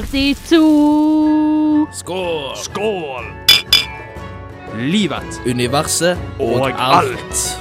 42. 0.00 1.86
Skål! 1.92 2.56
Skål! 2.56 3.24
Livet, 4.76 5.42
universet 5.46 6.18
og, 6.38 6.52
Og 6.60 6.70
alt. 6.78 7.60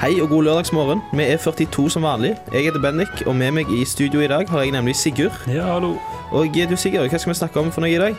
Hei 0.00 0.20
og 0.20 0.28
god 0.28 0.42
lørdagsmorgen. 0.44 1.00
Vi 1.12 1.24
er 1.24 1.36
42 1.36 1.90
som 1.90 2.02
vanlig. 2.04 2.34
Jeg 2.52 2.68
heter 2.68 2.80
Bendik, 2.84 3.24
og 3.26 3.36
med 3.36 3.56
meg 3.56 3.72
i 3.72 3.84
studio 3.88 4.20
i 4.20 4.28
dag 4.28 4.44
har 4.48 4.66
jeg 4.66 4.76
nemlig 4.76 4.96
Sigurd. 4.96 5.32
Ja, 5.48 5.64
hallo. 5.72 5.96
Og 6.36 6.52
du 6.52 6.76
Sigurd, 6.76 7.08
hva 7.08 7.18
skal 7.18 7.32
vi 7.32 7.38
snakke 7.38 7.60
om 7.60 7.72
for 7.72 7.80
noe 7.80 7.96
i 7.96 7.98
dag? 7.98 8.16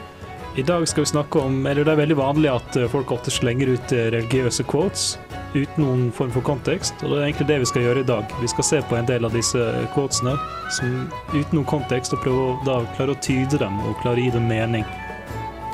I 0.58 0.66
dag 0.66 0.88
skal 0.88 1.04
vi 1.04 1.10
snakke 1.12 1.40
om 1.40 1.66
Eller 1.68 1.84
det 1.84 1.92
er 1.92 2.00
veldig 2.00 2.18
vanlig 2.18 2.50
at 2.50 2.78
eh, 2.80 2.90
folk 2.90 3.12
ofte 3.12 3.32
slenger 3.32 3.76
ut 3.76 3.92
eh, 3.92 4.08
religiøse 4.16 4.64
quotes 4.64 5.20
uten 5.56 5.84
noen 5.84 6.04
form 6.16 6.34
for 6.36 6.46
kontekst, 6.46 7.00
og 7.04 7.14
det 7.14 7.18
er 7.18 7.26
egentlig 7.30 7.48
det 7.48 7.60
vi 7.64 7.70
skal 7.72 7.86
gjøre 7.86 8.04
i 8.04 8.08
dag. 8.10 8.36
Vi 8.42 8.52
skal 8.52 8.68
se 8.68 8.82
på 8.90 8.98
en 9.00 9.08
del 9.08 9.26
av 9.26 9.34
disse 9.36 9.64
quotesene 9.96 10.36
som 10.76 10.94
uten 11.34 11.58
noen 11.58 11.68
kontekst, 11.70 12.14
og 12.14 12.24
prøve 12.26 12.46
å 12.46 12.56
da 12.68 12.78
klare 12.98 13.16
å 13.16 13.22
tyde 13.24 13.60
dem 13.62 13.80
og 13.86 13.98
klare 14.04 14.20
å 14.20 14.26
gi 14.28 14.36
dem 14.36 14.48
mening. 14.52 14.86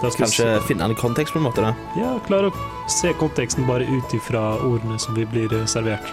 Skal 0.02 0.12
vi 0.16 0.24
Kanskje 0.24 0.50
finne 0.66 0.88
en 0.90 0.98
kontekst 0.98 1.34
på 1.34 1.38
en 1.38 1.46
måte? 1.46 1.62
da 1.62 1.76
Ja, 2.00 2.16
klare 2.26 2.50
å 2.50 2.90
se 2.90 3.14
konteksten 3.14 3.68
bare 3.68 3.86
ut 3.86 4.14
ifra 4.18 4.56
ordene 4.66 4.98
som 5.00 5.14
vi 5.18 5.28
blir 5.30 5.52
eh, 5.54 5.68
servert. 5.70 6.08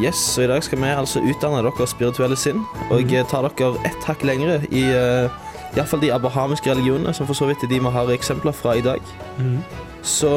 Yes, 0.00 0.20
og 0.38 0.46
I 0.46 0.48
dag 0.48 0.64
skal 0.64 0.80
vi 0.80 0.88
altså 0.90 1.20
utdanne 1.22 1.60
dere 1.62 1.86
spirituelle 1.86 2.38
sinn 2.40 2.64
og 2.88 3.12
eh, 3.12 3.26
ta 3.28 3.42
dere 3.44 3.74
ett 3.86 4.08
hakk 4.08 4.24
lengre 4.26 4.62
i 4.72 4.86
uh, 4.90 5.28
iallfall 5.76 6.00
de 6.02 6.10
abrahamiske 6.14 6.72
religionene, 6.72 7.12
som 7.14 7.28
for 7.28 7.36
så 7.36 7.50
vidt 7.50 7.62
er 7.62 7.70
de 7.70 7.78
vi 7.84 7.92
har 7.94 8.10
eksempler 8.16 8.56
fra 8.56 8.74
i 8.78 8.84
dag. 8.84 9.04
Mhm. 9.38 9.60
Så 10.02 10.30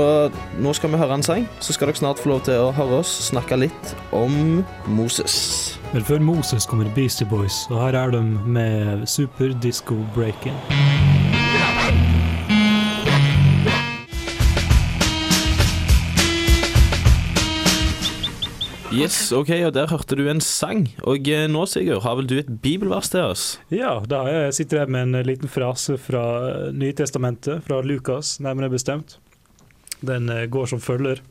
nå 0.60 0.74
skal 0.74 0.92
vi 0.92 1.00
høre 1.02 1.18
en 1.20 1.26
sang, 1.26 1.46
så 1.62 1.74
skal 1.76 1.92
dere 1.92 2.02
snart 2.02 2.22
få 2.22 2.34
lov 2.34 2.44
til 2.48 2.60
å 2.60 2.72
høre 2.76 3.02
oss 3.02 3.12
snakke 3.30 3.60
litt 3.62 3.94
om 4.16 4.64
Moses. 4.90 5.78
Men 5.94 6.06
før 6.08 6.24
Moses 6.24 6.68
kommer 6.70 6.90
Beastie 6.96 7.28
Boys, 7.28 7.66
og 7.70 7.82
her 7.84 7.98
er 8.00 8.16
de 8.16 8.24
med 8.26 9.08
Super 9.10 9.54
Disco 9.62 10.00
Breaking. 10.16 10.58
Yes, 18.92 19.32
ok, 19.32 19.50
og 19.66 19.74
Der 19.74 19.88
hørte 19.88 20.18
du 20.20 20.26
en 20.28 20.42
sang. 20.44 20.90
Og 21.08 21.28
eh, 21.32 21.46
nå, 21.48 21.64
Sigurd, 21.66 22.02
har 22.04 22.18
vel 22.20 22.28
du 22.28 22.34
et 22.42 22.50
bibelvers 22.62 23.08
til 23.14 23.24
oss? 23.24 23.46
Ja, 23.72 24.02
da 24.04 24.52
sitter 24.52 24.82
jeg 24.82 24.92
med 24.92 25.08
en 25.08 25.24
liten 25.24 25.48
frase 25.48 25.96
fra 25.96 26.24
eh, 26.50 26.72
Nytestamentet, 26.76 27.64
fra 27.64 27.80
Lukas, 27.88 28.36
nærmere 28.44 28.68
bestemt. 28.74 29.16
Den 30.02 30.30
eh, 30.30 30.46
går 30.52 30.70
som 30.72 30.82
følger. 30.84 31.22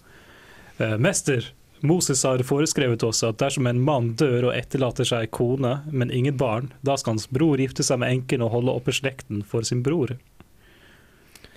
Eh, 0.78 0.96
Mester, 1.02 1.50
Moses 1.80 2.22
har 2.28 2.42
foreskrevet 2.44 3.02
oss 3.06 3.22
at 3.24 3.38
dersom 3.40 3.66
en 3.70 3.80
mann 3.80 4.10
dør 4.20 4.50
og 4.50 4.56
etterlater 4.56 5.06
seg 5.08 5.30
kone, 5.32 5.78
men 5.90 6.10
ingen 6.12 6.36
barn, 6.40 6.72
da 6.84 6.96
skal 7.00 7.14
hans 7.16 7.28
bror 7.32 7.56
gifte 7.62 7.84
seg 7.86 8.02
med 8.02 8.12
enken 8.18 8.44
og 8.44 8.52
holde 8.52 8.74
oppe 8.76 8.92
slekten 8.92 9.40
for 9.48 9.64
sin 9.64 9.80
bror. 9.86 10.16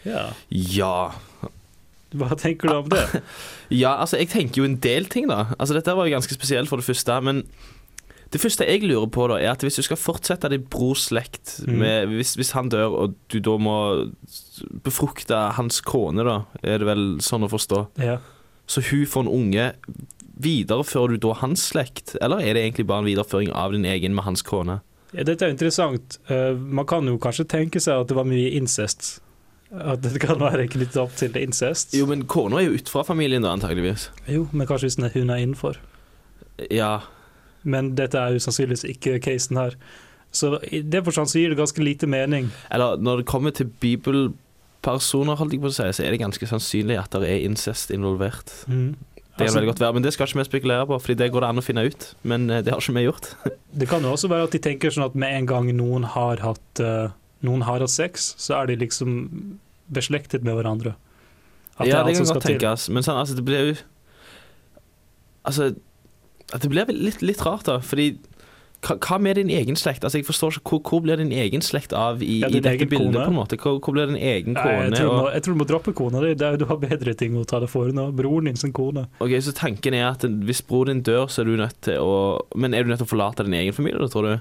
Ja, 0.07 0.29
Ja. 0.49 1.11
hva 2.13 2.35
tenker 2.37 2.69
du 2.69 2.75
om 2.77 2.89
det? 2.91 3.03
Ja, 3.73 3.95
altså, 4.03 4.19
jeg 4.21 4.29
tenker 4.29 4.61
jo 4.61 4.65
en 4.69 4.79
del 4.83 5.07
ting, 5.09 5.27
da. 5.31 5.47
Altså, 5.57 5.73
Dette 5.73 5.95
var 5.97 6.05
jo 6.07 6.13
ganske 6.15 6.35
spesielt 6.35 6.69
for 6.69 6.77
det 6.77 6.85
første, 6.85 7.15
men 7.25 7.43
det 8.33 8.41
første 8.41 8.65
jeg 8.65 8.81
lurer 8.89 9.07
på, 9.13 9.27
da, 9.29 9.35
er 9.39 9.51
at 9.53 9.61
hvis 9.63 9.77
du 9.77 9.83
skal 9.85 9.99
fortsette 10.01 10.49
din 10.49 10.63
brors 10.73 11.07
slekt 11.11 11.59
Mm. 11.69 11.83
hvis, 12.15 12.33
hvis 12.39 12.51
han 12.57 12.69
dør, 12.73 12.95
og 13.03 13.13
du 13.29 13.37
da 13.39 13.57
må 13.61 13.75
befrukte 14.83 15.37
hans 15.57 15.81
kone, 15.85 16.23
da, 16.25 16.39
er 16.63 16.81
det 16.81 16.87
vel 16.89 17.03
sånn 17.23 17.45
å 17.45 17.51
forstå, 17.51 17.83
Ja. 18.01 18.17
så 18.67 18.81
hun 18.89 19.05
får 19.05 19.25
en 19.27 19.33
unge, 19.37 19.73
viderefører 20.39 21.13
du 21.13 21.17
da 21.27 21.33
hans 21.43 21.61
slekt, 21.71 22.15
eller 22.21 22.41
er 22.41 22.53
det 22.55 22.63
egentlig 22.65 22.87
bare 22.87 23.03
en 23.03 23.09
videreføring 23.11 23.51
av 23.53 23.71
din 23.71 23.85
egen 23.85 24.15
med 24.15 24.23
hans 24.25 24.41
kone? 24.41 24.81
Ja, 25.13 25.21
dette 25.23 25.45
er 25.45 25.53
interessant. 25.53 26.17
Uh, 26.29 26.55
man 26.57 26.85
kan 26.89 27.05
jo 27.05 27.19
kanskje 27.21 27.45
tenke 27.45 27.79
seg 27.79 28.01
at 28.01 28.07
det 28.09 28.15
var 28.17 28.25
mye 28.25 28.49
incest. 28.57 29.19
At 29.73 30.01
det 30.01 30.19
kan 30.21 30.39
være 30.41 30.67
knyttet 30.69 30.97
opp 30.97 31.13
til 31.17 31.33
incest. 31.37 31.93
Jo, 31.93 32.05
men 32.09 32.25
kona 32.25 32.57
er 32.61 32.65
jo 32.71 32.79
utenfor 32.79 33.05
familien 33.05 33.41
da, 33.45 33.53
antageligvis. 33.53 34.07
Jo, 34.27 34.47
men 34.51 34.65
kanskje 34.67 34.89
hvis 34.89 35.13
hun 35.13 35.29
er 35.29 35.37
innenfor. 35.45 35.77
Ja, 36.73 37.01
Men 37.63 37.93
dette 37.97 38.19
er 38.19 38.35
jo 38.35 38.43
sannsynligvis 38.43 38.85
ikke 38.95 39.19
casen 39.23 39.59
her. 39.59 39.77
Så 40.33 40.57
i 40.73 40.81
det 40.81 41.03
forstand 41.05 41.29
så 41.29 41.39
gir 41.39 41.53
det 41.53 41.59
ganske 41.59 41.83
lite 41.83 42.07
mening. 42.09 42.51
eller 42.71 42.97
når 42.97 43.21
det 43.21 43.25
kommer 43.29 43.51
til 43.51 43.69
bibelpersoner, 43.79 45.35
holdt 45.37 45.53
jeg 45.53 45.61
på 45.61 45.69
å 45.69 45.75
si, 45.75 45.89
så 45.93 46.03
er 46.03 46.11
det 46.11 46.19
ganske 46.23 46.47
sannsynlig 46.49 46.97
at 46.99 47.13
det 47.13 47.29
er 47.29 47.45
incest 47.45 47.93
involvert. 47.93 48.51
Mm. 48.67 48.95
Det 49.33 49.37
kan 49.37 49.45
Altså, 49.47 49.57
veldig 49.59 49.69
godt 49.71 49.79
være, 49.79 49.93
men 49.93 50.03
det 50.03 50.13
skal 50.13 50.27
ikke 50.27 50.39
vi 50.39 50.43
spekulere 50.45 50.85
på, 50.87 50.97
Fordi 50.99 51.13
det 51.13 51.31
går 51.31 51.39
det 51.41 51.49
an 51.49 51.57
å 51.57 51.65
finne 51.65 51.85
ut. 51.85 52.15
Men 52.21 52.49
eh, 52.49 52.61
det 52.61 52.73
har 52.73 52.81
ikke 52.81 52.93
vi 52.93 53.05
gjort. 53.07 53.29
det 53.79 53.87
kan 53.89 54.01
jo 54.01 54.11
også 54.11 54.29
være 54.29 54.49
at 54.49 54.53
de 54.53 54.59
tenker 54.61 54.93
sånn 54.93 55.05
at 55.07 55.15
med 55.15 55.37
en 55.37 55.47
gang 55.49 55.71
noen 55.73 56.03
har 56.05 56.37
hatt, 56.37 56.81
eh, 56.81 57.09
noen 57.41 57.65
har 57.65 57.81
hatt 57.81 57.89
sex, 57.89 58.35
så 58.37 58.59
er 58.59 58.69
de 58.69 58.77
liksom 58.83 59.15
beslektet 59.93 60.45
med 60.45 60.53
hverandre. 60.53 60.93
At 61.79 61.89
ja, 61.89 62.01
er 62.01 62.05
det 62.05 62.13
kan 62.13 62.25
godt 62.25 62.33
godt 62.37 62.45
til. 62.45 62.59
tenkes. 62.59 62.89
Men 62.93 63.05
sånn, 63.05 63.17
altså, 63.17 63.37
det 63.37 63.45
blir 63.45 63.67
jo 63.71 63.81
Altså 65.43 65.73
Det 66.61 66.69
blir 66.69 66.85
litt, 66.93 67.21
litt 67.25 67.41
rart, 67.45 67.65
da. 67.65 67.79
Fordi 67.81 68.11
hva, 68.83 69.17
med 69.21 69.37
din 69.39 69.49
egen 69.53 69.77
slekt? 69.79 70.03
Altså, 70.03 70.19
jeg 70.19 70.27
forstår 70.27 70.57
ikke, 70.57 70.69
Hvor, 70.69 70.81
hvor 70.89 71.01
blir 71.05 71.15
din 71.21 71.31
egen 71.31 71.61
slekt 71.63 71.93
av 71.95 72.21
i, 72.21 72.41
Ja, 72.41 72.49
i 72.51 72.59
dette 72.59 72.85
bildet? 72.89 73.13
kone. 73.13 73.23
på 73.23 73.31
en 73.31 73.37
måte? 73.37 73.57
Hvor, 73.57 73.79
hvor 73.79 73.95
blir 73.95 74.07
din 74.11 74.19
egen 74.19 74.53
Nei, 74.57 74.63
kone? 74.63 74.89
jeg, 74.89 74.97
tror 74.99 75.13
må, 75.15 75.29
jeg 75.31 75.43
tror 75.45 75.53
du 75.53 75.59
må 75.61 75.67
droppe 75.69 75.93
kona 75.95 76.21
di. 76.25 76.33
Det 76.35 76.59
Du 76.59 76.65
har 76.65 76.77
bedre 76.81 77.13
ting 77.15 77.37
å 77.39 77.45
ta 77.47 77.59
deg 77.63 77.71
for 77.71 77.87
nå. 77.95 78.11
Broren 78.11 78.45
din 78.51 78.59
sin 78.59 78.73
kone. 78.75 79.07
ok, 79.23 79.37
Så 79.41 79.53
tanken 79.55 79.93
er 79.93 80.09
at 80.11 80.21
hvis 80.27 80.61
broren 80.67 80.99
din 80.99 81.03
dør, 81.03 81.27
så 81.31 81.41
er 81.41 81.45
du 81.45 81.55
nødt 81.57 81.79
til 81.81 81.97
å 82.03 82.41
Men 82.55 82.73
er 82.73 82.83
du 82.83 82.89
nødt 82.91 82.99
til 82.99 83.07
å 83.07 83.13
forlate 83.15 83.45
din 83.47 83.53
egen 83.53 83.73
familie, 83.73 83.99
da, 83.99 84.07
tror 84.11 84.27
du? 84.27 84.39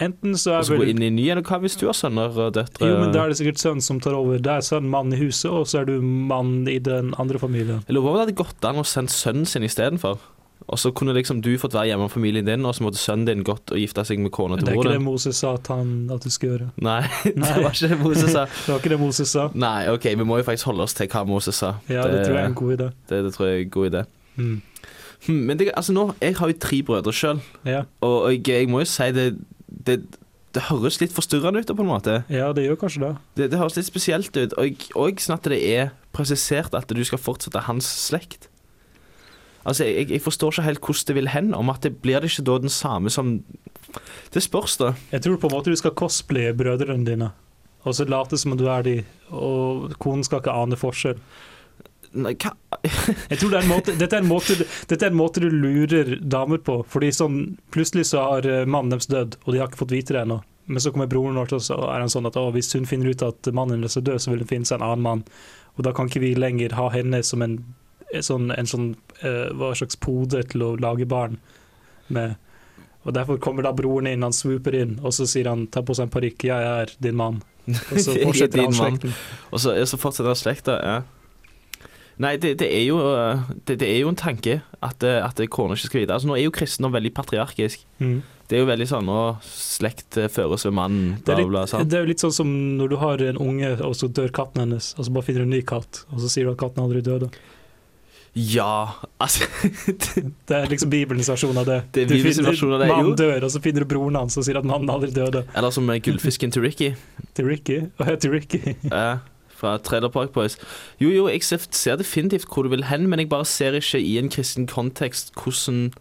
Enten 0.00 0.34
så 0.40 0.54
er 0.56 0.64
vel... 0.66 0.78
gå 0.80 0.90
inn 0.94 1.02
i 1.04 1.10
ny? 1.12 1.26
Eller 1.34 1.44
hva 1.46 1.58
hvis 1.60 1.76
du 1.78 1.84
har 1.86 1.96
sønner 1.96 2.32
og 2.32 2.54
døtre? 2.56 2.88
Jo, 2.88 2.98
men 3.02 3.12
da 3.12 3.24
er 3.24 3.32
det 3.32 3.38
sikkert 3.42 3.60
sønnen 3.60 3.84
som 3.84 4.00
tar 4.00 4.14
over. 4.16 4.38
Det 4.42 4.50
er 4.54 4.64
sønnen 4.64 4.88
mann 4.90 5.12
i 5.12 5.18
huset, 5.20 5.50
og 5.50 5.66
så 5.68 5.82
er 5.82 5.90
du 5.90 5.98
mann 6.00 6.62
i 6.70 6.78
den 6.82 7.12
andre 7.20 7.38
familien. 7.42 7.82
Jeg 7.86 7.94
lurer 7.98 8.06
på 8.06 8.12
om 8.14 8.16
det 8.16 8.24
hadde 8.24 8.38
gått 8.40 8.64
an 8.70 8.80
å 8.80 8.86
sende 8.88 9.12
sønnen 9.12 9.46
sin 9.50 9.66
istedenfor. 9.66 10.22
Og 10.68 10.78
så 10.78 10.92
kunne 10.94 11.14
liksom 11.16 11.40
du 11.42 11.50
fått 11.58 11.74
være 11.74 11.88
hjemme 11.90 12.06
med 12.06 12.12
familien 12.14 12.46
din, 12.46 12.64
og 12.68 12.74
så 12.76 12.84
måtte 12.86 13.00
sønnen 13.00 13.26
din 13.26 13.42
gått 13.46 13.72
og 13.74 13.80
gifte 13.80 14.04
seg 14.06 14.20
med 14.22 14.30
kona 14.34 14.56
Det 14.60 14.68
er 14.68 14.78
ikke 14.78 14.92
det. 14.94 15.00
Moses 15.02 15.40
sa 15.42 15.54
at, 15.58 15.66
han, 15.72 15.92
at 16.14 16.22
du 16.22 16.30
skal 16.30 16.52
gjøre. 16.52 16.68
Nei, 16.86 17.00
det 17.24 17.50
var 17.58 17.70
ikke 17.72 17.90
det 17.92 17.98
Moses 18.02 18.30
sa. 18.36 18.44
Det 18.64 18.72
var 18.72 18.78
ikke 18.82 18.92
det 18.94 19.00
Moses 19.02 19.32
sa. 19.34 19.48
Nei, 19.54 19.78
OK, 19.92 20.08
vi 20.22 20.24
må 20.28 20.38
jo 20.40 20.46
faktisk 20.46 20.70
holde 20.70 20.86
oss 20.86 20.94
til 20.98 21.10
hva 21.12 21.24
Moses 21.28 21.58
sa. 21.62 21.74
Ja, 21.90 22.06
det, 22.08 22.24
tror 22.26 22.38
jeg 22.38 22.44
er 22.44 22.50
en 22.52 22.58
god 22.62 22.74
idé. 22.78 22.90
det, 23.10 23.22
det 23.26 23.34
tror 23.36 23.48
jeg 23.50 23.58
er 23.58 23.64
en 23.66 23.74
god 23.78 23.90
idé. 23.90 24.04
Mm. 24.36 24.56
Hm, 25.26 25.40
Men 25.50 25.58
det, 25.58 25.70
altså 25.76 25.92
nå, 25.94 26.08
jeg 26.22 26.36
har 26.38 26.50
jo 26.50 26.58
tre 26.62 26.82
brødre 26.82 27.12
sjøl, 27.14 27.40
Ja. 27.68 27.82
og 28.00 28.30
jeg, 28.32 28.46
jeg 28.48 28.68
må 28.70 28.82
jo 28.82 28.90
si 28.90 29.10
det, 29.14 29.28
det 29.86 30.00
det 30.52 30.66
høres 30.68 30.98
litt 31.00 31.14
forstyrrende 31.16 31.62
ut, 31.62 31.70
på 31.72 31.80
en 31.80 31.88
måte. 31.88 32.14
ja, 32.28 32.50
det 32.52 32.66
gjør 32.66 32.76
kanskje 32.82 33.00
det. 33.06 33.12
Det, 33.38 33.46
det 33.54 33.58
høres 33.58 33.76
litt 33.78 33.86
spesielt 33.88 34.36
ut. 34.36 34.52
Og, 34.60 34.82
og 35.00 35.22
sånn 35.24 35.38
at 35.38 35.46
det 35.48 35.60
er 35.64 35.92
presisert 36.12 36.74
at 36.76 36.92
du 36.92 37.00
skal 37.08 37.20
fortsette 37.22 37.62
hans 37.70 37.88
slekt. 37.88 38.50
Altså, 39.62 39.86
jeg, 39.86 40.10
jeg 40.10 40.22
forstår 40.22 40.56
ikke 40.56 40.66
helt 40.66 40.82
hvordan 40.86 41.08
det 41.08 41.16
vil 41.18 41.30
hen. 41.30 41.54
Om 41.54 41.70
at 41.70 41.86
det 41.86 41.94
blir 42.02 42.20
det 42.20 42.32
ikke 42.32 42.46
da 42.48 42.58
den 42.64 42.72
samme 42.72 43.10
som 43.10 43.38
Det 44.32 44.42
spørs, 44.42 44.76
da. 44.80 44.94
Jeg 45.12 45.22
tror 45.22 45.36
på 45.36 45.48
en 45.50 45.56
måte 45.56 45.70
du 45.70 45.76
skal 45.76 45.94
cosplaye 45.94 46.54
brødrene 46.56 47.04
dine, 47.04 47.30
og 47.84 47.94
så 47.94 48.06
late 48.08 48.38
som 48.40 48.54
om 48.54 48.58
du 48.58 48.64
er 48.70 48.82
de, 48.86 48.94
og 49.28 49.92
konen 50.00 50.24
skal 50.24 50.40
ikke 50.40 50.54
ane 50.56 50.78
forskjell. 50.80 51.18
Nei, 52.12 52.32
hva 52.40 52.54
Jeg 53.30 53.38
tror 53.40 53.52
det 53.52 53.58
er 53.58 53.66
en 53.66 53.72
måte, 53.72 53.94
dette, 53.96 54.16
er 54.16 54.24
en 54.24 54.30
måte, 54.30 54.56
dette 54.88 55.04
er 55.04 55.12
en 55.12 55.18
måte 55.18 55.42
du 55.44 55.48
lurer 55.52 56.16
damer 56.20 56.60
på. 56.64 56.80
Fordi 56.88 57.12
sånn, 57.12 57.58
Plutselig 57.72 58.08
så 58.10 58.24
har 58.24 58.48
eh, 58.48 58.64
mannen 58.64 58.92
deres 58.92 59.10
dødd, 59.12 59.38
og 59.44 59.52
de 59.52 59.60
har 59.60 59.70
ikke 59.70 59.82
fått 59.84 59.94
vite 59.94 60.16
det 60.16 60.24
ennå. 60.24 60.40
Men 60.72 60.80
så 60.80 60.92
kommer 60.94 61.10
broren 61.10 61.36
vår, 61.40 61.52
og 61.56 61.64
så 61.64 61.76
er 61.90 62.04
han 62.04 62.12
sånn 62.12 62.28
at 62.28 62.38
hvis 62.54 62.72
hun 62.76 62.88
finner 62.88 63.12
ut 63.12 63.24
at 63.26 63.48
mannen 63.52 63.80
hennes 63.80 63.98
er 63.98 64.04
død, 64.06 64.22
så 64.22 64.32
vil 64.32 64.44
hun 64.44 64.50
finne 64.50 64.68
seg 64.68 64.78
en 64.78 64.86
annen 64.88 65.04
mann. 65.04 65.24
Og 65.76 65.84
da 65.86 65.92
kan 65.96 66.08
ikke 66.08 66.22
vi 66.22 66.34
lenger 66.38 66.76
ha 66.78 66.88
henne 66.92 67.22
som 67.26 67.42
en 67.44 67.58
sånn, 68.20 68.50
en 68.52 68.68
sånn 68.68 68.88
eh, 69.22 69.48
hva 69.56 69.72
slags 69.78 69.96
pode 69.96 70.42
til 70.52 70.64
å 70.66 70.74
lage 70.80 71.06
barn 71.08 71.38
med. 72.12 72.36
Og 73.02 73.14
Derfor 73.16 73.40
kommer 73.42 73.66
da 73.66 73.72
broren 73.74 74.10
inn, 74.10 74.22
han 74.22 74.36
swooper 74.36 74.76
inn, 74.78 74.98
og 75.02 75.14
så 75.16 75.26
sier 75.26 75.48
han 75.50 75.66
ta 75.72 75.82
på 75.82 75.96
seg 75.96 76.06
en 76.06 76.14
parykk, 76.14 76.46
jeg 76.50 76.68
er 76.82 76.92
din 77.02 77.18
mann. 77.18 77.40
Og 77.66 77.96
så 77.96 78.12
er 78.16 78.28
fortsetter 78.28 78.62
han 78.62 78.76
slekten. 78.76 79.16
Og 79.50 79.64
så, 79.64 79.74
så 79.88 79.98
fortsetter 79.98 80.38
slekta. 80.38 80.78
Ja. 80.82 81.00
Nei, 82.22 82.36
det, 82.36 82.58
det, 82.60 82.68
er 82.68 82.84
jo, 82.84 83.00
øh, 83.00 83.48
det, 83.66 83.80
det 83.80 83.88
er 83.88 84.02
jo 84.02 84.12
en 84.12 84.20
tanke 84.20 84.60
at, 84.84 85.02
at 85.02 85.40
kona 85.50 85.74
ikke 85.74 85.88
skal 85.88 86.02
vite. 86.02 86.14
Altså, 86.14 86.28
nå 86.28 86.36
er 86.36 86.44
jo 86.44 86.54
kristendom 86.54 86.94
veldig 86.94 87.14
patriarkisk. 87.16 87.86
Mm. 87.98 88.20
Det 88.52 88.58
er 88.58 88.66
jo 88.66 88.68
veldig 88.68 88.86
sånn 88.90 89.08
å 89.08 89.20
slekt 89.46 90.18
føres 90.34 90.66
ved 90.68 90.74
mannen, 90.76 91.14
Det 91.24 91.38
bla, 91.38 91.46
bla, 91.48 91.62
litt, 91.64 91.88
det 91.88 91.96
er 91.96 92.02
jo 92.04 92.10
litt 92.10 92.22
sånn 92.22 92.34
som 92.36 92.50
når 92.76 92.90
du 92.92 92.96
har 93.00 93.22
en 93.30 93.38
unge, 93.40 93.70
og 93.86 93.94
så 93.96 94.10
dør 94.12 94.28
katten 94.34 94.66
hennes, 94.66 94.90
og 94.98 95.06
så 95.06 95.14
bare 95.14 95.24
finner 95.24 95.46
du 95.46 95.48
en 95.48 95.54
ny 95.56 95.62
katt, 95.64 96.02
og 96.12 96.20
så 96.20 96.28
sier 96.28 96.44
du 96.44 96.52
at 96.52 96.60
katten 96.60 96.82
aldri 96.84 97.00
døde. 97.06 97.30
Ja, 98.34 98.94
altså 99.20 99.44
Det 100.48 100.54
er 100.56 100.70
liksom 100.70 100.88
Bibelens 100.92 101.28
versjon 101.28 101.58
av 101.60 101.66
det. 101.68 101.80
Det 101.92 102.06
Du 102.08 102.14
finner- 102.16 102.78
det. 102.80 102.88
Mannen 102.88 103.16
dør, 103.18 103.44
og 103.44 103.50
så 103.52 103.60
finner 103.60 103.84
du 103.84 103.90
broren 103.90 104.16
hans 104.16 104.38
og 104.40 104.46
sier 104.46 104.56
at 104.56 104.64
mannen 104.64 104.88
aldri 104.88 105.10
døde. 105.12 105.44
Eller 105.54 105.70
som 105.70 105.86
gullfisken 105.86 106.50
til 106.54 106.62
Ricky. 106.64 106.94
Til 107.36 107.46
Ricky. 107.48 107.78
Hva 107.98 108.06
heter 108.08 108.20
til 108.26 108.32
Ricky. 108.32 108.74
Ja, 108.90 109.18
fra 109.56 109.76
Trailer 109.78 110.08
Park 110.12 110.32
Boys. 110.32 110.56
Jo, 111.00 111.08
jo, 111.12 111.28
jeg 111.28 111.42
ser, 111.44 111.60
ser 111.70 111.96
definitivt 112.00 112.48
hvor 112.48 112.64
du 112.64 112.72
vil 112.72 112.84
hen, 112.88 113.06
men 113.08 113.20
jeg 113.20 113.28
bare 113.32 113.44
ser 113.48 113.76
ikke 113.78 114.00
i 114.00 114.16
en 114.20 114.28
kristen 114.32 114.66
kontekst 114.68 115.32
hvordan 115.36 115.92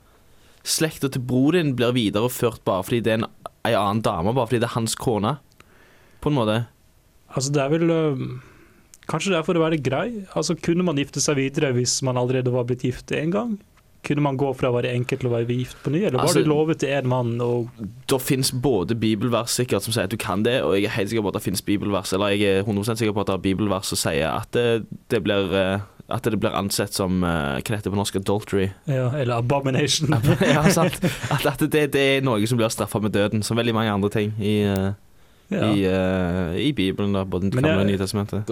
slekta 0.63 1.09
til 1.11 1.23
bror 1.25 1.55
din 1.55 1.75
blir 1.75 1.91
videreført 1.95 2.59
bare 2.67 2.83
fordi 2.83 2.99
det 3.05 3.13
er 3.13 3.19
en, 3.21 3.27
en 3.65 3.75
annen 3.79 4.01
dame, 4.05 4.33
bare 4.35 4.47
fordi 4.47 4.59
det 4.63 4.67
er 4.71 4.75
hans 4.75 4.95
kone. 4.95 5.35
På 6.21 6.29
en 6.31 6.35
måte. 6.37 6.57
Altså, 7.31 7.51
det 7.55 7.61
er 7.63 7.71
vel 7.71 7.93
Kanskje 9.11 9.33
det 9.33 9.41
er 9.41 9.47
for 9.47 9.59
å 9.59 9.65
være 9.65 9.81
grei? 9.83 10.07
Altså, 10.39 10.55
Kunne 10.55 10.85
man 10.87 10.99
gifte 11.01 11.23
seg 11.23 11.37
videre 11.41 11.73
hvis 11.75 11.99
man 12.07 12.19
allerede 12.21 12.53
var 12.53 12.65
blitt 12.69 12.85
gift 12.87 13.11
én 13.11 13.33
gang? 13.33 13.57
Kunne 14.01 14.23
man 14.25 14.37
gå 14.37 14.47
fra 14.57 14.71
å 14.71 14.73
være 14.73 14.95
enkel 14.95 15.19
til 15.21 15.29
å 15.29 15.33
være 15.35 15.45
gift 15.53 15.77
på 15.83 15.91
ny, 15.93 15.99
eller 16.01 16.17
var 16.17 16.25
Altså- 16.25 16.39
det 16.41 16.49
lovet 16.49 16.79
til 16.79 16.89
én 16.89 17.05
mann? 17.05 17.39
Og 17.41 17.69
Det 18.07 18.21
finnes 18.21 18.51
både 18.51 18.95
bibelvers 18.95 19.51
sikkert 19.51 19.83
som 19.83 19.93
sier 19.93 20.03
at 20.05 20.09
du 20.09 20.17
kan 20.17 20.41
det, 20.43 20.63
og 20.63 20.73
jeg 20.73 20.85
er 20.85 20.89
helt 20.97 21.09
sikker 21.09 21.21
på 21.21 21.27
at 21.27 21.33
det 21.35 21.43
finnes 21.43 21.61
bibelvers, 21.61 22.13
eller 22.13 22.29
jeg 22.29 22.41
er 22.41 22.63
100 22.63 22.97
sikker 22.97 23.13
på 23.13 23.21
at 23.21 23.27
det 23.27 23.33
er 23.35 23.45
bibelvers 23.45 23.85
som 23.85 23.97
sier 23.97 24.31
at 24.31 24.51
det, 24.51 24.85
det 25.09 25.23
blir 25.23 25.53
eh, 25.53 25.79
at 26.09 26.23
det 26.23 26.39
blir 26.39 26.51
ansett 26.51 26.93
som 26.93 27.23
uh, 27.23 27.55
Hva 27.61 27.77
heter 27.77 27.87
det 27.87 27.93
på 27.93 27.99
norsk? 27.99 28.15
Adultery. 28.15 28.69
ja, 28.87 29.11
Eller 29.15 29.35
abomination. 29.37 30.09
ja, 30.41 30.63
sant. 30.69 30.99
At, 31.31 31.45
at 31.45 31.71
det, 31.71 31.93
det 31.93 32.01
er 32.17 32.21
noe 32.21 32.47
som 32.47 32.59
blir 32.59 32.67
straffa 32.73 32.99
med 32.99 33.13
døden, 33.15 33.43
som 33.43 33.57
veldig 33.57 33.73
mange 33.73 33.93
andre 33.93 34.09
ting 34.09 34.33
i, 34.39 34.63
uh, 34.67 34.91
ja. 35.49 35.71
i, 35.71 35.85
uh, 35.87 36.59
i 36.59 36.71
Bibelen. 36.73 37.13
da, 37.13 37.23
Både 37.23 37.43
Men 37.43 37.51
Det 37.51 37.63
gamle 37.63 37.85
og 37.85 37.91
Nye 37.93 38.01
testamentet. 38.01 38.49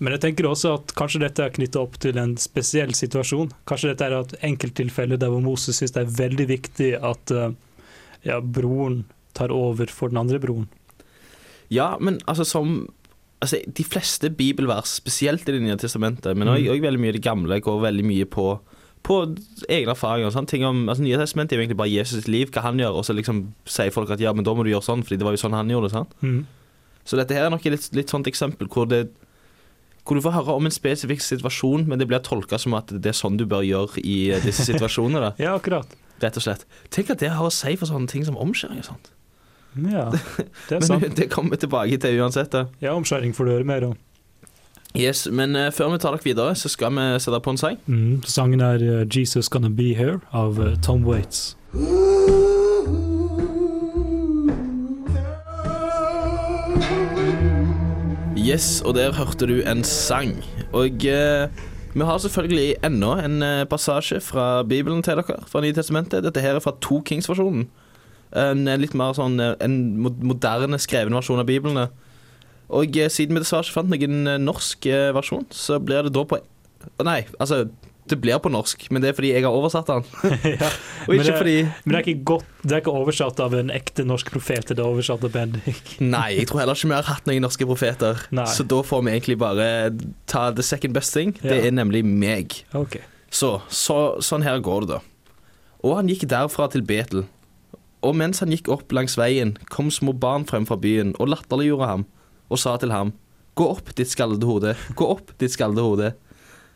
Men 0.00 0.12
jeg 0.16 0.20
tenker 0.24 0.48
også 0.48 0.74
at 0.78 0.94
kanskje 0.98 1.20
dette 1.22 1.44
er 1.44 1.52
knytta 1.54 1.80
opp 1.82 1.98
til 2.02 2.16
en 2.18 2.36
spesiell 2.40 2.94
situasjon. 2.96 3.52
Kanskje 3.68 3.92
dette 3.92 4.06
er 4.08 4.16
et 4.20 4.32
enkelttilfelle 4.42 5.18
der 5.20 5.28
hvor 5.30 5.42
Moses 5.44 5.76
syns 5.78 5.92
det 5.94 6.02
er 6.06 6.16
veldig 6.16 6.46
viktig 6.48 6.88
at 7.04 7.30
øh, 7.30 7.52
ja, 8.24 8.40
broren 8.40 9.04
tar 9.34 9.52
over 9.54 9.86
for 9.92 10.08
den 10.08 10.18
andre 10.18 10.40
broren. 10.42 10.66
Ja, 11.72 11.96
men 12.00 12.18
altså 12.28 12.44
som 12.44 12.88
altså, 13.40 13.60
De 13.66 13.84
fleste 13.84 14.30
bibelvers, 14.30 14.96
spesielt 15.00 15.48
i 15.48 15.52
Det 15.52 15.62
nye 15.62 15.76
testamentet, 15.76 16.36
men 16.36 16.48
Mm. 16.48 16.54
også, 16.56 16.70
også 16.72 16.82
veldig 16.88 17.00
mye 17.00 17.08
i 17.08 17.18
det 17.18 17.22
gamle, 17.24 17.60
går 17.60 17.80
veldig 17.88 18.04
mye 18.04 18.24
på 18.26 18.58
på 19.02 19.16
egne 19.68 19.90
erfaringer. 19.96 20.26
og 20.28 20.32
sånn, 20.32 20.46
ting 20.46 20.62
om, 20.64 20.84
altså 20.88 21.02
Nye 21.02 21.16
testamentet 21.18 21.56
er 21.56 21.62
egentlig 21.64 21.76
bare 21.76 21.90
Jesus 21.90 22.20
sitt 22.22 22.28
liv, 22.30 22.50
hva 22.54 22.62
han 22.62 22.78
gjør, 22.78 22.94
og 23.00 23.04
så 23.04 23.10
liksom 23.18 23.48
sier 23.66 23.90
folk 23.90 24.10
at 24.14 24.20
ja, 24.20 24.30
men 24.32 24.44
da 24.44 24.54
må 24.54 24.62
du 24.62 24.70
gjøre 24.70 24.84
sånn, 24.86 25.02
fordi 25.02 25.18
det 25.18 25.24
var 25.26 25.32
jo 25.34 25.40
sånn 25.42 25.56
han 25.58 25.66
gjorde 25.68 25.88
det. 25.88 25.90
sant? 25.90 26.12
Mm. 26.22 26.46
Så 27.04 27.16
dette 27.18 27.34
her 27.34 27.46
er 27.46 27.50
nok 27.50 27.66
et 27.66 27.72
litt, 27.74 27.88
litt 27.98 28.08
sånt 28.14 28.28
eksempel 28.30 28.68
hvor 28.70 28.86
det 28.86 29.08
hvor 30.02 30.18
du 30.18 30.22
får 30.24 30.34
høre 30.34 30.54
om 30.58 30.66
en 30.66 30.74
spesifikk 30.74 31.22
situasjon, 31.22 31.86
men 31.86 32.00
det 32.00 32.08
blir 32.10 32.22
tolka 32.26 32.58
som 32.58 32.74
at 32.74 32.90
det 32.90 33.12
er 33.12 33.16
sånn 33.16 33.38
du 33.38 33.44
bør 33.46 33.62
gjøre 33.66 34.02
i 34.02 34.16
eh, 34.34 34.42
disse 34.42 34.66
situasjonene. 34.66 35.20
da, 35.28 35.32
Ja, 35.44 35.56
akkurat. 35.58 35.94
Rett 36.22 36.38
og 36.38 36.44
slett. 36.44 36.66
Tenk 36.94 37.10
at 37.14 37.22
det 37.22 37.32
har 37.34 37.46
å 37.46 37.52
si 37.54 37.74
for 37.78 37.90
sånne 37.90 38.10
ting 38.10 38.24
som 38.26 38.38
omskjæring 38.38 38.82
og 38.82 38.88
sånt. 38.92 39.12
Ja, 39.78 40.08
det 40.68 40.78
er 40.78 40.86
sant. 40.86 41.02
Men 41.02 41.14
det 41.18 41.30
kommer 41.32 41.56
vi 41.56 41.62
tilbake 41.64 41.98
til 42.02 42.18
uansett. 42.22 42.50
da. 42.54 42.66
Ja, 42.82 42.94
omskjæring 42.98 43.34
får 43.34 43.48
du 43.48 43.54
høre 43.56 43.68
mer 43.68 43.88
om. 43.92 44.00
Yes, 44.94 45.24
Men 45.30 45.56
uh, 45.56 45.70
før 45.72 45.94
vi 45.94 46.02
tar 46.02 46.12
dere 46.12 46.26
videre, 46.26 46.54
så 46.54 46.68
skal 46.68 46.92
vi 46.92 47.06
sette 47.24 47.40
på 47.40 47.54
en 47.54 47.60
sang. 47.62 47.78
Mm. 47.86 48.20
Sangen 48.28 48.60
er 48.60 48.82
uh, 48.84 49.06
'Jesus 49.08 49.48
Gonna 49.48 49.70
Be 49.72 49.94
Here' 49.96 50.20
av 50.32 50.60
uh, 50.60 50.74
Tom 50.84 51.06
Waits. 51.08 51.56
Yes, 58.42 58.80
og 58.82 58.96
der 58.96 59.12
hørte 59.14 59.46
du 59.46 59.60
en 59.70 59.84
sang. 59.86 60.32
Og 60.74 61.04
eh, 61.06 61.50
vi 61.94 62.06
har 62.08 62.18
selvfølgelig 62.18 62.74
ennå 62.82 63.12
en 63.22 63.42
eh, 63.42 63.66
passasje 63.70 64.18
fra 64.20 64.64
Bibelen 64.66 65.02
til 65.02 65.20
dere, 65.20 65.36
fra 65.46 65.60
Nye 65.62 65.72
testamentet. 65.76 66.24
Dette 66.24 66.42
her 66.42 66.58
er 66.58 66.64
fra 66.64 66.72
To 66.82 66.98
Kings-versjonen. 67.06 67.68
En 68.34 68.66
eh, 68.66 68.80
litt 68.82 68.96
mer 68.98 69.14
sånn 69.14 69.38
eh, 69.38 69.54
en 69.62 69.76
moderne 70.26 70.80
skreven 70.82 71.14
versjon 71.14 71.38
av 71.38 71.46
Bibelen. 71.46 71.86
Og 72.66 72.98
eh, 72.98 73.12
siden 73.14 73.38
vi 73.38 73.44
dessverre 73.44 73.62
ikke 73.62 73.76
fant 73.76 73.94
noen 73.94 74.26
norsk 74.42 74.90
versjon, 75.14 75.46
så 75.54 75.78
blir 75.78 76.08
det 76.08 76.14
da 76.16 76.26
på 76.26 76.42
Nei, 77.06 77.20
altså 77.38 77.68
det 78.10 78.16
blir 78.20 78.38
på 78.42 78.50
norsk, 78.50 78.88
men 78.90 79.02
det 79.02 79.12
er 79.12 79.14
fordi 79.16 79.28
jeg 79.32 79.44
har 79.44 79.54
oversatt 79.54 79.86
den. 79.86 80.02
ja. 80.58 80.68
Og 81.06 81.12
Men 81.14 81.22
det- 81.26 81.36
fordi 81.38 81.56
Men 81.84 81.92
det 81.94 81.98
er 82.00 82.08
ikke 82.10 82.24
godt 82.24 82.44
Det 82.62 82.72
er 82.72 82.80
ikke 82.82 82.94
oversatt 82.98 83.40
av 83.40 83.54
en 83.54 83.70
ekte 83.70 84.04
norsk 84.04 84.30
profet, 84.34 84.68
det 84.72 84.78
er 84.78 84.88
oversatt 84.88 85.22
av 85.24 85.32
Bendik. 85.32 85.94
Nei, 86.00 86.38
jeg 86.40 86.48
tror 86.50 86.60
heller 86.64 86.74
ikke 86.78 86.90
vi 86.90 86.94
har 86.98 87.08
hatt 87.08 87.26
noen 87.30 87.42
norske 87.46 87.66
profeter. 87.66 88.24
Nei. 88.34 88.44
Så 88.50 88.66
da 88.66 88.80
får 88.82 89.04
vi 89.06 89.14
egentlig 89.14 89.38
bare 89.38 89.68
ta 90.26 90.50
the 90.50 90.62
second 90.62 90.94
best 90.94 91.12
thing. 91.14 91.32
Det 91.42 91.56
Ja. 91.62 91.66
er 91.68 91.70
nemlig 91.78 92.04
meg. 92.04 92.64
Okay. 92.74 93.02
Så, 93.30 93.60
så 93.70 94.18
sånn 94.20 94.42
her 94.44 94.58
går 94.60 94.86
det, 94.86 94.88
da. 94.96 95.00
Og 95.82 95.96
han 95.96 96.08
gikk 96.10 96.26
derfra 96.30 96.68
til 96.70 96.82
Betel. 96.82 97.24
Og 98.02 98.14
mens 98.18 98.40
han 98.42 98.50
gikk 98.50 98.68
opp 98.68 98.90
langs 98.92 99.14
veien, 99.16 99.56
kom 99.70 99.88
små 99.90 100.12
barn 100.18 100.44
frem 100.44 100.66
fra 100.66 100.76
byen 100.76 101.14
og 101.22 101.30
latterliggjorde 101.30 101.86
ham, 101.86 102.04
og 102.50 102.58
sa 102.58 102.76
til 102.82 102.90
ham, 102.90 103.12
Gå 103.54 103.66
opp, 103.68 103.90
ditt 103.98 104.08
skallede 104.08 104.46
hode, 104.48 104.70
gå 104.96 105.04
opp, 105.12 105.34
ditt 105.38 105.52
skallede 105.52 105.82
hode. 105.84 106.06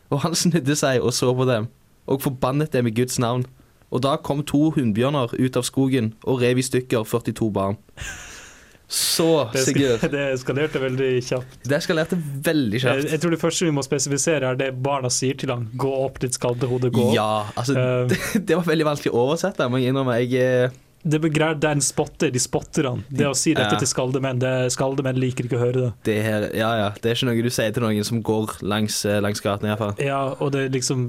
Og 0.09 0.23
han 0.23 0.37
snudde 0.43 0.77
seg 0.79 1.03
og 1.03 1.13
så 1.15 1.33
på 1.35 1.47
dem, 1.49 1.69
og 2.07 2.23
forbannet 2.23 2.73
dem 2.75 2.87
i 2.87 2.95
Guds 2.95 3.19
navn. 3.19 3.45
Og 3.91 4.03
da 4.03 4.17
kom 4.19 4.43
to 4.43 4.69
hunnbjørner 4.75 5.35
ut 5.37 5.59
av 5.59 5.63
skogen 5.67 6.13
og 6.27 6.41
rev 6.43 6.59
i 6.59 6.65
stykker 6.65 7.05
42 7.07 7.51
barn. 7.55 7.77
Så, 8.87 9.27
Det, 9.53 9.63
Sigurd, 9.67 10.03
det 10.11 10.25
eskalerte 10.31 10.79
veldig 10.79 11.09
kjapt. 11.27 11.57
det 11.67 11.75
eskalerte 11.75 12.15
veldig 12.43 12.79
kjapt. 12.83 13.09
jeg 13.11 13.19
tror 13.23 13.35
det 13.35 13.39
første 13.41 13.67
vi 13.67 13.73
må 13.75 13.83
spesifisere, 13.83 14.53
er 14.53 14.59
det 14.59 14.69
barna 14.83 15.11
sier 15.11 15.35
til 15.39 15.51
han. 15.51 15.67
Gå 15.75 15.91
opp, 16.05 16.21
ditt 16.23 16.35
skadde 16.39 16.69
hode, 16.71 16.91
gå 16.95 17.09
opp. 17.09 17.15
Ja, 17.15 17.31
altså, 17.59 17.75
uh, 17.75 18.27
det 18.47 18.55
var 18.55 18.67
veldig 18.67 18.87
vanskelig 18.87 19.11
å 19.15 19.25
oversette, 19.25 19.67
må 19.71 19.81
jeg 19.83 19.91
innrømme. 19.91 20.19
Jeg 20.23 20.39
eh, 20.43 20.77
det 21.07 21.21
det 21.23 21.41
er 21.41 21.71
en 21.75 21.81
spotter, 21.83 22.31
de 22.33 22.39
spotter 22.41 22.87
han. 22.89 23.03
Det 23.09 23.25
å 23.27 23.33
si 23.37 23.53
dette 23.55 23.73
Ja. 23.75 23.79
til 23.79 23.87
skalde 23.87 24.21
menn, 24.21 24.39
det, 24.39 24.71
skalde 24.73 25.03
menn 25.05 25.19
liker 25.19 25.45
ikke 25.47 25.57
å 25.57 25.63
høre 25.63 25.81
det. 25.81 25.91
Det 26.03 26.17
her, 26.23 26.47
ja, 26.55 26.69
ja. 26.77 26.89
Det 26.91 27.11
er 27.11 27.15
ikke 27.15 27.29
noe 27.29 27.43
du 27.43 27.49
sier 27.49 27.71
til 27.73 27.83
noen 27.83 28.03
som 28.07 28.21
går 28.23 28.57
langs, 28.61 29.05
eh, 29.05 29.19
langs 29.23 29.41
gaten, 29.41 29.67
iallfall. 29.69 29.95
Ja, 30.03 30.35
og 30.39 30.51
det 30.51 30.71
liksom 30.73 31.07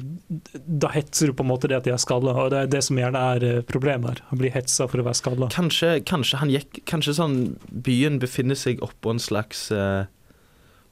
Da 0.69 0.89
hetser 0.89 1.27
du 1.29 1.33
på 1.33 1.43
en 1.45 1.51
måte 1.51 1.69
det 1.69 1.77
at 1.77 1.85
de 1.85 1.91
er 1.93 1.99
skalla, 2.01 2.35
og 2.35 2.51
det 2.51 2.59
er 2.63 2.67
det 2.67 2.83
som 2.85 2.97
gjerne 2.97 3.19
er 3.37 3.45
eh, 3.59 3.63
problemet 3.63 4.09
her. 4.09 4.23
Han 4.31 4.39
blir 4.39 4.51
hetsa 4.55 4.89
for 4.89 4.99
å 5.01 5.05
være 5.05 5.19
skalla. 5.19 5.49
Kanskje, 5.51 6.05
kanskje 6.05 6.39
han 6.39 6.51
gikk 6.51 6.85
Kanskje 6.87 7.15
sånn 7.19 7.37
byen 7.73 8.19
befinner 8.21 8.55
seg 8.59 8.81
oppå 8.85 9.11
en 9.11 9.19
slags 9.23 9.71
eh, 9.73 10.05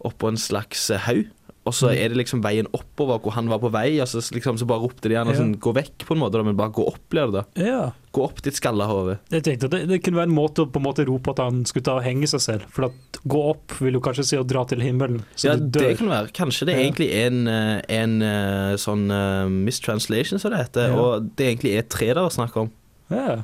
Oppå 0.04 0.28
en 0.28 0.36
slags 0.36 0.90
haug, 1.06 1.26
og 1.66 1.74
så 1.74 1.88
Mm. 1.90 1.96
er 1.98 2.08
det 2.08 2.16
liksom 2.18 2.42
veien 2.42 2.66
oppover 2.72 3.18
hvor 3.20 3.32
han 3.34 3.48
var 3.48 3.58
på 3.58 3.70
vei, 3.72 3.98
og 4.00 4.06
så, 4.06 4.22
liksom, 4.32 4.56
så 4.58 4.66
bare 4.66 4.80
ropte 4.80 5.08
de 5.08 5.14
gjerne 5.16 5.34
Ja. 5.34 5.40
sånn 5.40 5.56
Gå 5.58 5.74
vekk, 5.74 5.98
på 6.06 6.14
en 6.14 6.20
måte, 6.20 6.32
da, 6.38 6.42
men 6.44 6.56
bare 6.56 6.70
gå 6.70 6.86
opp, 6.86 7.00
blir 7.10 7.26
det 7.32 7.32
da. 7.32 7.64
Ja. 7.64 7.92
Gå 8.14 8.22
opp 8.24 8.40
ditt 8.42 8.54
skalla 8.54 8.86
hode. 8.86 9.18
Jeg 9.30 9.42
tenkte 9.42 9.68
det, 9.68 9.88
det 9.88 10.02
kunne 10.02 10.16
være 10.16 10.30
en 10.30 10.36
måte 10.36 10.64
å 10.64 10.70
på 10.70 10.76
en 10.78 10.84
måte 10.86 11.04
rope 11.06 11.28
at 11.30 11.38
han 11.38 11.64
skulle 11.64 11.84
ta 11.84 11.96
og 11.98 12.04
henge 12.04 12.26
seg 12.28 12.40
selv. 12.40 12.62
For 12.70 12.84
at 12.86 12.92
gå 13.26 13.42
opp 13.50 13.72
vil 13.80 13.92
jo 13.94 14.00
kanskje 14.00 14.24
si 14.24 14.36
å 14.36 14.46
dra 14.46 14.64
til 14.64 14.78
himmelen, 14.80 15.24
så 15.36 15.44
Ja, 15.50 15.56
du 15.56 15.66
det 15.68 15.82
dør. 15.82 15.96
kan 15.98 16.08
være. 16.08 16.32
Kanskje 16.32 16.66
det 16.66 16.76
Ja. 16.78 16.84
egentlig 16.90 17.10
er 17.12 17.26
en, 17.26 17.48
eh, 17.48 17.82
en 17.88 18.22
eh, 18.22 18.76
sånn 18.76 19.10
uh, 19.10 19.48
mistranslation, 19.50 20.38
som 20.40 20.52
det 20.52 20.60
heter, 20.72 20.88
Ja. 20.94 20.96
og 20.96 21.36
det 21.36 21.58
egentlig 21.58 21.76
er 21.78 21.82
tre 21.82 22.06
der 22.14 22.22
å 22.24 22.30
snakke 22.32 22.56
om. 22.62 22.70
Ja. 23.10 23.42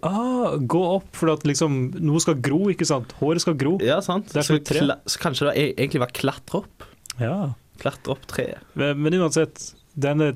Ah, 0.00 0.54
gå 0.56 0.78
opp 0.94 1.08
for 1.18 1.32
at 1.32 1.42
liksom 1.42 1.90
noe 2.00 2.20
skal 2.22 2.34
gro, 2.38 2.68
ikke 2.70 2.86
sant? 2.86 3.10
Håret 3.20 3.40
skal 3.42 3.54
gro. 3.58 3.78
Ja, 3.82 3.98
sant. 4.04 4.30
Er 4.36 4.42
så, 4.46 4.60
så 4.62 5.18
kanskje 5.18 5.48
det 5.52 5.56
e- 5.58 5.74
egentlig 5.74 5.98
var 6.04 6.12
klatre 6.14 6.60
opp. 6.62 6.84
Ja. 7.20 7.52
Klatre 7.82 8.14
opp 8.16 8.26
treet. 8.30 8.58
Men, 8.74 8.98
men 9.04 9.14
uansett, 9.20 9.72
denne, 9.94 10.32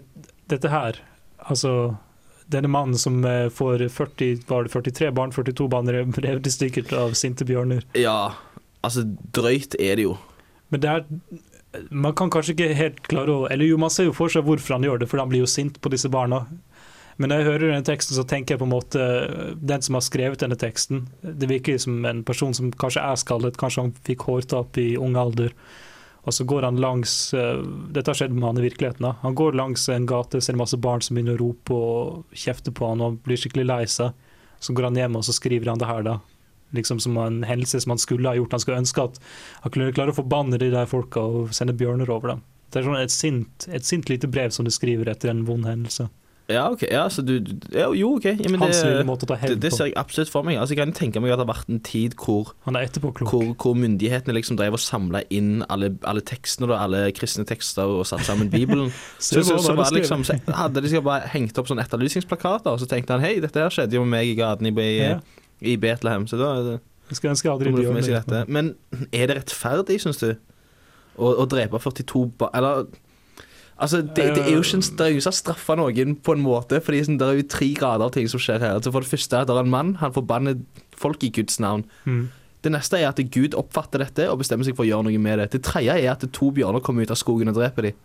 dette 0.50 0.70
her, 0.70 0.98
altså 1.42 1.96
denne 2.52 2.68
mannen 2.70 2.98
som 2.98 3.20
eh, 3.24 3.48
får 3.54 3.86
40, 3.90 4.42
var 4.50 4.66
det 4.66 4.72
43 4.74 5.10
barn, 5.16 5.32
42 5.34 5.68
barn 5.72 5.88
rev- 5.90 6.18
revet 6.22 6.46
i 6.46 6.52
stykker 6.52 6.92
av 6.98 7.14
sinte 7.18 7.46
bjørner. 7.48 7.86
Ja, 7.98 8.34
altså 8.84 9.02
drøyt 9.34 9.74
er 9.80 9.96
det 9.98 10.06
jo. 10.10 10.18
Men 10.72 10.82
det 10.84 10.90
er 10.92 11.04
Man 11.90 12.12
kan 12.14 12.28
kanskje 12.30 12.52
ikke 12.52 12.74
helt 12.76 12.98
klare 13.08 13.32
å 13.32 13.46
Eller 13.48 13.64
jo, 13.64 13.78
man 13.80 13.90
ser 13.90 14.04
jo 14.04 14.12
for 14.12 14.28
seg 14.28 14.44
hvorfor 14.44 14.74
han 14.76 14.84
gjør 14.84 14.98
det, 15.00 15.06
for 15.08 15.22
han 15.22 15.30
blir 15.30 15.40
jo 15.40 15.48
sint 15.48 15.78
på 15.80 15.88
disse 15.92 16.10
barna. 16.12 16.42
Men 17.16 17.28
når 17.32 17.40
jeg 17.40 17.46
hører 17.48 17.70
denne 17.70 17.86
teksten, 17.86 18.16
så 18.16 18.24
tenker 18.28 18.54
jeg 18.54 18.60
på 18.60 18.66
en 18.68 18.72
måte 18.74 19.06
Den 19.56 19.82
som 19.84 19.96
har 19.96 20.04
skrevet 20.04 20.40
denne 20.40 20.56
teksten 20.60 21.06
Det 21.22 21.48
virker 21.48 21.78
som 21.80 22.04
en 22.08 22.20
person 22.28 22.52
som 22.56 22.70
kanskje 22.72 23.04
er 23.04 23.16
skallet, 23.20 23.56
kanskje 23.60 23.84
han 23.86 23.94
fikk 24.04 24.26
hårtap 24.28 24.76
i 24.84 24.90
ung 25.00 25.16
alder. 25.20 25.52
Og 26.22 26.34
så 26.34 26.44
går 26.46 26.62
han 26.62 26.78
langs 26.80 27.34
eh, 27.34 27.62
Dette 27.94 28.12
har 28.12 28.18
skjedd 28.18 28.34
med 28.36 28.46
han 28.46 28.60
i 28.60 28.66
virkeligheten. 28.68 29.02
da. 29.02 29.16
Han 29.22 29.34
går 29.38 29.58
langs 29.58 29.88
en 29.90 30.06
gate, 30.06 30.40
ser 30.40 30.58
masse 30.58 30.78
barn 30.78 31.02
som 31.02 31.16
begynner 31.16 31.38
å 31.38 31.42
rope 31.42 31.74
og 31.74 32.36
kjefte 32.44 32.74
på 32.74 32.86
han, 32.86 33.02
og 33.02 33.18
blir 33.26 33.40
skikkelig 33.40 33.66
lei 33.66 33.82
seg. 33.90 34.14
Så 34.62 34.76
går 34.76 34.90
han 34.90 35.00
hjem 35.00 35.18
og 35.18 35.26
så 35.26 35.34
skriver 35.34 35.72
han 35.72 35.82
det 35.82 35.90
her, 35.90 36.06
da. 36.06 36.20
Liksom 36.72 37.02
som 37.02 37.18
en 37.20 37.42
hendelse 37.44 37.82
som 37.82 37.92
han 37.96 38.00
skulle 38.00 38.30
ha 38.30 38.38
gjort. 38.38 38.54
Han 38.54 38.62
skulle 38.62 38.82
ønske 38.84 39.08
at 39.10 39.18
han 39.64 39.74
kunne 39.74 39.92
klare 39.92 40.14
å 40.14 40.20
forbanne 40.20 40.60
de 40.62 40.70
der 40.72 40.88
folka 40.88 41.20
og 41.20 41.52
sende 41.56 41.74
bjørner 41.76 42.10
over 42.14 42.34
dem. 42.36 42.46
Det 42.72 42.80
er 42.80 42.86
sånn 42.86 43.02
et 43.02 43.12
sint, 43.12 43.66
et 43.68 43.84
sint 43.84 44.08
lite 44.08 44.30
brev 44.30 44.54
som 44.54 44.64
du 44.64 44.72
skriver 44.72 45.10
etter 45.12 45.28
en 45.28 45.42
vond 45.44 45.66
hendelse. 45.68 46.06
Ja, 46.50 46.64
ok. 46.72 46.82
Ja, 46.90 47.04
så 47.08 47.22
du 47.22 47.36
ja, 47.72 47.86
Jo, 47.94 48.16
OK. 48.16 48.24
Ja, 48.24 48.50
men 48.50 48.60
Hans 48.60 48.82
lille 48.82 48.98
det, 49.00 49.06
måte 49.06 49.26
å 49.26 49.30
ta 49.30 49.36
det, 49.36 49.42
hevn 49.44 49.60
det 49.62 49.70
ser 49.72 49.88
jeg 49.88 49.96
absolutt 50.00 50.30
for 50.32 50.46
meg. 50.46 50.58
Altså, 50.58 50.74
Jeg 50.74 50.80
kan 50.82 50.94
tenke 50.96 51.22
meg 51.22 51.32
at 51.32 51.38
det 51.40 51.46
har 51.46 51.52
vært 51.52 51.70
en 51.70 51.80
tid 51.86 52.16
hvor, 52.18 52.52
Han 52.66 52.76
er 52.76 52.88
etterpåklok. 52.88 53.30
hvor, 53.30 53.52
hvor 53.62 53.76
myndighetene 53.78 54.34
liksom 54.36 54.58
drev 54.58 54.76
og 54.76 54.82
samla 54.82 55.22
inn 55.30 55.62
alle, 55.72 55.92
alle 56.08 56.24
tekstene, 56.26 56.68
da, 56.70 56.80
alle 56.84 57.04
kristne 57.16 57.46
tekster, 57.48 57.86
og 57.86 58.06
satte 58.08 58.26
sammen 58.28 58.50
Bibelen. 58.52 58.90
så, 59.18 59.40
Så, 59.40 59.44
så, 59.48 59.58
så 59.68 59.76
var 59.78 59.90
det 59.92 60.02
liksom, 60.02 60.24
så 60.26 60.38
hadde 60.58 60.82
de 60.84 61.02
bare 61.04 61.30
hengt 61.32 61.58
opp 61.58 61.70
sånne 61.70 61.86
etterlysningsplakater, 61.86 62.74
og 62.74 62.82
så 62.82 62.90
tenkte 62.90 63.16
han 63.16 63.24
hei, 63.24 63.36
dette 63.42 63.62
her 63.62 63.72
skjedde 63.72 63.96
jo 63.96 64.04
med 64.04 64.16
meg 64.18 64.32
i 64.32 64.38
gaten 64.38 64.68
i, 64.68 64.74
i, 64.74 65.12
i 65.72 65.76
Betlehem. 65.80 66.26
Så 66.26 66.40
da 66.40 66.52
Jeg 67.10 67.20
skal 67.20 67.34
ønske 67.36 67.50
aldri 67.52 67.72
de 67.72 67.86
dette. 67.86 68.26
det. 68.28 68.44
Men 68.48 68.74
er 69.12 69.30
det 69.30 69.38
rettferdig, 69.42 70.00
syns 70.02 70.20
du, 70.22 70.34
å, 71.16 71.32
å 71.44 71.46
drepe 71.46 71.78
42 71.78 72.26
barn 72.40 72.54
Eller 72.56 72.86
Altså, 73.82 73.98
det, 74.06 74.24
det 74.36 74.44
er 74.46 74.52
jo 74.54 74.60
ikke 74.62 74.78
en- 74.78 74.96
det 74.96 75.06
er 75.08 75.20
som 75.24 75.32
har 75.32 75.38
straffa 75.40 75.74
noen 75.76 76.14
på 76.22 76.36
en 76.36 76.42
måte, 76.44 76.78
fordi 76.80 77.00
sånn, 77.04 77.18
det 77.18 77.26
er 77.28 77.40
jo 77.40 77.48
tre 77.50 77.68
grader 77.74 78.04
av 78.06 78.12
ting 78.14 78.28
som 78.30 78.40
skjer 78.40 78.60
her. 78.62 78.76
Altså, 78.78 78.92
for 78.94 79.02
det 79.02 79.10
første, 79.10 79.40
det 79.48 79.50
er 79.56 79.60
en 79.64 79.70
mann, 79.74 79.94
han 79.98 80.12
forbanner 80.14 80.60
folk 80.96 81.24
i 81.26 81.30
Guds 81.34 81.58
navn. 81.60 81.82
Mm. 82.06 82.28
Det 82.62 82.70
neste 82.70 83.00
er 83.00 83.08
at 83.08 83.18
Gud 83.34 83.56
oppfatter 83.58 83.98
dette 84.04 84.28
og 84.30 84.38
bestemmer 84.38 84.64
seg 84.64 84.76
for 84.78 84.86
å 84.86 84.88
gjøre 84.88 85.08
noe 85.08 85.18
med 85.18 85.40
det. 85.42 85.48
Det 85.56 85.62
tredje 85.66 85.96
er 85.98 86.12
at 86.12 86.22
to 86.32 86.52
bjørner 86.54 86.80
kommer 86.80 87.02
ut 87.02 87.10
av 87.10 87.18
skogen 87.18 87.50
og 87.50 87.56
dreper 87.58 87.88
dem. 87.90 87.96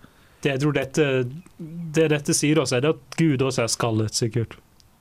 Det 0.42 0.52
jeg 0.52 0.62
tror 0.62 0.74
dette 0.74 1.06
Det 1.94 2.10
dette 2.10 2.34
sier 2.34 2.60
oss, 2.62 2.72
er 2.74 2.82
det 2.82 2.90
at 2.96 3.18
Gud 3.18 3.42
også 3.46 3.64
er 3.64 3.68
skallet, 3.74 4.14
sikkert. 4.18 4.58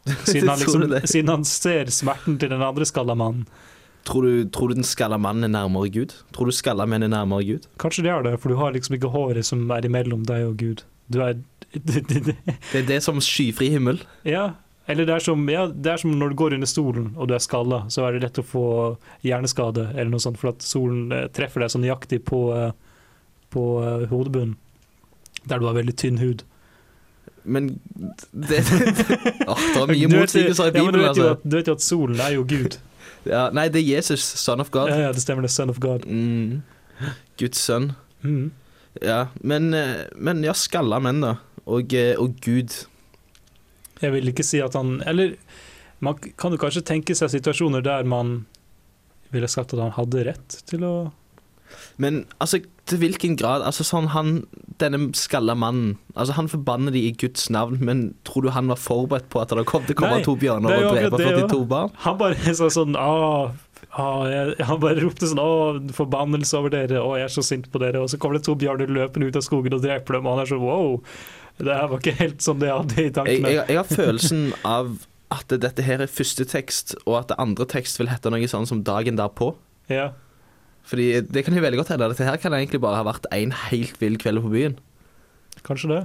Siden 0.29 0.49
han, 0.49 0.59
liksom, 0.61 0.85
siden 1.09 1.29
han 1.33 1.45
ser 1.45 1.89
smerten 1.91 2.37
til 2.39 2.53
den 2.53 2.63
andre 2.63 2.85
skalla 2.87 3.17
mannen. 3.17 3.47
Tror 4.07 4.23
du, 4.23 4.45
tror 4.55 4.71
du 4.71 4.79
den 4.79 4.87
skalla 4.87 5.19
mannen 5.19 5.49
er 5.49 5.51
nærmere 5.51 5.91
Gud? 5.91 6.13
Tror 6.35 6.47
du 6.47 6.55
skalla 6.55 6.87
menn 6.87 7.03
er 7.03 7.11
nærmere 7.11 7.47
Gud? 7.49 7.65
Kanskje 7.83 8.05
det 8.07 8.13
er 8.13 8.23
det, 8.23 8.37
for 8.43 8.55
du 8.55 8.61
har 8.61 8.77
liksom 8.77 8.95
ikke 8.99 9.11
håret 9.11 9.49
som 9.49 9.65
er 9.75 9.89
imellom 9.89 10.23
deg 10.29 10.45
og 10.47 10.61
Gud. 10.63 10.85
Du 11.11 11.19
er 11.25 11.41
Det 11.77 12.79
er 12.79 12.87
det 12.87 13.01
som 13.03 13.19
skyfri 13.21 13.69
himmel. 13.75 13.99
Ja, 14.25 14.53
eller 14.87 15.07
det 15.07 15.15
er, 15.17 15.23
som, 15.25 15.43
ja, 15.51 15.67
det 15.67 15.91
er 15.91 15.99
som 15.99 16.13
når 16.15 16.31
du 16.33 16.39
går 16.39 16.55
under 16.55 16.71
stolen 16.71 17.09
og 17.17 17.27
du 17.29 17.35
er 17.35 17.43
skalla, 17.43 17.83
så 17.91 18.07
er 18.07 18.15
det 18.15 18.23
lett 18.23 18.39
å 18.39 18.47
få 18.47 18.67
hjerneskade 19.27 19.89
eller 19.97 20.13
noe 20.13 20.23
sånt, 20.23 20.39
for 20.39 20.53
at 20.53 20.63
solen 20.63 21.11
eh, 21.13 21.27
treffer 21.35 21.65
deg 21.65 21.73
så 21.75 21.81
nøyaktig 21.83 22.21
på, 22.29 22.43
eh, 22.55 22.71
på 23.51 23.65
eh, 23.83 24.05
hodebunnen, 24.13 24.55
der 25.51 25.59
du 25.59 25.67
har 25.67 25.75
veldig 25.75 25.97
tynn 25.99 26.23
hud. 26.23 26.47
Men 27.47 27.73
det, 28.31 28.63
det, 28.63 28.63
Åh, 29.47 29.67
det 29.75 29.83
er 29.83 29.91
mye 29.91 30.13
motsigelser 30.15 30.71
i 30.71 30.79
ja, 30.79 30.85
men 30.87 30.95
du 30.95 31.01
Bibelen, 31.01 31.03
vet, 31.03 31.03
jo 31.03 31.09
altså. 31.11 31.29
at, 31.35 31.43
du 31.43 31.59
vet 31.59 31.71
jo 31.71 31.77
at 31.77 31.87
solen 31.87 32.23
er 32.23 32.37
jo 32.39 32.47
Gud. 32.47 32.79
Ja, 33.27 33.49
nei, 33.55 33.69
det 33.73 33.83
er 33.83 33.89
Jesus, 33.97 34.25
son 34.41 34.63
of 34.63 34.71
God. 34.75 34.91
Ja, 34.93 35.09
ja, 35.09 35.13
det 35.15 35.23
stemmer, 35.25 35.47
det. 35.47 35.53
Son 35.55 35.73
of 35.73 35.81
God. 35.83 36.07
Mm. 36.07 36.63
Guds 37.41 37.61
sønn. 37.67 37.93
Mm. 38.23 38.51
Ja, 39.03 39.27
men, 39.45 39.75
eh, 39.75 40.07
men 40.17 40.45
ja, 40.47 40.55
skalla 40.57 41.01
menn, 41.03 41.21
da. 41.25 41.37
Og, 41.67 41.95
eh, 41.95 42.15
og 42.19 42.39
Gud. 42.45 42.73
Jeg 44.01 44.13
vil 44.15 44.31
ikke 44.31 44.45
si 44.45 44.61
at 44.61 44.75
han 44.77 45.01
Eller 45.09 45.39
man 46.05 46.19
kan 46.21 46.53
jo 46.53 46.61
kanskje 46.61 46.85
tenke 46.85 47.15
seg 47.17 47.31
situasjoner 47.33 47.81
der 47.81 48.05
man 48.05 48.43
ville 49.33 49.49
sagt 49.49 49.73
at 49.73 49.81
han 49.81 49.95
hadde 49.97 50.27
rett 50.29 50.59
til 50.69 50.85
å 50.85 50.93
Men 52.03 52.25
altså, 52.39 52.61
til 52.87 53.01
hvilken 53.03 53.37
grad 53.41 53.65
Altså 53.67 53.85
sånn 53.87 54.11
han 54.13 54.47
Denne 54.81 55.11
skalla 55.19 55.57
mannen 55.59 55.97
Altså, 56.15 56.37
han 56.37 56.49
forbanner 56.53 56.95
de 56.95 57.03
i 57.09 57.13
Guds 57.19 57.49
navn, 57.51 57.79
men 57.81 58.03
tror 58.29 58.47
du 58.47 58.51
han 58.55 58.69
var 58.71 58.81
forberedt 58.81 59.31
på 59.33 59.41
at 59.43 59.55
det 59.57 59.67
kom 59.69 59.87
til 59.87 59.97
å 59.97 60.01
komme 60.03 60.21
to 60.25 60.37
bjørner 60.41 60.73
er 60.73 60.85
og 60.85 60.95
drepe 60.95 61.15
akkurat 61.17 61.21
det, 61.21 61.49
42 61.49 61.65
barn? 61.71 61.97
Han 62.05 62.19
bare 62.21 62.55
sa 62.61 62.69
sånn 62.73 62.97
Åh, 63.01 63.51
jeg, 63.97 64.55
Han 64.69 64.81
bare 64.83 65.01
ropte 65.01 65.29
sånn 65.29 65.41
'Å, 65.41 65.51
forbannelse 65.97 66.59
over 66.59 66.73
dere. 66.75 67.01
Å, 67.01 67.17
jeg 67.21 67.29
er 67.29 67.33
så 67.33 67.45
sint 67.45 67.69
på 67.73 67.81
dere.' 67.81 68.03
Og 68.05 68.11
så 68.13 68.21
kommer 68.21 68.39
det 68.39 68.47
to 68.49 68.57
bjørner 68.59 68.93
løpende 68.93 69.31
ut 69.31 69.39
av 69.41 69.45
skogen 69.47 69.77
og 69.77 69.85
dreper 69.85 70.19
dem, 70.19 70.27
og 70.27 70.37
han 70.37 70.45
er 70.45 70.51
sånn 70.53 70.65
wow. 70.65 71.01
Det 71.57 71.73
her 71.73 71.89
var 71.89 72.03
ikke 72.03 72.17
helt 72.19 72.43
som 72.45 72.59
det 72.61 72.69
jeg 72.69 72.77
hadde 72.77 72.97
i 73.01 73.05
Jeg, 73.07 73.15
tankene. 73.17 73.53
jeg, 73.55 73.65
jeg 73.73 73.81
har 73.81 73.89
følelsen 73.89 74.43
av 74.69 74.91
at 75.33 75.55
dette 75.65 75.83
her 75.83 76.05
er 76.05 76.13
første 76.13 76.45
tekst, 76.45 76.95
og 77.07 77.17
at 77.23 77.31
det 77.33 77.39
andre 77.43 77.67
tekst 77.67 77.99
vil 77.99 78.11
hete 78.13 78.31
noe 78.31 78.49
sånn 78.51 78.69
som 78.69 78.83
dagen 78.87 79.17
derpå. 79.19 79.55
Ja. 79.91 80.11
Fordi 80.87 81.09
det 81.27 81.43
kan 81.47 81.57
jo 81.57 81.65
veldig 81.65 81.81
godt 81.83 81.95
hende. 81.95 82.11
Dette 82.13 82.29
her 82.29 82.39
kan 82.43 82.55
egentlig 82.55 82.83
bare 82.83 83.01
ha 83.01 83.07
vært 83.07 83.27
en 83.35 83.55
helt 83.69 83.99
vill 84.03 84.19
kveld 84.23 84.45
på 84.45 84.53
byen. 84.53 84.79
Kanskje 85.67 85.91
det. 85.91 86.05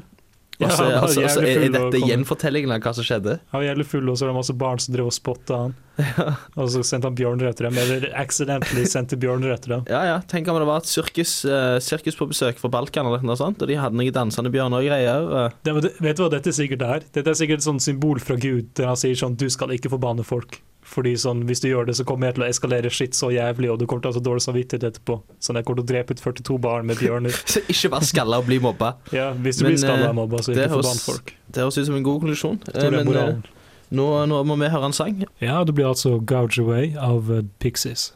Også, 0.62 0.84
ja, 0.86 1.00
altså, 1.02 1.22
altså, 1.26 1.42
er, 1.42 1.64
er 1.66 1.72
dette 1.74 2.00
gjenfortellingen 2.06 2.74
av 2.76 2.84
hva 2.84 2.92
som 2.94 3.06
skjedde? 3.06 3.40
Han 3.50 3.64
var 3.64 3.66
jævlig 3.66 3.86
full, 3.90 4.10
og 4.12 4.18
så 4.20 4.28
var 4.28 4.30
det 4.30 4.38
masse 4.38 4.56
barn 4.62 4.82
som 4.84 4.94
drev 4.94 5.08
og 5.10 5.16
spotta 5.16 5.58
han. 5.64 5.74
Ja. 6.02 6.26
Og 6.58 6.70
så 6.74 6.84
sendte 6.86 7.10
han 7.10 7.18
bjørner 7.18 7.50
etter 7.50 7.68
dem, 7.68 7.80
eller 7.82 8.08
accidentally 8.18 8.86
sendte 8.90 9.18
bjørner 9.22 9.56
etter 9.56 9.76
dem. 9.76 9.84
Ja, 9.90 10.02
ja. 10.08 10.16
Tenk 10.30 10.50
om 10.50 10.58
det 10.62 10.68
var 10.70 10.84
et 10.84 10.90
sirkus, 10.90 11.34
uh, 11.50 11.78
sirkus 11.82 12.18
på 12.18 12.30
besøk 12.30 12.62
fra 12.62 12.72
Balkan, 12.74 13.10
eller 13.10 13.26
noe 13.26 13.38
sånt, 13.40 13.62
og 13.62 13.70
de 13.70 13.78
hadde 13.82 13.98
noen 13.98 14.14
dansende 14.16 14.54
bjørner 14.54 14.82
og 14.82 14.90
greier. 14.90 15.30
eh. 15.42 15.60
Det, 15.66 15.76
vet 16.02 16.20
du 16.20 16.26
hva 16.26 16.32
dette 16.34 16.54
sikkert 16.58 16.86
er? 16.86 17.08
Dette 17.10 17.34
er 17.34 17.38
sikkert 17.42 17.64
et 17.64 17.70
sånt 17.70 17.86
symbol 17.86 18.22
fra 18.22 18.38
Gud, 18.38 18.70
der 18.78 18.92
han 18.92 19.02
sier 19.02 19.18
sånn 19.18 19.38
'du 19.38 19.50
skal 19.50 19.74
ikke 19.78 19.94
forbanne 19.94 20.26
folk'. 20.26 20.62
Fordi 20.91 21.13
sånn, 21.15 21.45
Hvis 21.48 21.62
du 21.63 21.69
gjør 21.69 21.88
det, 21.88 21.95
så 21.95 22.03
kommer 22.07 22.27
jeg 22.27 22.36
til 22.36 22.43
å 22.43 22.50
eskalere 22.51 22.91
shit 22.91 23.15
så 23.15 23.29
jævlig, 23.31 23.71
og 23.71 23.79
du 23.79 23.86
kommer 23.88 24.03
til 24.03 24.12
å 24.12 24.13
ha 24.13 24.19
så 24.19 24.24
dårlig 24.25 24.43
samvittighet 24.43 24.83
etterpå. 24.89 25.21
Sånn 25.39 25.60
jeg 25.60 25.67
kommer 25.67 25.81
til 25.81 25.88
å 25.88 25.91
drepe 25.93 26.17
ut 26.17 26.24
42 26.24 26.60
barn 26.60 26.89
med 26.89 27.00
bjørner. 27.00 27.31
Så 27.53 27.63
ikke 27.71 27.93
vær 27.95 28.05
skalla 28.07 28.41
og 28.41 28.50
bli 28.50 28.60
mobba. 28.63 28.95
Ja, 29.15 29.31
Hvis 29.31 29.62
du 29.62 29.65
Men, 29.65 29.74
blir 29.74 29.81
skalla 29.86 30.10
og 30.12 30.15
mobba, 30.19 30.43
så 30.43 30.51
ikke 30.51 30.69
forbann 30.75 31.01
folk. 31.05 31.33
Det 31.48 31.63
høres 31.63 31.77
ut 31.79 31.86
som 31.88 31.95
en 31.95 32.03
god 32.03 32.21
konklusjon. 32.24 32.62
Jeg 32.67 32.91
Eh, 32.91 32.91
Men 32.91 33.15
eh, 33.15 33.51
nå, 33.91 34.07
nå 34.27 34.43
må 34.48 34.55
vi 34.60 34.71
høre 34.71 34.91
en 34.91 34.95
sang. 34.95 35.24
Ja, 35.41 35.63
det 35.63 35.75
blir 35.75 35.88
altså 35.88 36.19
'Gouge 36.19 36.60
Away' 36.63 36.98
av 37.00 37.31
eh, 37.31 37.43
Pixies. 37.60 38.12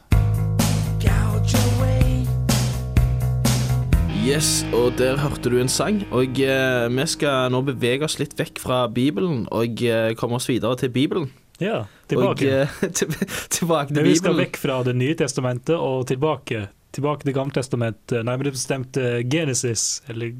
Yes, 4.25 4.65
og 4.73 4.95
der 4.97 5.19
hørte 5.21 5.51
du 5.53 5.59
en 5.61 5.69
sang. 5.69 5.99
Og 6.09 6.39
eh, 6.41 6.87
vi 6.89 7.03
skal 7.05 7.51
nå 7.53 7.59
bevege 7.61 8.07
oss 8.07 8.17
litt 8.17 8.33
vekk 8.39 8.57
fra 8.57 8.87
Bibelen 8.89 9.43
og 9.53 9.83
eh, 9.85 10.15
komme 10.17 10.39
oss 10.39 10.49
videre 10.49 10.73
til 10.81 10.89
Bibelen. 10.89 11.27
Ja, 11.59 11.77
Og, 11.79 12.07
tilbake. 12.07 12.49
eh, 12.61 12.89
til, 12.97 13.13
tilbake 13.49 13.87
til 13.93 13.95
Men 13.99 14.09
vi 14.09 14.15
skal 14.19 14.35
vekk 14.39 14.57
fra 14.59 14.79
Det 14.83 14.95
nye 14.95 15.15
testamentet 15.15 15.75
og 15.77 16.07
tilbake. 16.07 16.67
Tilbake 16.95 17.27
til 17.27 17.51
testamentet, 17.51 18.23
nærmere 18.23 18.51
bestemt 18.55 18.97
eh, 18.97 19.19
Genesis, 19.27 20.01
eller 20.07 20.31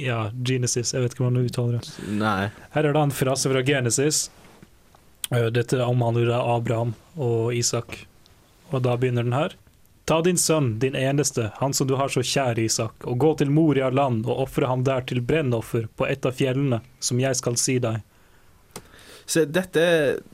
ja, 0.00 0.30
Genesis, 0.32 0.94
jeg 0.94 1.02
vet 1.04 1.12
ikke 1.12 1.24
hvordan 1.26 1.36
du 1.42 1.48
uttaler 1.50 1.78
det. 1.78 1.94
Nei. 2.08 2.50
Her 2.72 2.88
er 2.88 2.96
det 2.96 3.02
en 3.02 3.12
frase 3.12 3.50
fra 3.52 3.62
Genesis. 3.62 4.30
Eh, 5.30 5.50
Dette 5.52 5.84
omhandler 5.84 6.32
Abraham 6.32 6.94
og 7.16 7.52
Isak. 7.54 8.06
Og 8.72 8.82
da 8.84 8.96
begynner 8.96 9.24
den 9.28 9.36
her. 9.36 9.56
Ta 10.08 10.22
din 10.24 10.40
sønn, 10.40 10.78
din 10.80 10.96
eneste, 10.96 11.50
han 11.60 11.74
som 11.76 11.86
du 11.88 11.94
har 12.00 12.08
så 12.08 12.22
kjær, 12.24 12.56
Isak, 12.58 13.04
og 13.04 13.18
gå 13.20 13.34
til 13.36 13.50
Moria 13.52 13.90
land 13.92 14.24
og 14.24 14.46
ofre 14.46 14.68
ham 14.70 14.84
der 14.84 15.04
til 15.04 15.20
brennoffer 15.20 15.84
på 16.00 16.06
et 16.08 16.24
av 16.24 16.32
fjellene, 16.32 16.80
som 17.04 17.20
jeg 17.20 17.36
skal 17.36 17.58
si 17.60 17.76
deg. 17.84 18.00
Så 19.28 19.44
dette, 19.44 19.82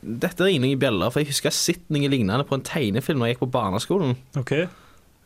dette 0.00 0.46
ringer 0.46 0.62
noen 0.62 0.78
bjeller, 0.78 1.10
for 1.10 1.22
jeg 1.22 1.32
husker 1.32 1.50
jeg 1.50 1.58
sett 1.58 1.88
noe 1.92 2.10
lignende 2.10 2.46
på 2.46 2.54
en 2.54 2.62
tegnefilm 2.64 3.18
når 3.18 3.32
jeg 3.32 3.36
gikk 3.36 3.42
på 3.42 3.54
barneskolen. 3.56 4.14
OK? 4.38 4.52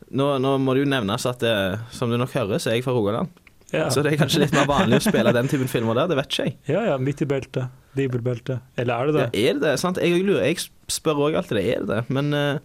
Nå, 0.09 0.31
nå 0.41 0.55
må 0.63 0.73
det 0.73 0.87
jo 0.87 0.89
nevnes 0.89 1.27
at 1.29 1.43
det, 1.43 1.53
som 1.93 2.09
du 2.09 2.17
nok 2.17 2.33
hører, 2.33 2.57
så 2.57 2.71
er 2.71 2.79
jeg 2.79 2.87
fra 2.87 2.95
Rogaland. 2.97 3.29
Ja, 3.69 3.85
Så 3.93 4.01
det 4.01 4.15
er 4.15 4.23
kanskje 4.23 4.41
litt 4.41 4.55
mer 4.55 4.65
vanlig 4.65 4.97
å 4.97 5.05
spille 5.05 5.33
den 5.35 5.49
typen 5.51 5.69
filmer 5.69 5.97
der, 5.99 6.09
det 6.09 6.17
vet 6.17 6.31
ikke 6.33 6.47
jeg. 6.47 6.55
ja, 6.73 6.81
ja 6.89 6.97
midt 6.97 7.21
i 7.21 7.27
beltet. 7.29 7.75
Bibelbeltet. 7.97 8.65
Eller 8.77 8.95
er 8.95 9.09
det 9.09 9.15
det? 9.15 9.27
Ja, 9.27 9.51
er 9.51 9.57
det 9.59 9.65
det? 9.67 9.75
Sant? 9.81 10.01
Jeg 10.01 10.23
lurer, 10.25 10.47
jeg 10.47 10.63
spør 10.89 11.27
òg 11.27 11.37
alltid 11.37 11.59
det, 11.59 11.65
er 11.75 11.85
det 11.85 11.91
det? 11.93 12.15
Men 12.17 12.33
eh, 12.37 12.61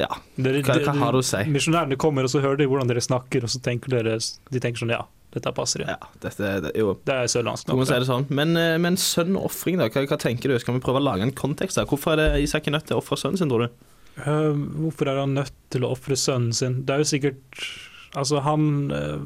ja, 0.00 0.08
hva, 0.40 0.54
hva 0.64 0.94
har 1.02 1.14
du 1.14 1.20
å 1.20 1.26
si? 1.26 1.44
Misjonærene 1.52 1.98
kommer, 2.00 2.26
og 2.26 2.32
så 2.32 2.40
hører 2.44 2.58
de 2.60 2.68
hvordan 2.70 2.88
dere 2.90 3.04
snakker, 3.04 3.44
og 3.46 3.52
så 3.52 3.60
tenker 3.64 3.92
dere 3.94 4.16
De 4.16 4.62
tenker 4.62 4.82
sånn 4.82 4.94
Ja, 4.94 5.04
dette 5.34 5.52
passer, 5.56 5.84
jo. 5.84 5.88
Ja, 5.90 6.10
dette, 6.22 6.52
det, 6.64 6.72
jo, 6.78 6.94
Det 7.04 7.14
er 7.14 7.30
sørlandsk 7.30 7.66
kan 7.68 7.76
man 7.76 7.84
nok. 7.84 7.90
si 7.90 8.00
det 8.04 8.08
sånn. 8.10 8.26
Men, 8.30 8.56
eh, 8.60 8.76
men 8.82 8.98
sønn 9.00 9.34
og 9.36 9.48
ofring, 9.50 9.80
da? 9.80 9.88
Hva, 9.92 10.04
hva 10.10 10.18
tenker 10.20 10.52
du? 10.52 10.58
Skal 10.62 10.78
vi 10.78 10.84
prøve 10.84 11.02
å 11.02 11.04
lage 11.04 11.26
en 11.26 11.34
kontekst 11.34 11.80
der? 11.80 11.88
Hvorfor 11.90 12.14
er 12.14 12.22
det 12.22 12.44
Isak 12.46 12.68
er 12.70 12.76
nødt 12.78 12.86
til 12.88 12.96
å 12.98 13.02
ofre 13.02 13.18
sønnen 13.20 13.40
sin, 13.40 13.50
tror 13.52 13.66
du? 13.66 13.82
Uh, 14.14 14.54
hvorfor 14.84 15.10
er 15.10 15.18
han 15.24 15.34
nødt 15.34 15.52
til 15.74 15.82
å 15.82 15.90
ofre 15.90 16.14
sønnen 16.14 16.54
sin? 16.54 16.84
Det 16.86 16.94
er 16.94 17.02
jo 17.02 17.10
sikkert 17.10 17.66
Altså, 18.14 18.38
han 18.46 18.92
uh 18.94 19.18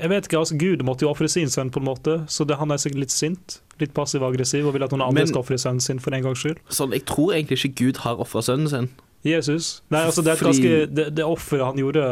Jeg 0.00 0.08
vet 0.08 0.26
ikke, 0.28 0.38
altså 0.38 0.54
Gud 0.56 0.84
måtte 0.86 1.02
jo 1.02 1.10
ofre 1.10 1.26
sin 1.28 1.50
sønn, 1.50 1.68
på 1.74 1.80
en 1.82 1.88
måte, 1.88 2.12
så 2.30 2.44
det, 2.46 2.56
han 2.60 2.70
er 2.70 2.78
sikkert 2.78 3.00
litt 3.02 3.10
sint. 3.12 3.56
Litt 3.82 3.90
passiv-aggressiv 3.92 4.68
og 4.70 4.76
vil 4.76 4.84
at 4.86 4.92
noen 4.94 5.02
andre 5.02 5.26
skal 5.26 5.42
ofre 5.42 5.58
sønnen 5.58 5.82
sin 5.82 5.98
for 5.98 6.14
en 6.14 6.22
gangs 6.22 6.38
skyld. 6.44 6.60
Sånn, 6.70 6.94
Jeg 6.94 7.04
tror 7.10 7.34
egentlig 7.34 7.58
ikke 7.58 7.74
Gud 7.82 7.98
har 8.04 8.22
ofra 8.22 8.40
sønnen 8.40 8.70
sin. 8.70 8.86
Jesus. 9.26 9.82
Nei, 9.90 10.04
altså 10.06 10.22
det 10.24 10.30
er 10.32 10.38
et 10.38 10.46
ganske 10.46 10.86
Det, 10.94 11.06
det 11.18 11.24
offeret 11.26 11.66
han 11.66 11.82
gjorde 11.82 12.04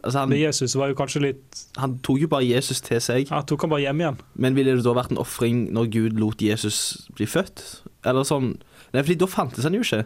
Altså, 0.00 0.24
med 0.26 0.38
han, 0.38 0.46
Jesus, 0.46 0.74
var 0.78 0.88
jo 0.88 0.96
kanskje 0.96 1.20
litt 1.26 1.62
han 1.76 1.98
tok 2.04 2.22
jo 2.24 2.28
bare 2.32 2.46
Jesus 2.48 2.80
til 2.84 3.00
seg. 3.04 3.28
Han 3.32 3.44
tok 3.48 3.66
han 3.66 3.72
bare 3.74 3.84
hjem 3.84 4.00
igjen. 4.00 4.18
Men 4.40 4.56
ville 4.56 4.76
det 4.78 4.86
da 4.86 4.94
vært 4.96 5.12
en 5.12 5.20
ofring 5.20 5.66
når 5.76 5.90
Gud 5.92 6.18
lot 6.20 6.42
Jesus 6.42 6.78
bli 7.18 7.28
født? 7.28 7.64
Eller 8.08 8.26
sånn 8.26 8.54
Nei, 8.92 9.00
fordi 9.00 9.16
da 9.22 9.28
fantes 9.30 9.64
han 9.64 9.76
jo 9.76 9.80
ikke. 9.84 10.02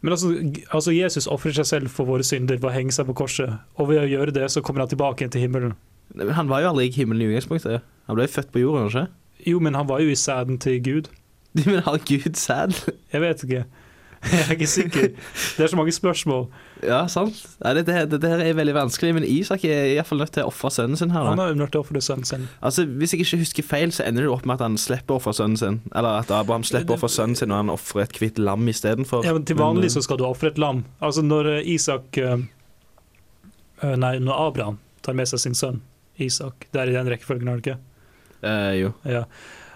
Men 0.00 0.14
altså, 0.14 0.30
altså 0.72 0.94
Jesus 0.96 1.26
ofrer 1.28 1.52
seg 1.58 1.66
selv 1.68 1.92
for 1.92 2.08
våre 2.08 2.24
synder 2.24 2.56
ved 2.56 2.70
å 2.70 2.72
henge 2.72 2.94
seg 2.96 3.04
på 3.10 3.16
korset, 3.20 3.58
og 3.76 3.90
ved 3.90 4.00
å 4.00 4.08
gjøre 4.08 4.32
det, 4.32 4.46
så 4.48 4.62
kommer 4.64 4.80
han 4.86 4.88
tilbake 4.88 5.20
igjen 5.20 5.34
til 5.34 5.44
himmelen. 5.44 5.74
Nei, 6.14 6.24
men 6.24 6.36
Han 6.38 6.48
var 6.48 6.64
jo 6.64 6.70
aldri 6.72 6.88
i 6.88 6.94
himmelen 6.94 7.26
i 7.26 7.34
utgangspunktet. 7.34 7.84
Han 8.08 8.16
ble 8.16 8.24
jo 8.24 8.32
født 8.32 8.52
på 8.54 8.62
jorden, 8.62 8.88
ikke? 8.88 9.04
Jo, 9.50 9.60
men 9.60 9.76
han 9.76 9.88
var 9.88 10.00
jo 10.00 10.08
i 10.08 10.16
sæden 10.18 10.56
til 10.60 10.80
Gud. 10.84 11.12
Men 11.66 11.80
har 11.82 11.98
Gud 12.06 12.36
sæd? 12.38 12.76
Jeg 13.10 13.20
vet 13.24 13.40
ikke. 13.42 13.64
Jeg 14.20 14.40
er 14.44 14.50
ikke 14.52 14.66
sikker. 14.68 15.06
Det 15.56 15.64
er 15.64 15.70
så 15.72 15.76
mange 15.78 15.92
spørsmål. 15.96 16.42
Ja, 16.84 17.06
sant. 17.08 17.38
Det 17.62 17.70
dette, 17.78 17.92
her- 17.96 18.04
dette 18.06 18.28
her 18.28 18.42
er 18.44 18.52
veldig 18.58 18.74
vanskelig, 18.76 19.14
men 19.16 19.24
Isak 19.24 19.64
er 19.64 19.94
iallfall 19.94 20.20
nødt 20.20 20.32
til 20.36 20.44
å 20.44 20.50
ofre 20.52 20.68
sønnen 20.70 20.98
sin 21.00 21.10
her. 21.14 21.24
Da. 21.24 21.30
Han 21.30 21.54
jo 21.54 21.56
nødt 21.62 21.72
til 21.72 21.80
å 21.80 21.84
ofre 21.86 22.02
sønnen 22.04 22.26
sin. 22.28 22.44
Altså, 22.62 22.84
Hvis 22.84 23.12
jeg 23.16 23.20
ikke 23.24 23.38
husker 23.40 23.62
feil, 23.64 23.90
så 23.96 24.04
ender 24.04 24.22
det 24.26 24.30
opp 24.30 24.44
med 24.44 24.60
at 24.60 24.66
han 24.66 24.76
slipper 24.76 25.16
å 25.16 25.20
ofre 25.22 25.32
sønnen 25.32 25.56
sin. 25.58 25.80
Eller 25.94 26.20
at 26.20 26.30
Abraham 26.30 26.62
slipper 26.68 26.92
å 26.94 26.98
ofre 27.00 27.08
sønnen 27.08 27.36
sin, 27.40 27.50
og 27.50 27.56
han 27.62 27.70
ofrer 27.72 28.02
et 28.04 28.18
hvitt 28.20 28.38
lam 28.38 28.68
istedenfor. 28.68 29.24
Ja, 29.24 29.32
men 29.32 29.44
Til 29.48 29.56
vanlig 29.56 29.90
så 29.96 30.02
skal 30.04 30.20
du 30.20 30.24
ofre 30.28 30.52
et 30.52 30.58
lam. 30.60 30.84
Altså 31.00 31.22
Når 31.24 31.48
eh, 31.56 31.72
Isak 31.74 32.18
eh, 32.18 32.36
eh, 33.82 33.96
Nei, 33.96 34.18
når 34.20 34.46
Abraham 34.48 34.78
tar 35.02 35.14
med 35.16 35.28
seg 35.28 35.40
sin 35.40 35.54
sønn 35.56 35.80
Isak 36.20 36.66
Det 36.72 36.80
er 36.82 36.90
i 36.92 36.92
den 36.92 37.08
rekkefølgen, 37.08 37.48
er 37.48 37.56
det 37.60 37.64
ikke? 37.64 37.78
eh, 38.42 38.72
Jo. 38.82 38.92
Ja. 39.08 39.24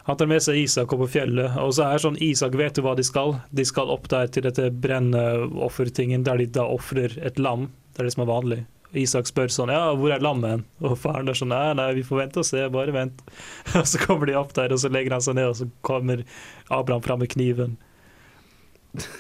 Han 0.04 0.18
tar 0.20 0.28
med 0.28 0.42
seg 0.44 0.58
Isak 0.60 0.92
opp 0.92 1.00
på 1.00 1.12
fjellet, 1.14 1.54
og 1.56 1.70
så 1.76 1.86
er 1.88 2.02
sånn 2.02 2.18
Isak 2.20 2.58
vet 2.60 2.76
jo 2.76 2.84
hva 2.84 2.92
de 2.98 3.04
skal. 3.06 3.38
De 3.56 3.64
skal 3.64 3.92
opp 3.92 4.10
der 4.12 4.28
til 4.28 4.44
dette 4.44 4.68
brennoffertingen, 4.84 6.26
der 6.26 6.42
de 6.42 6.48
da 6.58 6.66
ofrer 6.68 7.16
et 7.24 7.40
lam. 7.40 7.70
Det 7.94 8.02
er 8.02 8.10
det 8.10 8.16
som 8.16 8.26
er 8.26 8.32
vanlig. 8.32 8.60
Isak 8.94 9.26
spør 9.26 9.50
sånn 9.50 9.72
Ja, 9.74 9.88
hvor 9.98 10.12
er 10.14 10.22
lammet 10.22 10.52
hen? 10.52 10.60
Og 10.84 10.92
faren 11.02 11.30
er 11.30 11.38
sånn 11.38 11.50
Nei, 11.50 11.72
nei, 11.78 11.88
vi 11.96 12.04
får 12.06 12.20
vente 12.20 12.42
og 12.42 12.46
se, 12.46 12.60
bare 12.70 12.94
vent. 12.94 13.24
Og 13.80 13.88
så 13.90 14.00
kommer 14.04 14.30
de 14.30 14.36
opp 14.38 14.52
der, 14.54 14.74
og 14.74 14.82
så 14.82 14.90
legger 14.92 15.16
han 15.16 15.24
seg 15.24 15.38
ned, 15.38 15.50
og 15.50 15.58
så 15.58 15.68
kommer 15.86 16.22
Abraham 16.68 17.02
fram 17.02 17.24
med 17.24 17.32
kniven. 17.32 17.78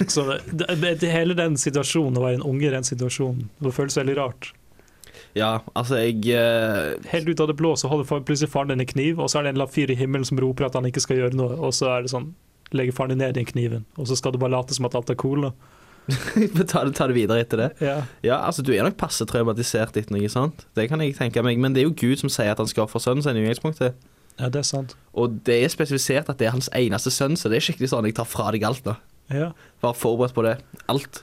Så 0.06 0.28
det, 0.28 0.68
det, 0.68 0.92
det, 1.00 1.10
hele 1.10 1.34
den 1.34 1.56
situasjonen, 1.58 2.20
å 2.20 2.22
være 2.22 2.38
en 2.38 2.46
unge 2.46 2.68
i 2.68 2.74
den 2.76 2.86
situasjonen, 2.86 3.48
det 3.58 3.74
føles 3.74 3.98
veldig 3.98 4.14
rart. 4.20 4.52
Ja, 5.38 5.58
altså, 5.74 6.00
jeg 6.02 6.22
uh... 6.30 6.94
Helt 7.10 7.28
ut 7.28 7.42
av 7.42 7.50
det 7.50 7.58
blå 7.58 7.74
så 7.78 7.90
holder 7.90 8.24
plutselig 8.26 8.52
faren 8.52 8.72
din 8.72 8.84
en 8.84 8.90
kniv, 8.90 9.20
og 9.20 9.30
så 9.30 9.40
er 9.40 9.46
det 9.46 9.52
en 9.52 9.58
eller 9.58 9.68
annen 9.68 9.76
fyr 9.76 9.92
i 9.92 9.98
himmelen 9.98 10.28
som 10.28 10.40
roper 10.42 10.68
at 10.68 10.78
han 10.78 10.88
ikke 10.88 11.02
skal 11.04 11.22
gjøre 11.22 11.38
noe, 11.38 11.58
og 11.58 11.74
så 11.76 11.92
er 11.96 12.06
det 12.06 12.14
sånn 12.14 12.32
Legger 12.74 12.94
faren 12.96 13.12
din 13.12 13.20
ned 13.22 13.36
den 13.36 13.46
kniven, 13.46 13.84
og 14.00 14.08
så 14.08 14.16
skal 14.18 14.32
du 14.34 14.38
bare 14.40 14.50
late 14.50 14.74
som 14.74 14.86
at 14.88 14.96
alt 14.98 15.10
er 15.12 15.18
cool. 15.20 15.44
Da. 15.44 15.52
ta, 16.70 16.84
det, 16.84 16.94
ta 16.96 17.06
det 17.06 17.16
videre 17.16 17.44
etter 17.44 17.60
det. 17.60 17.68
Ja. 17.84 17.96
Ja, 18.24 18.38
altså, 18.40 18.64
du 18.64 18.72
er 18.74 18.82
nok 18.84 18.96
passe 19.00 19.24
traumatisert 19.28 19.96
etter 19.96 20.12
noe 20.14 20.28
sånt. 20.32 20.66
Det 20.76 20.88
kan 20.90 21.02
jeg 21.04 21.16
tenke 21.16 21.44
meg. 21.44 21.60
Men 21.60 21.76
det 21.76 21.84
er 21.84 21.88
jo 21.88 21.94
Gud 21.96 22.20
som 22.20 22.32
sier 22.32 22.52
at 22.52 22.60
han 22.60 22.68
skal 22.70 22.88
ofre 22.88 23.02
sønnen 23.04 23.24
sin 23.24 23.38
i 23.38 23.44
utgangspunktet. 23.44 24.00
ja, 24.40 24.48
det 24.48 24.64
er 24.64 24.66
sant. 24.68 24.96
Og 25.14 25.38
det 25.46 25.60
er 25.62 25.70
spesifisert 25.72 26.32
at 26.32 26.40
det 26.40 26.48
er 26.48 26.56
hans 26.56 26.70
eneste 26.74 27.12
sønn, 27.14 27.38
så 27.38 27.52
det 27.52 27.60
er 27.60 27.68
skikkelig 27.68 27.92
sånn 27.92 28.08
jeg 28.10 28.18
tar 28.18 28.28
fra 28.28 28.50
deg 28.54 28.66
alt 28.66 28.88
nå. 28.88 28.96
Ja. 29.32 29.52
Vær 29.84 29.96
forberedt 29.96 30.36
på 30.36 30.44
det. 30.44 30.58
Alt. 30.92 31.22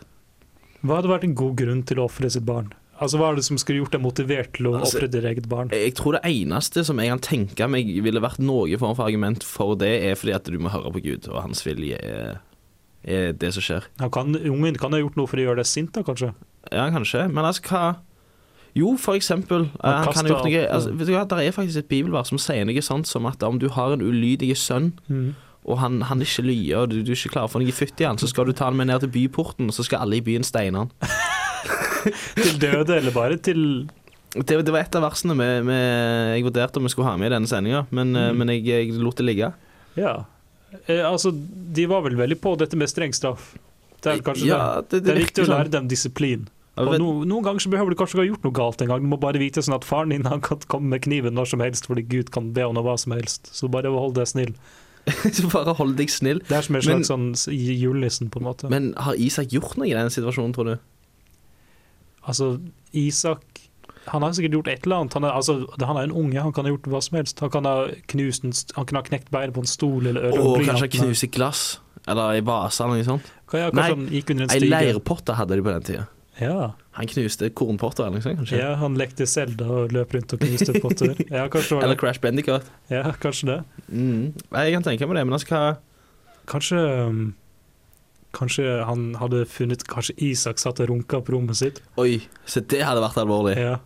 Hva 0.81 0.97
hadde 0.97 1.11
vært 1.11 1.27
en 1.27 1.37
god 1.37 1.59
grunn 1.59 1.83
til 1.85 2.01
å 2.01 2.07
ofre 2.07 2.31
sitt 2.33 2.47
barn? 2.47 2.71
Altså, 3.01 3.17
Hva 3.17 3.31
er 3.31 3.35
det 3.39 3.43
som 3.47 3.57
skulle 3.57 3.79
gjort 3.81 3.95
deg 3.95 4.01
motivert 4.03 4.51
til 4.53 4.67
å 4.69 4.75
Altså- 4.79 4.99
ofre 4.99 5.09
ditt 5.09 5.23
eget 5.25 5.47
barn? 5.49 5.71
Jeg 5.73 5.95
tror 5.97 6.13
det 6.19 6.21
eneste 6.29 6.83
som 6.85 6.99
jeg 7.01 7.09
kan 7.09 7.19
tenke 7.19 7.67
meg 7.69 7.87
ville 8.03 8.21
vært 8.21 8.37
noe 8.39 8.77
form 8.77 8.95
for 8.95 9.07
argument 9.09 9.43
for 9.43 9.73
det, 9.75 10.03
er 10.05 10.15
fordi 10.15 10.35
at 10.35 10.43
du 10.45 10.59
må 10.59 10.69
høre 10.69 10.91
på 10.93 11.01
Gud, 11.03 11.27
og 11.33 11.41
hans 11.41 11.63
vilje 11.65 11.97
er, 11.97 12.37
er 13.03 13.31
det 13.33 13.53
som 13.55 13.63
skjer. 13.65 13.83
Ja, 13.99 14.07
kan, 14.09 14.35
ungen 14.35 14.77
kan 14.77 14.91
ha 14.93 14.99
gjort 15.01 15.17
noe 15.17 15.25
for 15.27 15.37
å 15.41 15.45
gjøre 15.47 15.55
deg 15.63 15.65
sint, 15.65 15.91
da, 15.97 16.03
kanskje? 16.03 16.33
Ja, 16.71 16.85
kanskje. 16.93 17.25
Men 17.33 17.43
altså, 17.45 17.61
hva 17.63 17.95
Jo, 18.73 18.95
for 18.95 19.15
eksempel. 19.17 19.65
eh, 19.83 19.91
Han 19.91 20.13
Han 20.13 20.25
noe 20.25 20.67
altså, 20.71 20.93
Vet 20.95 21.07
du 21.07 21.11
hva, 21.11 21.27
Det 21.27 21.39
er 21.47 21.51
faktisk 21.51 21.77
et 21.77 21.89
bibelvers 21.89 22.27
som 22.29 22.37
sier 22.37 22.63
noe 22.63 22.79
sånt 22.81 23.05
som 23.05 23.25
at 23.25 23.41
om 23.43 23.57
du 23.59 23.67
har 23.67 23.91
en 23.93 23.99
ulydig 23.99 24.55
sønn, 24.55 24.93
og 25.65 25.77
han, 25.77 26.01
han 26.01 26.21
ikke 26.21 26.41
lyer, 26.45 26.77
og 26.83 26.89
du, 26.89 27.03
du 27.03 27.11
ikke 27.11 27.33
klarer 27.33 27.49
å 27.49 27.51
få 27.51 27.59
noe 27.61 27.71
fytt 27.71 27.99
i 27.99 28.05
han, 28.05 28.17
så 28.17 28.27
skal 28.29 28.45
du 28.45 28.53
ta 28.53 28.65
han 28.65 28.77
med 28.77 28.87
ned 28.87 29.01
til 29.01 29.09
byporten, 29.09 29.67
og 29.67 29.73
så 29.73 29.83
skal 29.83 29.99
alle 30.05 30.17
i 30.17 30.21
byen 30.21 30.43
steine 30.43 30.77
han. 30.77 30.91
Til 32.43 32.59
døde, 32.61 32.97
eller 32.97 33.11
bare 33.15 33.37
til 33.37 33.63
Det, 34.33 34.45
det 34.63 34.71
var 34.71 34.79
et 34.85 34.95
av 34.95 35.03
versene 35.03 35.35
med, 35.35 35.65
med, 35.67 36.37
jeg 36.37 36.45
vurderte 36.47 36.79
om 36.79 36.85
vi 36.87 36.91
skulle 36.93 37.09
ha 37.09 37.17
med 37.19 37.27
i 37.31 37.33
denne 37.35 37.49
sendinga, 37.51 37.85
men, 37.91 38.15
eh, 38.15 38.29
Mm. 38.31 38.37
men 38.39 38.47
jeg, 38.55 38.63
jeg 38.69 38.93
lot 39.03 39.17
det 39.19 39.25
ligge. 39.27 39.49
Ja. 39.99 40.13
Eh, 40.87 41.01
altså, 41.03 41.33
de 41.35 41.85
var 41.91 42.01
vel 42.05 42.15
veldig 42.15 42.37
på 42.39 42.53
dette 42.57 42.77
med 42.79 42.87
streng 42.87 43.11
straff. 43.13 43.51
Det 44.01 44.13
er 44.13 44.21
kanskje 44.25 44.47
ja, 44.47 44.81
det. 44.89 45.01
Det 45.03 45.11
er 45.13 45.19
viktig 45.19 45.43
å 45.43 45.49
sånn. 45.49 45.57
lære 45.59 45.73
dem 45.75 45.87
disiplin. 45.91 46.47
Og 46.79 46.93
no, 46.97 47.09
Noen 47.27 47.43
ganger 47.43 47.59
så 47.59 47.69
behøver 47.69 47.91
du 47.91 47.97
kanskje 47.99 48.15
ikke 48.15 48.23
ha 48.23 48.29
gjort 48.31 48.45
noe 48.47 48.55
galt 48.55 48.81
engang. 48.81 49.03
Du 49.03 49.09
må 49.11 49.19
bare 49.19 49.37
vite 49.41 49.59
sånn 49.61 49.75
at 49.75 49.83
faren 49.85 50.09
din 50.15 50.23
han 50.25 50.39
kan 50.41 50.63
komme 50.71 50.87
med 50.95 51.03
kniven 51.03 51.35
når 51.35 51.49
som 51.51 51.59
helst, 51.59 51.85
fordi 51.91 52.05
Gud 52.07 52.31
kan 52.31 52.53
be 52.55 52.63
om 52.65 52.79
hva 52.79 52.95
som 52.97 53.11
helst. 53.11 53.51
Så 53.51 53.67
bare 53.69 53.91
hold 53.91 54.15
deg 54.15 54.29
snill. 54.31 54.55
Så 55.35 55.49
bare 55.51 55.75
hold 55.75 55.97
deg 55.99 56.09
snill. 56.09 56.39
Det 56.47 56.55
er 56.55 56.61
som 56.65 56.79
en 56.79 56.81
Men- 56.87 57.03
slags 57.03 57.11
sånn 57.11 57.51
julenissen, 57.51 58.31
på 58.31 58.39
en 58.39 58.47
måte. 58.47 58.69
Men 58.71 58.93
har 58.95 59.19
Isak 59.19 59.51
gjort 59.51 59.75
noe 59.77 59.91
i 59.91 59.93
den 59.97 60.09
situasjonen, 60.13 60.55
tror 60.55 60.71
du? 60.71 60.77
Altså, 62.27 62.59
Isak 62.93 63.41
Han 64.07 64.23
har 64.25 64.33
sikkert 64.33 64.55
gjort 64.57 64.67
et 64.71 64.85
eller 64.85 64.95
annet. 65.03 65.13
Han 65.13 65.23
er, 65.23 65.35
altså, 65.37 65.55
han 65.79 65.97
er 65.97 66.07
en 66.09 66.11
unge, 66.11 66.41
han 66.41 66.53
kan 66.53 66.65
ha 66.65 66.71
gjort 66.73 66.87
hva 66.89 67.01
som 67.05 67.19
helst. 67.19 67.39
Han 67.39 67.51
kan 67.53 67.67
ha 67.69 67.75
knust 68.09 68.47
en, 68.47 68.53
han 68.75 68.87
kan 68.89 68.97
ha 68.97 69.03
knekt 69.05 69.29
beinet 69.33 69.53
på 69.53 69.61
en 69.61 69.69
stol 69.69 70.09
eller 70.09 70.39
Og 70.41 70.63
kanskje 70.65 70.89
knuse 70.97 71.29
glass? 71.29 71.79
Eller 72.09 72.39
ei 72.39 72.41
vase 72.41 72.81
eller 72.81 72.97
noe 72.97 73.05
sånt? 73.05 73.29
Ja, 73.53 73.69
Nei, 73.75 73.91
en 73.93 74.47
Ei 74.47 74.59
leirpotte 74.63 75.35
hadde 75.37 75.59
de 75.59 75.65
på 75.65 75.73
den 75.75 75.85
tida. 75.85 76.07
Ja. 76.41 76.71
Han 76.97 77.07
knuste 77.07 77.51
kornpotter 77.53 78.07
eller 78.07 78.17
noe 78.17 78.25
sånt, 78.25 78.39
kanskje? 78.41 78.57
ja, 78.59 78.71
han 78.81 78.95
lekte 78.99 79.27
Zelda 79.29 79.67
og 79.69 79.93
løp 79.93 80.15
rundt 80.15 80.33
og 80.33 80.41
knuste 80.41 80.73
potter. 80.81 81.13
Ja, 81.29 81.45
Eller. 81.45 81.95
Crash 81.99 82.23
Bandicoot. 82.23 82.65
Ja, 82.89 83.11
kanskje 83.21 83.51
det. 83.51 83.59
Mm. 83.87 84.33
Jeg 84.33 84.73
kan 84.73 84.87
tenke 84.87 85.07
meg 85.07 85.19
det, 85.19 85.27
men 85.27 85.37
altså 85.37 85.51
hva 85.51 85.61
Kanskje 86.49 86.79
um, 87.05 87.19
Kanskje 88.35 88.65
han 88.87 89.09
hadde 89.19 89.45
funnet 89.49 89.83
Kanskje 89.91 90.15
Isak 90.31 90.59
satt 90.61 90.79
og 90.83 90.91
runka 90.91 91.19
på 91.21 91.33
rommet 91.35 91.59
sitt. 91.59 91.81
Oi, 91.99 92.21
så 92.47 92.63
det 92.63 92.83
hadde 92.87 93.03
vært 93.03 93.19
alvorlig. 93.21 93.57
Ja. 93.59 93.77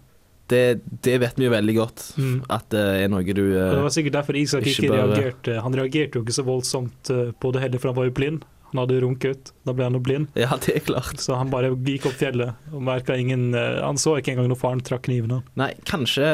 Det, 0.45 0.81
det 1.01 1.15
vet 1.23 1.39
vi 1.39 1.47
jo 1.47 1.53
veldig 1.55 1.75
godt. 1.79 2.03
Mm. 2.21 2.35
At 2.53 2.67
det 2.73 2.83
er 3.01 3.07
noe 3.09 3.25
du 3.25 3.41
Og 3.47 3.53
det 3.55 3.63
eh, 3.79 3.85
var 3.87 3.93
sikkert 3.95 4.19
derfor 4.19 4.37
Isak 4.37 4.67
ikke 4.69 4.91
bare- 4.91 5.07
reagerte. 5.15 5.55
Han 5.65 5.73
reagerte 5.73 6.19
jo 6.19 6.25
ikke 6.25 6.35
så 6.37 6.45
voldsomt 6.45 7.09
eh, 7.09 7.31
på 7.41 7.53
det 7.55 7.63
heller, 7.65 7.81
for 7.81 7.89
han 7.91 7.97
var 7.97 8.11
jo 8.11 8.13
blind. 8.19 8.45
Han 8.69 8.81
hadde 8.83 8.99
runket, 9.01 9.51
da 9.65 9.73
ble 9.73 9.85
han 9.87 9.95
jo 9.95 10.01
blind. 10.03 10.27
Ja, 10.37 10.53
det 10.61 10.73
er 10.75 10.83
klart. 10.83 11.17
Så 11.23 11.37
han 11.39 11.49
bare 11.53 11.69
gikk 11.85 12.05
opp 12.09 12.17
fjellet 12.19 12.73
og 12.75 12.81
merka 12.83 13.15
ingen 13.17 13.53
eh, 13.55 13.79
Han 13.85 13.97
så 14.01 14.17
ikke 14.19 14.33
engang 14.35 14.49
når 14.51 14.59
faren 14.61 14.83
trakk 14.85 15.05
kniven. 15.07 15.31
han. 15.37 15.45
Nei, 15.57 15.71
kanskje 15.87 16.27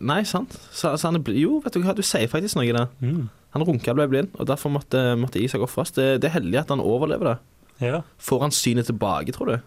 Nei, 0.00 0.22
sant. 0.28 0.56
Så, 0.72 0.94
så 0.96 1.10
han 1.10 1.20
jo, 1.34 1.58
vet 1.64 1.74
du 1.76 1.82
hva, 1.82 1.96
du 1.98 2.04
sier 2.06 2.30
faktisk 2.30 2.56
noe 2.56 2.72
der. 2.72 2.88
Mm. 3.04 3.26
Han 3.56 3.64
runka 3.68 3.92
og 3.92 4.00
ble 4.00 4.08
blind, 4.12 4.32
og 4.38 4.48
derfor 4.48 4.72
måtte, 4.72 5.00
måtte 5.20 5.40
Isak 5.42 5.64
ofres. 5.64 5.92
Det, 5.96 6.20
det 6.22 6.30
er 6.30 6.38
heldig 6.38 6.60
at 6.62 6.72
han 6.72 6.84
overlever 6.84 7.32
det. 7.34 7.36
Ja. 7.80 8.02
Får 8.18 8.40
han 8.46 8.54
synet 8.54 8.88
tilbake, 8.90 9.32
tror 9.36 9.52
du? 9.52 9.58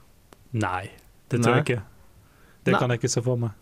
Nei, 0.60 0.90
det 1.32 1.42
tror 1.44 1.60
jeg 1.60 1.66
ikke. 1.68 1.82
Det 2.66 2.74
Nei. 2.76 2.80
kan 2.80 2.92
jeg 2.94 3.02
ikke 3.02 3.12
se 3.14 3.24
for 3.26 3.40
meg. 3.40 3.56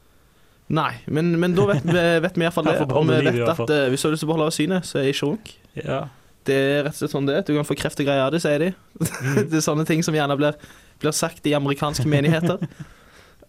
Nei, 0.69 0.91
men, 1.09 1.31
men 1.41 1.55
da 1.57 1.65
vet, 1.65 1.85
vi- 1.85 2.19
vet 2.21 2.35
vi 2.37 2.45
iallfall 2.45 2.67
det. 2.69 2.77
Og 2.91 3.07
vi 3.09 3.15
i 3.17 3.31
vet 3.39 3.49
at 3.49 3.61
uh, 3.73 3.87
hvis 3.89 4.01
du 4.03 4.07
har 4.07 4.13
lyst 4.13 4.21
til 4.25 4.29
å 4.29 4.33
beholde 4.33 4.53
synet, 4.53 4.85
så 4.85 4.99
er 5.01 5.09
ikke 5.09 5.29
runk. 5.31 5.53
Ja. 5.79 6.03
Det 6.45 6.55
er 6.55 6.83
rett 6.85 6.93
og 6.93 6.99
slett 7.01 7.13
sånn 7.15 7.29
det. 7.29 7.39
Du 7.47 7.53
kan 7.55 7.65
få 7.67 7.77
kreft 7.77 7.99
og 8.01 8.07
greier 8.09 8.27
av 8.27 8.31
det, 8.33 8.41
sier 8.43 8.61
de. 8.61 8.69
Mm. 8.99 9.35
det 9.49 9.59
er 9.61 9.65
sånne 9.65 9.85
ting 9.89 10.03
som 10.05 10.17
gjerne 10.17 10.37
blir, 10.39 10.57
blir 11.01 11.15
sagt 11.15 11.45
i 11.49 11.55
amerikanske 11.57 12.05
menigheter. 12.09 12.61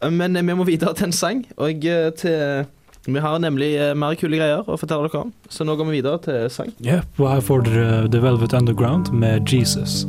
Men 0.09 0.37
eh, 0.37 0.45
vi 0.49 0.57
må 0.57 0.65
videre 0.69 0.97
til 0.97 1.11
en 1.11 1.17
sang, 1.17 1.45
og 1.61 1.85
eh, 1.85 2.11
til 2.17 2.67
Vi 3.09 3.21
har 3.21 3.39
nemlig 3.41 3.75
eh, 3.81 3.95
mer 3.97 4.17
kule 4.21 4.37
greier 4.41 4.65
å 4.69 4.77
fortelle 4.81 5.09
dere 5.09 5.23
om, 5.27 5.33
så 5.49 5.65
nå 5.65 5.77
går 5.77 5.89
vi 5.91 6.01
videre 6.01 6.21
til 6.25 6.49
sang. 6.53 6.73
Yep, 6.85 7.21
og 7.21 7.31
her 7.35 7.41
får 7.45 7.65
dere 7.69 7.89
The 8.13 8.21
Velvet 8.25 8.57
Underground 8.57 9.13
med. 9.13 9.49
Jesus, 9.49 10.07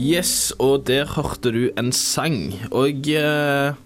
Yes, 0.00 0.52
og 0.58 0.86
der 0.88 1.08
hørte 1.12 1.52
du 1.52 1.62
en 1.78 1.92
sang. 1.92 2.54
Og 2.72 3.08
eh, 3.12 3.76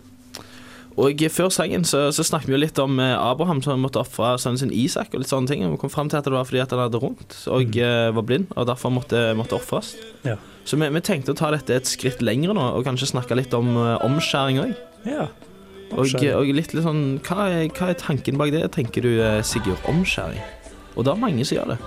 Og 0.94 1.22
før 1.34 1.48
sangen 1.50 1.82
så, 1.82 2.12
så 2.14 2.22
snakket 2.22 2.48
vi 2.48 2.54
jo 2.54 2.60
litt 2.62 2.78
om 2.78 3.00
eh, 3.02 3.16
Abraham 3.18 3.62
som 3.64 3.82
måtte 3.82 3.98
ofre 3.98 4.36
sønnen 4.38 4.60
sin 4.60 4.70
Isak 4.70 5.10
og 5.10 5.24
litt 5.24 5.32
sånne 5.32 5.50
ting. 5.50 5.64
Og 5.66 5.74
vi 5.74 5.80
kom 5.82 5.90
fram 5.90 6.10
til 6.10 6.20
at 6.20 6.28
det 6.28 6.34
var 6.36 6.46
fordi 6.46 6.62
at 6.62 6.70
han 6.70 6.84
hadde 6.84 7.00
rundt 7.02 7.34
og 7.50 7.74
mm. 7.74 8.14
var 8.14 8.26
blind, 8.28 8.46
og 8.54 8.68
derfor 8.70 8.94
måtte, 8.94 9.32
måtte 9.34 9.58
ofres. 9.58 9.96
Ja. 10.22 10.38
Så 10.64 10.78
vi, 10.78 10.88
vi 10.94 11.02
tenkte 11.04 11.34
å 11.34 11.38
ta 11.38 11.50
dette 11.52 11.74
et 11.74 11.90
skritt 11.90 12.22
lenger 12.22 12.54
nå, 12.54 12.68
og 12.78 12.86
kanskje 12.86 13.10
snakke 13.10 13.36
litt 13.36 13.54
om 13.56 13.74
eh, 13.74 13.96
omskjæring 14.06 14.62
òg. 14.62 14.78
Ja. 15.08 15.26
Og, 15.92 16.08
og 16.14 16.48
litt, 16.48 16.72
litt 16.74 16.86
sånn 16.86 17.04
hva 17.26 17.50
er, 17.50 17.66
hva 17.74 17.90
er 17.90 17.98
tanken 18.00 18.38
bak 18.40 18.54
det, 18.54 18.62
tenker 18.74 19.04
du, 19.04 19.12
eh, 19.18 19.42
Sigurd? 19.46 19.82
Omskjæring? 19.90 20.40
Og 20.94 21.04
det 21.04 21.12
er 21.12 21.20
mange 21.20 21.44
som 21.44 21.58
gjør 21.58 21.74
det. 21.74 21.78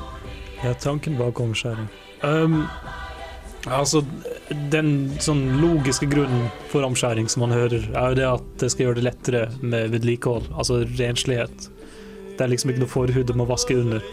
Ja, 0.62 0.76
tanken 0.84 1.16
bak 1.20 1.40
omskjæring. 1.40 1.88
Um, 2.26 2.66
altså, 3.66 4.04
den 4.72 4.92
sånn 5.24 5.44
logiske 5.62 6.10
grunnen 6.12 6.48
for 6.72 6.86
omskjæring 6.88 7.30
som 7.32 7.46
man 7.46 7.56
hører, 7.56 7.88
er 7.92 8.14
jo 8.14 8.20
det 8.20 8.28
at 8.30 8.52
det 8.62 8.72
skal 8.74 8.88
gjøre 8.88 9.00
det 9.00 9.08
lettere 9.10 9.44
med 9.62 9.92
vedlikehold, 9.96 10.52
altså 10.56 10.84
renslighet. 11.00 11.70
Det 12.38 12.46
er 12.46 12.54
liksom 12.54 12.72
ikke 12.72 12.86
noe 12.86 12.94
forhud 12.94 13.28
du 13.28 13.36
må 13.38 13.48
vaske 13.50 13.78
under. 13.78 14.04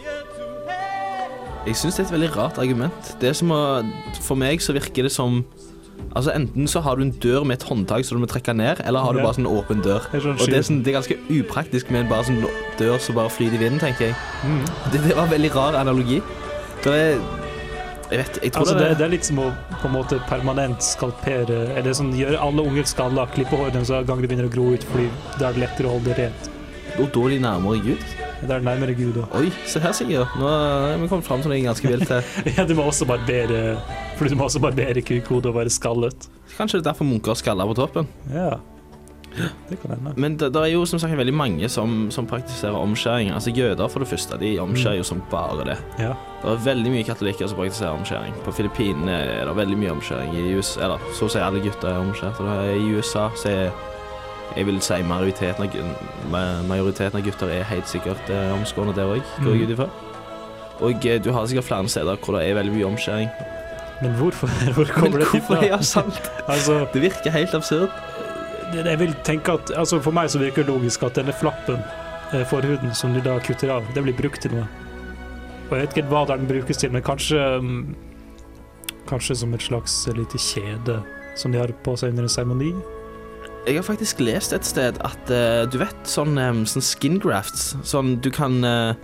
Jeg 1.64 1.78
syns 1.80 1.96
det 1.96 2.04
er 2.04 2.08
et 2.08 2.16
veldig 2.18 2.32
rart 2.34 2.58
argument. 2.60 3.14
Det 3.20 3.30
som 3.36 3.52
å, 3.54 3.60
For 4.24 4.36
meg 4.36 4.60
så 4.60 4.74
virker 4.76 5.06
det 5.06 5.14
som 5.14 5.44
Altså 6.14 6.32
Enten 6.34 6.66
så 6.70 6.82
har 6.84 6.98
du 6.98 7.04
en 7.04 7.12
dør 7.22 7.46
med 7.46 7.56
et 7.58 7.64
håndtak 7.66 8.04
som 8.06 8.18
du 8.18 8.22
må 8.22 8.28
trekke 8.30 8.52
ned, 8.54 8.82
eller 8.86 9.02
har 9.02 9.14
du 9.14 9.22
bare 9.22 9.34
sånn 9.38 9.48
åpen 9.50 9.80
dør. 9.82 10.04
Sånn 10.12 10.36
Og 10.36 10.50
det 10.50 10.58
er, 10.58 10.66
sånn, 10.66 10.82
det 10.84 10.92
er 10.92 10.98
ganske 10.98 11.16
upraktisk 11.38 11.90
med 11.90 12.04
en 12.04 12.10
bare 12.10 12.26
sånn 12.28 12.42
dør 12.78 12.98
som 13.02 13.16
bare 13.18 13.32
flyter 13.32 13.56
i 13.56 13.62
vinden, 13.62 13.80
tenker 13.82 14.10
jeg. 14.10 14.18
Mm. 14.44 14.60
Det, 14.92 15.00
det 15.08 15.16
var 15.16 15.24
en 15.24 15.32
veldig 15.32 15.50
rar 15.54 15.78
analogi. 15.80 16.20
Det 16.84 16.94
er 16.94 17.24
vet 18.22 18.38
Jeg 18.42 18.54
tror 18.54 18.64
Altså, 18.64 18.74
det, 18.78 18.88
er... 18.90 18.98
det 18.98 19.06
er 19.06 19.12
litt 19.14 19.28
som 19.28 19.40
å 19.42 19.46
på 19.80 19.88
en 19.88 19.94
måte 19.96 20.18
permanent 20.28 20.84
skalpere 20.84 21.60
Eller 21.74 21.96
sånn, 21.96 22.12
gjøre 22.16 22.40
alle 22.42 22.64
unger 22.64 22.88
skalla, 22.88 23.26
klippe 23.34 23.58
hårene 23.60 23.84
så 23.86 24.02
gang 24.06 24.22
de 24.22 24.30
begynner 24.30 24.50
å 24.50 24.52
gro 24.52 24.70
ut, 24.74 24.84
fordi 24.90 25.08
da 25.38 25.48
er 25.48 25.56
det 25.56 25.64
lettere 25.66 25.90
å 25.90 25.96
holde 25.96 26.12
det 26.12 26.18
rent. 26.26 26.50
Og 26.94 27.08
da 27.10 27.24
er 27.26 27.34
de 27.34 27.40
nærmere 27.42 27.80
Gud. 27.82 28.04
Det 28.44 28.50
er 28.52 28.60
det 28.60 28.66
nærmere 28.66 28.94
Gud 28.98 29.16
òg. 29.22 29.32
Oi, 29.38 29.48
se 29.70 29.80
her, 29.82 29.94
Sigurd. 29.96 30.36
Nå 30.38 30.50
er 30.50 30.98
vi 31.00 31.08
kommet 31.10 31.26
fram 31.26 31.42
til 31.42 31.50
noe 31.50 31.62
ganske 31.64 31.90
vilt 31.90 32.12
her. 32.12 32.28
Ja, 32.58 32.66
du 32.68 32.74
må 32.78 32.86
også 32.90 33.06
barbere 33.08 33.78
Fordi 34.18 34.34
du 34.34 34.38
må 34.38 34.46
også 34.46 34.62
barbere 34.62 35.02
kukhodet 35.02 35.50
og 35.50 35.58
være 35.58 35.72
skallet. 35.72 36.28
Kanskje 36.54 36.78
det 36.78 36.84
er 36.84 36.90
derfor 36.92 37.08
munker 37.08 37.38
skaller 37.38 37.70
på 37.70 37.76
toppen. 37.80 38.10
Ja, 38.34 38.58
det 39.70 39.78
kan 39.82 39.90
hende. 39.94 40.12
Men 40.16 40.36
det, 40.38 40.52
det 40.54 40.60
er 40.62 40.72
jo 40.74 40.84
som 40.86 40.98
sagt 41.02 41.16
veldig 41.18 41.34
mange 41.34 41.68
som, 41.68 42.10
som 42.14 42.26
praktiserer 42.26 42.76
omskjæring. 42.78 43.30
Altså 43.34 43.50
Jøder, 43.50 43.88
for 43.88 43.98
det 44.04 44.08
første, 44.08 44.38
de 44.40 44.52
omskjærer 44.62 44.96
jo 45.00 45.02
som 45.08 45.22
bare 45.30 45.64
det. 45.70 45.78
Ja. 45.98 46.12
Det 46.44 46.52
er 46.52 46.62
veldig 46.68 46.92
mye 46.92 47.04
katolikker 47.08 47.48
som 47.50 47.58
praktiserer 47.58 47.96
omskjæring. 47.98 48.34
På 48.44 48.52
Filippinene 48.52 49.16
er 49.40 49.44
det 49.48 49.56
veldig 49.56 49.78
mye 49.80 49.92
omskjæring. 49.96 50.36
I 50.38 50.54
USA, 50.58 50.80
eller 50.86 50.98
så 51.18 51.26
å 51.26 51.32
si 51.34 51.42
alle 51.42 51.62
gutter 51.64 51.88
er 51.90 51.98
omskjært. 52.04 52.38
Det 52.38 52.78
I 52.78 52.94
USA 52.98 53.28
så 53.40 53.50
er 53.50 53.70
jeg 54.54 54.66
vil 54.68 54.76
si 54.84 55.00
majoriteten 55.02 55.64
av, 55.66 56.66
majoriteten 56.68 57.18
av 57.18 57.24
gutter 57.26 57.50
er 57.50 57.64
helt 57.66 57.88
sikkert 57.90 58.28
eh, 58.30 58.52
omskårne 58.54 58.92
der 58.94 59.08
òg, 59.16 59.22
går 59.42 59.54
jeg 59.56 59.64
Mm. 59.64 59.64
ut 59.64 59.72
ifra. 59.74 59.88
Og 60.84 61.06
eh, 61.06 61.18
du 61.24 61.32
har 61.32 61.46
sikkert 61.50 61.64
flere 61.64 61.88
steder 61.88 62.16
hvor 62.22 62.36
det 62.38 62.44
er 62.50 62.54
veldig 62.60 62.74
mye 62.76 62.86
omskjæring. 62.92 63.28
Men 64.02 64.14
hvorfor? 64.18 64.48
Hvor 64.76 64.84
kommer 64.90 65.10
Men 65.10 65.20
det 65.20 65.28
hvorfor? 65.30 65.54
ifra? 65.56 65.66
Ja, 65.66 65.78
sant. 65.82 66.18
Altså, 66.50 66.86
Det 66.92 67.02
virker 67.02 67.30
helt 67.30 67.54
absurd. 67.54 67.88
Det- 68.72 68.86
jeg 68.86 68.98
vil 68.98 69.14
tenke 69.24 69.48
at 69.54 69.70
altså 69.76 70.00
For 70.02 70.12
meg 70.12 70.28
så 70.30 70.38
virker 70.38 70.64
det 70.64 70.68
logisk 70.74 71.02
at 71.02 71.14
denne 71.14 71.32
flappen, 71.32 71.82
eh, 72.32 72.44
forhuden, 72.44 72.94
som 72.94 73.12
de 73.14 73.20
da 73.20 73.38
kutter 73.40 73.70
av, 73.70 73.82
det 73.94 74.02
blir 74.02 74.14
brukt 74.16 74.40
til 74.42 74.52
noe. 74.52 74.66
Og 75.70 75.78
jeg 75.78 75.86
vet 75.88 75.94
ikke 75.96 76.08
hva 76.10 76.26
den 76.26 76.46
brukes 76.46 76.76
til, 76.76 76.90
men 76.92 77.02
kanskje 77.02 77.60
mm, 77.60 77.94
Kanskje 79.06 79.36
som 79.36 79.52
et 79.52 79.60
slags 79.60 80.06
lite 80.16 80.38
kjede 80.40 81.02
som 81.36 81.52
de 81.52 81.58
har 81.58 81.68
på 81.84 81.92
seg 81.98 82.10
under 82.14 82.22
en 82.24 82.28
seremoni? 82.32 82.70
Jeg 83.66 83.76
har 83.76 83.82
faktisk 83.84 84.20
lest 84.20 84.52
et 84.52 84.64
sted 84.64 84.96
at 85.04 85.30
uh, 85.30 85.64
du 85.68 85.76
vet 85.78 86.04
sånn, 86.08 86.38
um, 86.38 86.64
sånn 86.64 86.82
skin 86.84 87.18
grafts 87.18 87.74
Sånn 87.84 88.18
du 88.20 88.30
kan 88.30 88.62
uh, 88.64 88.94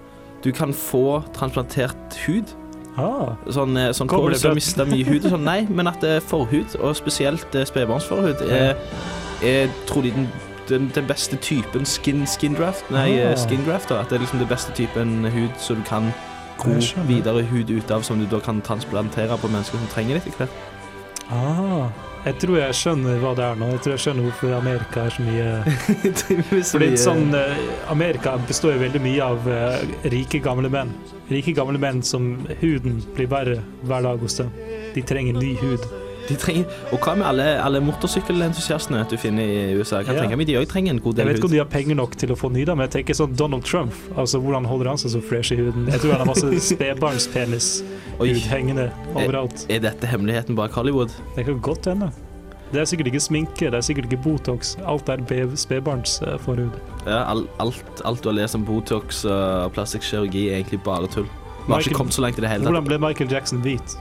Du 0.42 0.52
kan 0.52 0.72
få 0.72 1.22
transplantert 1.36 2.16
hud. 2.26 2.48
Ah, 2.96 3.36
Sånn, 3.48 3.76
sånn 3.92 4.08
Kommer 4.08 4.30
det 4.32 4.40
fra- 4.40 4.50
har 4.50 4.54
mista 4.58 4.84
mye 4.88 5.04
hud 5.04 5.24
og 5.26 5.32
sånn. 5.32 5.44
Nei, 5.44 5.66
men 5.68 5.86
at 5.86 6.02
eh, 6.04 6.18
forhud, 6.20 6.74
og 6.80 6.96
spesielt 6.96 7.54
uh, 7.54 7.64
spedbarnsforhud, 7.68 8.40
er, 8.48 8.74
er 9.42 9.68
trolig 9.86 10.12
den, 10.14 10.28
den, 10.68 10.90
den 10.94 11.06
beste 11.06 11.36
typen 11.36 11.84
skin, 11.86 12.26
skin 12.26 12.54
draft. 12.54 12.84
Nei, 12.90 13.08
eh, 13.18 13.32
Ah. 13.32 13.36
skin 13.36 13.64
graft. 13.66 13.88
Da. 13.88 14.00
At 14.00 14.08
det 14.10 14.18
er 14.20 14.24
liksom 14.26 14.38
den 14.38 14.48
beste 14.48 14.72
typen 14.72 15.24
hud 15.24 15.50
som 15.58 15.76
du 15.76 15.82
kan 15.88 16.12
gro 16.58 16.76
videre 17.08 17.42
hud 17.48 17.70
ut 17.70 17.90
av, 17.90 18.02
som 18.02 18.18
du 18.20 18.26
da 18.26 18.38
kan 18.40 18.60
transplantere 18.60 19.38
på 19.40 19.48
mennesker 19.48 19.78
som 19.78 19.88
trenger 19.94 20.14
det 20.20 20.26
etter 20.26 20.44
hvert. 20.46 20.50
ah. 21.30 21.88
Jeg 22.20 22.34
tror 22.36 22.56
jeg 22.58 22.74
skjønner 22.76 23.14
hva 23.22 23.30
det 23.34 23.44
er 23.46 23.54
nå. 23.56 23.66
Jeg 23.70 23.80
tror 23.80 23.92
jeg 23.94 24.00
skjønner 24.02 24.26
hvorfor 24.26 24.50
Amerika 24.58 25.06
er 25.06 25.10
så 25.14 25.22
mye 25.24 25.44
Fordi 26.52 26.62
Fordi 26.68 26.88
sånn, 27.00 27.30
eh, 27.32 27.62
Amerika 27.88 28.34
består 28.44 28.74
jo 28.74 28.82
veldig 28.82 29.00
mye 29.00 29.22
av 29.24 29.48
eh, 29.48 29.86
rike, 30.12 30.42
gamle 30.44 30.68
menn. 30.68 30.92
Rike, 31.30 31.54
gamle 31.56 31.80
menn 31.80 32.02
som 32.04 32.46
huden 32.60 32.98
blir 33.16 33.26
verre 33.32 33.62
hver 33.88 34.02
dag 34.04 34.20
hos 34.20 34.36
dem. 34.36 34.50
De 34.92 35.00
trenger 35.00 35.32
ny 35.40 35.54
hud. 35.62 35.80
De 36.30 36.36
trenger, 36.40 36.64
Og 36.94 36.98
hva 37.04 37.14
med 37.18 37.26
alle, 37.26 37.46
alle 37.60 37.80
motorsykkelentusiastene 37.84 39.02
du 39.10 39.16
finner 39.20 39.42
i 39.44 39.74
USA? 39.78 40.02
Kan 40.06 40.14
Ja. 40.16 40.22
tenke 40.22 40.36
meg 40.38 40.46
de 40.46 40.56
òg 40.60 40.68
trenger 40.70 40.94
en 40.94 41.00
god 41.02 41.16
del 41.18 41.26
hud. 41.26 41.28
Jeg 41.28 41.34
vet 41.34 41.40
ikke 41.40 41.50
om 41.50 41.56
de 41.56 41.58
har 41.58 41.70
penger 41.72 41.94
nok 41.98 42.16
til 42.16 42.30
å 42.30 42.36
få 42.38 42.50
ny, 42.52 42.64
da, 42.64 42.74
men 42.74 42.88
jeg 42.88 43.04
tenker 43.04 43.14
sånn 43.18 43.36
Donald 43.36 43.64
Trump. 43.64 43.92
Altså, 44.16 44.40
Hvordan 44.40 44.64
holder 44.66 44.88
han 44.88 44.98
seg 44.98 45.10
så 45.12 45.22
fresh 45.22 45.52
i 45.52 45.56
huden? 45.56 45.86
Jeg 45.90 46.00
tror 46.00 46.10
han 46.16 46.20
har 46.20 46.26
masse 46.26 46.60
spedbarnspenis 46.74 47.82
hengende 48.50 48.90
overalt. 49.14 49.66
er 49.68 49.80
dette 49.80 50.06
hemmeligheten 50.06 50.54
bak 50.56 50.72
Hollywood? 50.72 51.10
Det 51.36 51.44
kan 51.46 51.60
godt 51.60 51.84
hende. 51.86 52.10
Det 52.72 52.80
er 52.80 52.84
sikkert 52.86 53.06
ikke 53.10 53.20
sminke, 53.20 53.66
det 53.70 53.74
er 53.74 53.82
sikkert 53.82 54.06
ikke 54.12 54.22
Botox. 54.22 54.76
Alt 54.86 55.08
er 55.08 55.18
spedbarnsforhud. 55.56 56.70
Ja, 57.06 57.24
all, 57.26 57.48
alt, 57.58 57.82
alt 58.04 58.22
du 58.22 58.28
har 58.28 58.36
lest 58.36 58.54
om 58.54 58.64
Botox 58.64 59.24
og 59.24 59.72
plastisk 59.74 60.06
kirurgi, 60.06 60.48
er 60.50 60.60
egentlig 60.62 60.82
bare 60.84 61.08
tull. 61.10 61.26
Vi 61.66 61.72
har 61.72 61.80
ikke 61.82 61.94
kommet 61.98 62.14
så 62.14 62.22
langt 62.22 62.38
i 62.38 62.40
det 62.40 62.48
hele 62.50 62.62
tatt. 62.64 62.70
Hvordan 62.72 62.86
ble 62.86 62.98
Michael 62.98 63.30
Jackson 63.30 63.60
hvit? 63.62 63.96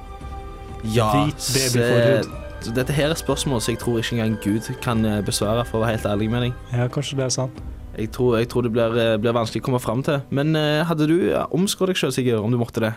Ja, 0.83 1.09
Hvit 1.11 1.49
babyforhud. 1.55 2.29
så 2.63 2.75
dette 2.75 2.93
her 2.95 3.11
er 3.11 3.19
spørsmål 3.19 3.61
som 3.61 3.73
jeg 3.73 3.81
tror 3.81 3.99
ikke 3.99 4.15
engang 4.15 4.37
Gud 4.43 4.69
kan 4.83 5.03
eh, 5.05 5.19
besvare, 5.25 5.65
for 5.67 5.79
å 5.79 5.83
være 5.83 5.97
helt 5.97 6.07
ærlig 6.07 6.29
med 6.31 6.47
deg. 6.47 6.63
Ja, 6.71 6.87
kanskje 6.87 7.19
det 7.19 7.25
er 7.27 7.35
sant. 7.35 7.61
Jeg 7.99 8.11
tror, 8.15 8.37
jeg 8.39 8.47
tror 8.49 8.63
det 8.63 8.71
blir, 8.71 8.95
eh, 8.95 9.17
blir 9.19 9.35
vanskelig 9.35 9.63
å 9.63 9.65
komme 9.65 9.81
fram 9.83 10.03
til. 10.03 10.21
Men 10.31 10.55
uh, 10.55 10.85
hadde 10.87 11.07
du 11.09 11.17
ja, 11.33 11.45
omskåret 11.51 11.95
deg 11.95 12.03
sjøl, 12.03 12.13
Sigurd, 12.15 12.43
om 12.45 12.53
du 12.53 12.59
måtte 12.61 12.83
det? 12.85 12.93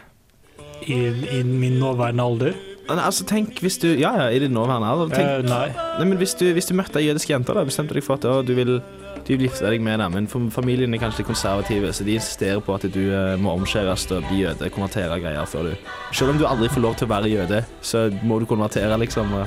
I, 0.86 0.98
I 1.38 1.42
min 1.46 1.80
nåværende 1.80 2.22
alder? 2.22 2.54
Nei, 2.88 2.98
altså, 2.98 3.24
tenk 3.26 3.60
hvis 3.62 3.78
du 3.78 3.86
Ja, 3.94 4.10
ja, 4.18 4.30
i 4.30 4.40
din 4.42 4.54
nåværende 4.54 4.90
alder. 4.90 5.14
Tenk, 5.14 5.46
uh, 5.46 5.50
nei. 5.50 5.68
nei, 5.98 6.06
men 6.06 6.18
hvis 6.22 6.36
du, 6.38 6.46
hvis 6.54 6.70
du 6.70 6.76
møtte 6.78 7.02
ei 7.02 7.08
jødisk 7.08 7.34
jente, 7.34 7.54
og 7.54 7.70
bestemte 7.70 7.98
deg 7.98 8.06
for 8.06 8.20
at 8.20 8.28
å, 8.30 8.40
du 8.46 8.54
vil 8.58 8.76
du 9.26 9.32
vil 9.36 9.46
gifte 9.46 9.68
deg 9.68 9.82
med 9.84 10.00
dem, 10.02 10.16
men 10.16 10.50
familien 10.50 10.94
er 10.94 11.02
kanskje 11.02 11.26
konservative, 11.26 11.92
så 11.94 12.06
de 12.06 12.16
insisterer 12.18 12.62
på 12.64 12.74
at 12.74 12.88
du 12.90 13.02
eh, 13.04 13.36
må 13.38 13.54
omskjæres 13.58 14.08
og 14.10 14.26
bli 14.28 14.42
jøde, 14.42 14.70
konvertere 14.74 15.20
greier 15.22 15.46
før 15.46 15.70
du 15.70 15.76
Selv 16.10 16.34
om 16.34 16.40
du 16.40 16.46
aldri 16.48 16.70
får 16.72 16.82
lov 16.82 16.98
til 16.98 17.06
å 17.06 17.12
være 17.12 17.30
jøde, 17.30 17.62
så 17.82 18.08
må 18.26 18.40
du 18.42 18.48
konvertere, 18.50 18.98
liksom. 19.04 19.30
Og, 19.36 19.46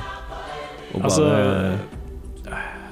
bare 0.95 1.03
Altså, 1.03 1.25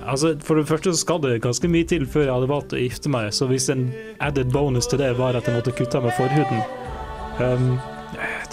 altså, 0.06 0.36
For 0.44 0.60
det 0.60 0.68
første 0.68 0.92
så 0.92 1.00
skal 1.00 1.24
det 1.24 1.42
ganske 1.42 1.68
mye 1.72 1.88
til 1.88 2.08
før 2.10 2.28
jeg 2.28 2.34
hadde 2.34 2.52
valgt 2.52 2.76
å 2.76 2.82
gifte 2.82 3.12
meg, 3.14 3.32
så 3.32 3.48
hvis 3.48 3.70
en 3.72 3.88
added 4.20 4.52
bonus 4.52 4.90
til 4.92 5.00
det 5.00 5.14
var 5.20 5.40
at 5.40 5.48
jeg 5.48 5.56
måtte 5.56 5.76
kutte 5.78 6.00
av 6.00 6.08
meg 6.08 6.18
forhuden 6.20 6.64
um, 7.40 7.78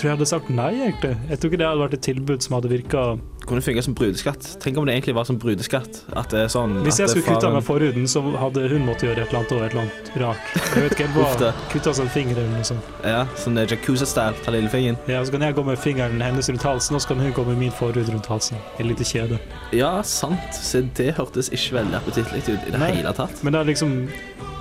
tror 0.01 0.09
jeg 0.09 0.17
hadde 0.17 0.29
sagt 0.31 0.49
nei, 0.53 0.71
egentlig. 0.81 1.13
Jeg 1.29 1.41
tror 1.41 1.51
ikke 1.51 1.61
det 1.61 1.67
hadde 1.69 1.83
vært 1.85 1.97
et 1.99 2.07
tilbud 2.07 2.45
som 2.45 2.57
hadde 2.57 2.73
virka 2.73 3.03
Kunne 3.51 3.65
funke 3.65 3.83
som 3.83 3.95
brudeskatt. 3.97 4.47
Tenk 4.63 4.79
om 4.79 4.87
det 4.87 4.95
egentlig 4.95 5.15
var 5.17 5.27
som 5.27 5.39
brudeskatt. 5.41 6.03
At 6.17 6.31
det 6.33 6.43
er 6.45 6.51
sånn 6.53 6.77
Hvis 6.85 7.01
jeg 7.01 7.11
skulle 7.11 7.25
kutte 7.27 7.49
av 7.49 7.57
meg 7.57 7.65
forhuden, 7.67 8.05
så 8.11 8.23
hadde 8.39 8.67
hun 8.71 8.85
måttet 8.87 9.09
gjøre 9.09 9.25
et 9.25 9.33
eller 9.33 9.41
annet 9.41 9.55
og 9.57 9.65
et 9.65 9.75
eller 9.75 9.83
annet 9.87 10.11
rart. 10.23 10.53
Jeg 10.61 10.85
vet 10.85 10.95
ikke 10.95 11.09
helt 11.09 11.17
bare 11.19 11.51
kutta 11.73 11.95
en 12.05 12.13
finger 12.15 12.37
eller 12.37 12.53
noe 12.53 12.69
sånt. 12.69 12.93
Ja, 13.05 13.25
sånn 13.41 13.59
Jacuzza-style. 13.65 14.45
Ta 14.45 14.55
lillefingeren. 14.55 15.01
Ja, 15.11 15.25
så 15.25 15.35
kan 15.35 15.47
jeg 15.47 15.57
gå 15.57 15.65
med 15.67 15.81
fingeren 15.81 16.23
hennes 16.23 16.53
rundt 16.53 16.69
halsen, 16.69 16.99
og 16.99 17.05
så 17.05 17.13
kan 17.13 17.25
hun 17.25 17.35
gå 17.37 17.47
med 17.49 17.61
min 17.65 17.75
forhud 17.75 18.13
rundt 18.13 18.31
halsen. 18.31 18.61
Et 18.79 18.87
lite 18.87 19.09
kjede. 19.09 19.41
Ja, 19.77 19.97
sant. 20.07 20.61
Se, 20.61 20.85
det 21.01 21.15
hørtes 21.19 21.51
ikke 21.51 21.81
veldig 21.81 22.01
appetittlig 22.01 22.45
ut 22.47 22.55
i 22.55 22.75
det 22.77 22.81
Nei. 22.81 22.95
hele 23.01 23.17
tatt. 23.17 23.43
Men 23.43 23.57
det 23.57 23.65
er 23.65 23.73
liksom 23.73 23.97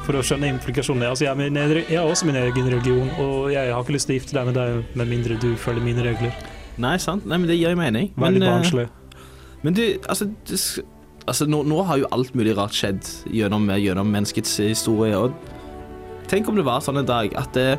For 0.09 0.17
å 0.17 0.23
skjønne 0.25 0.47
implikasjonene 0.55 1.05
altså 1.11 1.27
jeg, 1.27 1.49
jeg 1.85 1.99
har 1.99 2.07
også 2.09 2.25
min 2.25 2.37
egen 2.39 2.69
religion, 2.73 3.11
og 3.21 3.51
jeg 3.53 3.69
har 3.69 3.83
ikke 3.83 3.93
lyst 3.93 4.09
til 4.09 4.15
å 4.15 4.17
gifte 4.17 4.33
deg 4.33 4.47
med 4.47 4.55
deg 4.57 4.95
med 4.97 5.11
mindre 5.11 5.35
du 5.37 5.51
følger 5.53 5.85
mine 5.85 6.01
regler. 6.01 6.33
Nei, 6.81 6.95
sant. 6.97 7.27
Nei, 7.29 7.37
men 7.37 7.45
det 7.45 7.59
gir 7.59 7.77
mening. 7.77 8.09
Veldig 8.15 8.39
Men, 8.39 8.47
eh, 8.47 8.55
barnslig. 8.55 8.87
Men 9.61 9.77
du, 9.77 9.83
altså, 10.09 10.25
du, 10.49 10.55
altså 11.27 11.45
nå, 11.45 11.59
nå 11.69 11.83
har 11.85 11.99
jo 12.01 12.09
alt 12.15 12.33
mulig 12.33 12.55
rart 12.57 12.73
skjedd 12.73 13.05
gjennom, 13.29 13.69
gjennom 13.77 14.09
menneskets 14.09 14.55
historie. 14.63 15.13
Og 15.13 16.25
tenk 16.31 16.49
om 16.49 16.57
det 16.57 16.65
var 16.65 16.81
sånn 16.81 17.03
en 17.03 17.05
dag 17.05 17.35
at 17.37 17.53
det, 17.53 17.75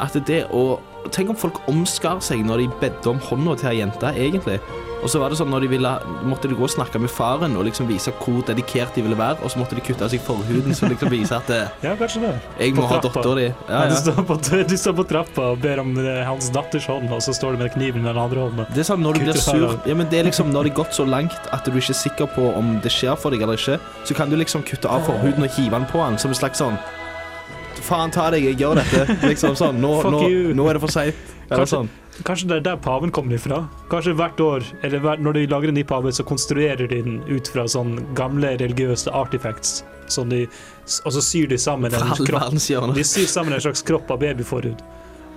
at 0.00 0.16
det 0.24 0.46
å 0.56 0.80
Tenk 1.10 1.32
om 1.32 1.36
folk 1.36 1.56
omskar 1.66 2.20
seg 2.22 2.44
når 2.46 2.60
de 2.60 2.66
bedde 2.78 3.10
om 3.10 3.18
hånda 3.26 3.56
til 3.58 3.68
ei 3.72 3.78
jente, 3.80 4.12
egentlig. 4.14 4.60
Og 5.02 5.10
så 5.10 5.18
var 5.18 5.32
det 5.32 5.38
sånn 5.40 5.50
når 5.50 5.64
de 5.64 5.68
ville, 5.72 5.90
måtte 6.30 6.46
de 6.46 6.54
gå 6.54 6.62
og 6.62 6.70
snakke 6.70 7.00
med 7.02 7.10
faren 7.10 7.56
og 7.58 7.64
liksom 7.66 7.88
vise 7.90 8.12
hvor 8.22 8.44
dedikert 8.46 8.94
de 8.94 9.02
ville 9.02 9.16
være, 9.18 9.40
og 9.42 9.50
så 9.50 9.58
måtte 9.58 9.74
de 9.74 9.82
kutte 9.82 10.06
av 10.06 10.12
seg 10.12 10.22
forhuden 10.22 10.76
så 10.78 10.86
liksom 10.86 11.10
vise 11.10 11.34
at 11.34 11.50
eh, 11.50 11.72
Ja, 11.82 11.96
kanskje 11.98 12.22
det. 12.22 12.30
jeg 12.60 12.76
må 12.76 12.84
ha 12.86 13.00
dattera 13.02 13.34
di. 13.40 13.48
Ja, 13.50 13.80
Ja, 13.82 13.88
Du, 13.90 13.96
står 13.98 14.22
på, 14.28 14.36
du 14.70 14.76
står 14.78 14.94
på 15.00 15.06
trappa 15.10 15.48
og 15.56 15.58
ber 15.64 15.82
om 15.82 15.90
eh, 15.98 16.22
hans 16.28 16.52
datters 16.54 16.86
hånd, 16.86 17.10
og 17.10 17.18
så 17.26 17.34
står 17.34 17.56
du 17.58 17.64
med 17.64 17.74
kniven 17.74 18.06
i 18.06 18.08
den 18.12 18.22
andre 18.22 18.46
hånda. 18.46 18.68
Det 18.70 18.84
er 18.84 18.88
sånn 18.92 19.02
når 19.02 19.18
du 19.18 19.24
blir 19.26 19.42
sur 19.42 19.74
ja, 19.90 19.94
men 19.98 20.06
Det 20.12 20.20
er 20.22 20.28
liksom 20.30 20.54
når 20.54 20.68
det 20.70 20.74
har 20.76 20.80
gått 20.84 20.94
så 21.00 21.08
langt 21.08 21.50
at 21.50 21.66
du 21.66 21.74
ikke 21.74 21.90
er 21.96 22.00
sikker 22.04 22.30
på 22.38 22.46
om 22.62 22.76
det 22.84 22.94
skjer 22.94 23.18
for 23.18 23.34
deg 23.34 23.42
eller 23.42 23.58
ikke, 23.58 23.80
så 24.06 24.14
kan 24.14 24.30
du 24.30 24.38
liksom 24.38 24.62
kutte 24.70 24.86
av 24.88 25.02
forhuden 25.10 25.42
og 25.42 25.56
hive 25.58 25.74
den 25.74 25.88
på 25.90 25.98
han 26.04 26.18
som 26.22 26.30
en 26.30 26.38
slags 26.38 26.62
sånn 26.62 26.78
Faen 27.82 28.12
ta 28.14 28.28
deg, 28.30 28.44
jeg 28.46 28.60
gjør 28.60 28.78
dette. 28.78 29.16
Liksom 29.26 29.56
sånn. 29.58 29.80
Nå, 29.82 29.90
nå, 30.06 30.20
nå 30.54 30.66
er 30.70 30.78
det 30.78 30.82
for 30.84 30.92
seint. 30.92 31.31
Kanskje- 31.56 31.78
sånn. 31.78 31.88
Kanskje 32.28 32.48
det 32.48 32.56
er 32.58 32.60
der 32.60 32.76
paven 32.76 33.10
kommer 33.10 33.34
ifra? 33.38 33.68
Kanskje 33.88 34.12
hvert 34.14 34.40
år, 34.40 34.62
eller 34.84 35.00
hver, 35.00 35.16
når 35.18 35.32
de 35.38 35.46
lager 35.46 35.68
en 35.68 35.74
ny 35.74 35.82
pave, 35.84 36.12
så 36.12 36.24
konstruerer 36.28 36.86
de 36.88 37.02
den 37.02 37.22
ut 37.28 37.48
fra 37.48 37.64
sånne 37.64 38.04
gamle 38.14 38.56
religiøse 38.60 39.08
artifacts. 39.12 39.82
Som 40.12 40.28
de, 40.28 40.42
og 41.06 41.12
så 41.12 41.22
syr 41.24 41.48
de 41.48 41.56
sammen 41.56 41.94
en 41.94 42.00
kropp. 42.26 42.52
De 42.52 43.04
syr 43.04 43.26
sammen 43.26 43.54
en 43.54 43.60
slags 43.64 43.82
kropp 43.82 44.10
av 44.10 44.20
babyforhud. 44.20 44.82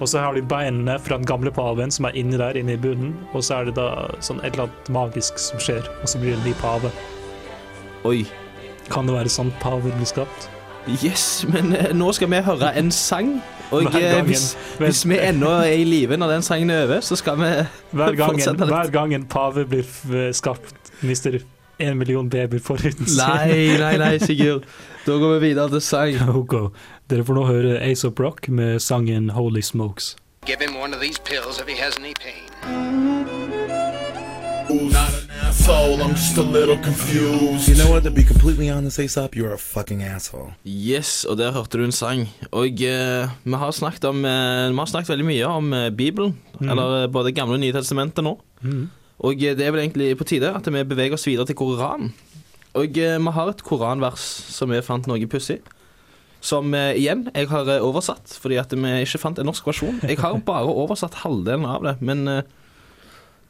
Og 0.02 0.08
så 0.12 0.20
har 0.20 0.34
de 0.36 0.42
beinene 0.44 0.98
fra 1.00 1.16
den 1.16 1.26
gamle 1.26 1.52
paven 1.56 1.92
som 1.92 2.06
er 2.10 2.12
inni 2.20 2.36
der, 2.38 2.58
inni 2.60 2.76
bunnen. 2.76 3.14
Og 3.34 3.42
så 3.48 3.62
er 3.62 3.70
det 3.70 3.76
da 3.78 4.10
sånn 4.20 4.42
et 4.44 4.54
eller 4.58 4.68
annet 4.68 4.90
magisk 4.92 5.40
som 5.40 5.58
skjer, 5.64 5.88
og 6.02 6.10
så 6.12 6.20
blir 6.20 6.36
det 6.36 6.42
en 6.42 6.50
ny 6.50 6.54
pave. 6.60 6.92
Oi. 8.04 8.26
Kan 8.92 9.08
det 9.08 9.16
være 9.16 9.32
sånn 9.32 9.54
paver 9.64 9.96
blir 9.96 10.06
skapt? 10.10 10.50
Yes, 11.02 11.46
men 11.50 11.72
eh, 11.74 11.94
nå 11.98 12.12
skal 12.14 12.30
vi 12.30 12.42
høre 12.46 12.74
en 12.78 12.92
sang. 12.94 13.40
Og 13.74 13.88
eh, 13.96 14.20
hvis, 14.28 14.44
hvis 14.78 15.02
vi 15.10 15.18
ennå 15.18 15.50
er 15.66 15.72
i 15.80 15.84
live 15.88 16.18
når 16.18 16.36
den 16.36 16.42
sangen 16.46 16.70
er 16.70 16.84
over, 16.86 17.00
så 17.02 17.16
skal 17.18 17.38
vi 17.40 17.50
Hver 17.98 18.14
gangen, 18.20 18.36
fortsette 18.38 18.66
litt. 18.68 18.74
hver 18.76 18.92
gang 18.94 19.14
en 19.18 19.26
pave 19.26 19.66
blir 19.66 19.84
f- 19.84 20.36
skapt, 20.38 20.76
mister 21.02 21.40
en 21.80 21.98
million 22.00 22.30
babyer 22.30 22.62
foruten 22.64 23.08
sin. 23.10 23.18
Nei, 23.20 23.78
nei, 23.82 23.96
nei, 24.00 24.18
Sigurd. 24.28 24.64
Da 25.06 25.18
går 25.22 25.40
vi 25.40 25.48
videre 25.50 25.70
til 25.74 25.82
sang. 25.84 26.16
Ok, 26.38 26.54
Dere 27.10 27.26
får 27.28 27.36
nå 27.38 27.44
høre 27.50 27.74
Ace 27.84 28.08
of 28.08 28.20
Rock 28.20 28.48
med 28.50 28.80
sangen 28.82 29.30
Holy 29.36 29.62
Smokes. 29.62 30.16
Give 30.46 30.62
him 30.62 30.76
one 30.78 30.94
of 30.94 31.02
these 31.02 31.20
pills 31.20 31.60
if 31.60 31.68
he 31.68 31.76
has 31.82 31.98
any 32.00 32.14
pain. 32.14 32.46
Not 34.70 35.15
asshole, 35.60 36.02
I'm 36.04 36.12
just 36.16 36.38
a 36.38 36.42
little 36.42 36.78
confused. 36.78 37.68
You 37.70 37.76
know 37.76 37.90
what? 37.92 38.04
To 38.04 38.12
be 38.12 38.24
completely 38.24 38.70
honest, 38.70 39.00
Aesop, 39.00 39.36
you're 39.36 39.54
a 39.54 39.58
fucking 39.58 40.04
asshole. 40.04 40.54
Yes, 40.66 41.26
og 41.26 41.38
der 41.38 41.52
hørte 41.56 41.78
du 41.80 41.84
en 41.86 41.92
sang. 41.96 42.28
Og 42.52 42.82
eh, 42.84 43.30
vi 43.44 43.60
har 43.62 43.72
snakket 43.72 44.06
om 44.10 44.26
eh, 44.26 44.70
Vi 44.72 44.78
har 44.78 44.86
snakket 44.92 45.10
veldig 45.14 45.28
mye 45.30 45.46
om 45.48 45.74
eh, 45.74 45.90
Bibelen. 45.96 46.36
Eller 46.62 47.04
eh, 47.04 47.08
både 47.12 47.32
Gamle 47.32 47.56
og 47.58 47.64
Nye 47.64 47.76
testamentet 47.76 48.24
nå. 48.26 48.36
Og 49.24 49.44
eh, 49.44 49.56
det 49.56 49.66
er 49.68 49.72
vel 49.76 49.86
egentlig 49.86 50.12
på 50.20 50.28
tide 50.28 50.52
at 50.56 50.68
vi 50.68 50.84
beveger 50.84 51.16
oss 51.18 51.28
videre 51.28 51.48
til 51.50 51.56
Koranen. 51.60 52.12
Og 52.76 52.98
eh, 53.00 53.16
vi 53.18 53.36
har 53.38 53.50
et 53.54 53.64
koranvers 53.64 54.26
som 54.52 54.74
vi 54.76 54.84
fant 54.84 55.08
noe 55.08 55.32
pussig. 55.32 55.62
Som 56.46 56.76
igjen 56.76 57.24
jeg 57.34 57.48
har 57.50 57.72
oversatt, 57.82 58.36
fordi 58.38 58.60
at 58.62 58.74
vi 58.76 58.92
ikke 59.02 59.18
fant 59.24 59.40
en 59.42 59.48
norsk 59.50 59.66
versjon. 59.66 59.96
Jeg 60.06 60.20
har 60.22 60.36
bare 60.46 60.68
oversatt 60.70 61.24
halvdelen 61.24 61.66
av 61.66 61.88
det, 61.88 61.96
men 62.06 62.28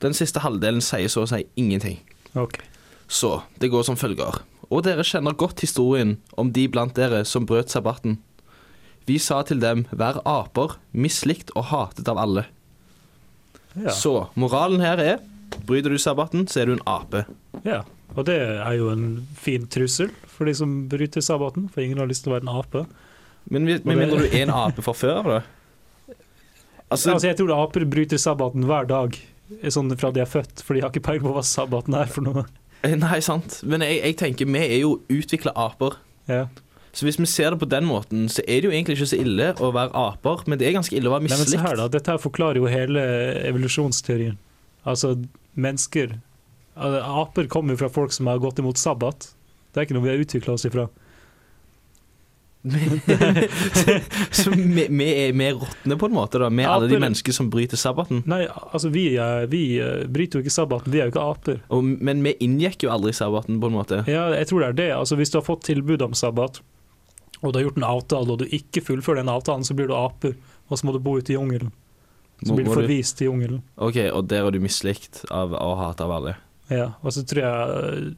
den 0.03 0.15
siste 0.17 0.41
halvdelen 0.43 0.83
sier 0.83 1.07
så 1.11 1.23
å 1.25 1.29
si 1.29 1.43
ingenting. 1.59 1.99
Ok. 2.35 2.59
Så 3.07 3.41
det 3.61 3.69
går 3.73 3.85
som 3.87 3.97
følger. 3.99 4.41
Og 4.71 4.83
dere 4.87 5.05
kjenner 5.05 5.35
godt 5.37 5.61
historien 5.61 6.17
om 6.41 6.49
de 6.55 6.65
blant 6.71 6.95
dere 6.97 7.23
som 7.29 7.45
brøt 7.47 7.69
sabbaten. 7.73 8.17
Vi 9.05 9.19
sa 9.21 9.43
til 9.45 9.59
dem, 9.61 9.85
vær 9.93 10.17
aper, 10.25 10.79
mislikt 10.91 11.51
og 11.55 11.67
hatet 11.69 12.09
av 12.09 12.17
alle. 12.17 12.47
Ja. 13.75 13.91
Så 13.93 14.27
moralen 14.39 14.81
her 14.81 15.01
er, 15.03 15.19
bryter 15.69 15.93
du 15.93 15.99
sabbaten, 16.01 16.47
så 16.49 16.63
er 16.63 16.71
du 16.71 16.77
en 16.77 16.87
ape. 16.89 17.25
ja. 17.65 17.83
Og 18.15 18.23
det 18.29 18.35
er 18.39 18.75
jo 18.77 18.85
en 18.93 19.25
fin 19.35 19.65
trussel 19.67 20.07
for 20.31 20.47
de 20.47 20.53
som 20.55 20.85
bryter 20.87 21.19
sabbaten, 21.25 21.65
for 21.73 21.83
ingen 21.83 21.97
har 21.99 22.07
lyst 22.07 22.23
til 22.23 22.31
å 22.31 22.35
være 22.37 22.45
en 22.45 22.51
ape. 22.61 22.83
Men 23.51 23.65
med 23.67 23.83
mindre 23.83 24.21
du 24.21 24.27
er 24.29 24.45
en 24.45 24.53
ape 24.55 24.85
fra 24.85 24.93
før 24.95 25.17
av 25.19 25.27
det. 25.33 25.39
Altså, 26.85 27.11
Altså, 27.15 27.27
jeg 27.27 27.35
tror 27.39 27.51
aper 27.57 27.83
bryter 27.89 28.19
sabbaten 28.21 28.63
hver 28.69 28.85
dag, 28.87 29.17
sånn 29.73 29.93
fra 29.99 30.11
de 30.15 30.23
er 30.23 30.29
født, 30.29 30.63
for 30.65 30.75
de 30.75 30.83
har 30.83 30.93
ikke 30.93 31.05
peiling 31.05 31.25
på 31.25 31.33
hva 31.35 31.43
sabbaten 31.45 31.97
er 31.97 32.11
for 32.11 32.25
noe. 32.25 32.45
Nei, 33.05 33.17
sant. 33.25 33.59
Men 33.65 33.83
jeg, 33.85 34.01
jeg 34.03 34.17
tenker, 34.21 34.49
vi 34.49 34.61
er 34.61 34.79
jo 34.83 34.99
utvikla 35.09 35.55
aper. 35.57 35.97
Ja. 36.29 36.45
Så 36.95 37.07
hvis 37.07 37.17
vi 37.19 37.27
ser 37.27 37.51
det 37.51 37.59
på 37.59 37.67
den 37.67 37.87
måten, 37.89 38.27
så 38.31 38.43
er 38.47 38.61
det 38.61 38.69
jo 38.69 38.73
egentlig 38.75 38.95
ikke 38.95 39.09
så 39.11 39.19
ille 39.19 39.49
å 39.59 39.71
være 39.75 39.91
aper, 39.99 40.45
men 40.47 40.61
det 40.61 40.69
er 40.69 40.77
ganske 40.77 40.95
ille 40.95 41.09
å 41.09 41.15
være 41.15 41.27
Nei, 41.27 41.39
men 41.41 41.49
se 41.49 41.59
her 41.59 41.75
da, 41.79 41.89
Dette 41.91 42.13
her 42.13 42.21
forklarer 42.23 42.61
jo 42.61 42.69
hele 42.71 43.01
evolusjonsteorien. 43.49 44.37
Altså, 44.87 45.15
mennesker 45.57 46.19
Aper 46.75 47.47
kommer 47.47 47.73
jo 47.73 47.79
fra 47.79 47.89
folk 47.91 48.11
som 48.11 48.27
har 48.27 48.41
gått 48.43 48.59
imot 48.59 48.79
sabbat. 48.79 49.29
Det 49.71 49.79
er 49.79 49.87
ikke 49.87 49.95
noe 49.95 50.05
vi 50.05 50.11
har 50.11 50.23
utvikla 50.23 50.55
oss 50.55 50.65
ifra. 50.67 50.89
så 54.31 54.51
vi, 54.51 54.87
vi 54.89 55.07
er 55.27 55.33
vi 55.37 55.45
er 55.49 55.57
råtne 55.59 55.97
på 56.01 56.07
en 56.09 56.15
måte, 56.15 56.39
da, 56.41 56.49
med 56.49 56.67
alle 56.69 56.87
de 56.89 56.99
menneskene 57.01 57.35
som 57.37 57.49
bryter 57.53 57.77
sabbaten. 57.79 58.23
Nei, 58.29 58.43
altså, 58.73 58.89
vi, 58.93 59.03
er- 59.21 59.45
vi 59.51 59.63
eh, 59.83 60.05
bryter 60.11 60.39
jo 60.39 60.45
ikke 60.45 60.53
sabbaten, 60.55 60.91
vi 60.93 61.01
er 61.01 61.09
jo 61.09 61.13
ikke 61.15 61.25
aper. 61.31 61.59
Og, 61.75 61.83
men 61.85 62.23
vi 62.25 62.35
inngikk 62.45 62.85
jo 62.87 62.93
aldri 62.93 63.13
sabbaten, 63.15 63.59
på 63.61 63.69
en 63.71 63.77
måte. 63.77 64.01
Ja, 64.09 64.27
jeg 64.33 64.49
tror 64.49 64.63
det 64.65 64.71
er 64.73 64.79
det. 64.81 64.89
Altså, 64.97 65.17
hvis 65.19 65.33
du 65.33 65.39
har 65.39 65.45
fått 65.47 65.65
tilbud 65.69 66.01
om 66.05 66.17
sabbat, 66.17 66.61
og 67.41 67.51
du 67.53 67.59
har 67.59 67.67
gjort 67.67 67.77
en 67.81 67.87
avtale, 67.91 68.31
og 68.35 68.41
du 68.41 68.47
ikke 68.57 68.81
fullfører 68.85 69.21
den 69.21 69.29
avtalen, 69.33 69.65
så 69.67 69.75
blir 69.77 69.91
du 69.91 69.95
aper, 69.97 70.33
og 70.69 70.79
så 70.81 70.87
må 70.89 70.95
du 70.95 71.01
bo 71.05 71.17
ute 71.19 71.35
i 71.35 71.37
jungelen. 71.37 71.71
Så 72.41 72.49
Må- 72.51 72.57
blir 72.59 72.65
du 72.67 72.73
forvist 72.75 73.21
i 73.21 73.29
jungelen. 73.29 73.61
OK, 73.77 74.01
og 74.11 74.25
der 74.31 74.43
er 74.47 74.51
du 74.51 74.59
mislikt 74.63 75.21
av 75.31 75.53
og 75.55 75.77
hatet 75.79 76.01
av 76.07 76.11
alle. 76.17 76.33
Ja, 76.73 76.87
og 77.05 77.13
så 77.13 77.21
tror 77.29 77.43
jeg 77.45 78.15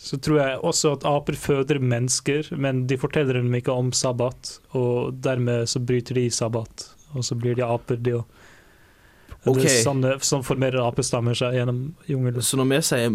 så 0.00 0.18
tror 0.20 0.40
jeg 0.40 0.58
også 0.66 0.92
at 0.96 1.04
aper 1.08 1.36
føder 1.38 1.78
mennesker, 1.80 2.48
men 2.58 2.86
de 2.90 2.96
forteller 2.98 3.38
dem 3.40 3.54
ikke 3.54 3.72
om 3.72 3.92
sabbat, 3.94 4.58
og 4.74 5.14
dermed 5.24 5.68
så 5.70 5.80
bryter 5.80 6.14
de 6.18 6.26
sabbat, 6.34 6.88
og 7.14 7.24
så 7.24 7.36
blir 7.38 7.54
de 7.58 7.64
aper, 7.66 7.96
de 8.02 8.16
òg. 8.18 8.24
Okay. 9.44 9.60
Det 9.66 9.70
er 9.74 9.82
sånn, 9.84 10.00
sånn 10.24 10.44
formerer 10.46 10.80
apestammer 10.86 11.36
seg 11.36 11.58
gjennom 11.58 11.82
jungelen. 12.08 12.40
Så 12.42 12.56
når 12.56 12.70
vi 12.70 12.78
sier 12.88 13.10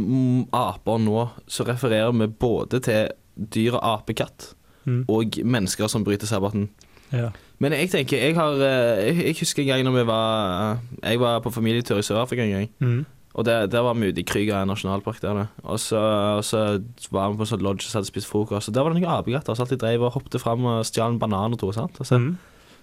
aper 0.54 1.00
nå, 1.02 1.24
så 1.50 1.66
refererer 1.66 2.14
vi 2.14 2.28
både 2.30 2.82
til 2.86 3.10
dyret 3.36 3.82
apekatt 3.84 4.54
Mm. 4.90 5.04
og 5.12 5.36
mennesker 5.44 5.90
som 5.92 6.06
bryter 6.08 6.26
sabbaten. 6.26 6.70
Ja. 7.12 7.28
Men 7.60 7.74
jeg 7.76 7.90
tenker, 7.92 8.18
jeg 8.18 8.36
har 8.38 8.54
eh, 8.64 9.02
Jeg, 9.10 9.16
jeg 9.26 9.36
husker 9.42 9.62
en 9.62 9.68
gang 9.68 9.84
når 9.84 9.96
vi 9.98 10.04
var 10.08 10.78
Jeg 11.04 11.20
var 11.20 11.40
på 11.42 11.52
familietur 11.52 11.98
i 12.00 12.06
Sør-Afrika 12.06 12.46
en 12.46 12.52
gang. 12.56 12.70
Mm. 12.80 13.06
Og 13.38 13.46
der, 13.46 13.68
der 13.70 13.82
var 13.86 13.94
vi 13.94 14.10
ute 14.10 14.22
i 14.22 14.26
Krüger 14.26 14.66
nasjonalpark. 14.66 15.22
der. 15.22 15.48
Og 15.64 15.80
så, 15.80 16.00
og 16.38 16.44
så 16.44 16.82
var 17.12 17.30
vi 17.30 17.38
på 17.38 17.46
en 17.46 17.52
sånn 17.52 17.62
lodge 17.62 17.86
og 17.86 17.94
hadde 18.00 18.10
spist 18.10 18.28
frokost. 18.28 18.70
Og 18.70 18.74
der 18.74 18.84
var 18.84 18.94
det 18.94 19.02
noen 19.04 19.12
apekatter 19.20 19.56
som 19.56 19.64
alltid 19.68 19.80
drev 19.84 20.02
og 20.08 20.14
hoppet 20.18 20.42
fram 20.42 20.66
og 20.66 20.86
stjal 20.86 21.14
en 21.14 21.20
banan 21.22 21.54
og 21.54 21.60
to. 21.62 21.72
sant? 21.72 22.00
Og 22.02 22.06
så 22.10 22.18
Mm. 22.20 22.38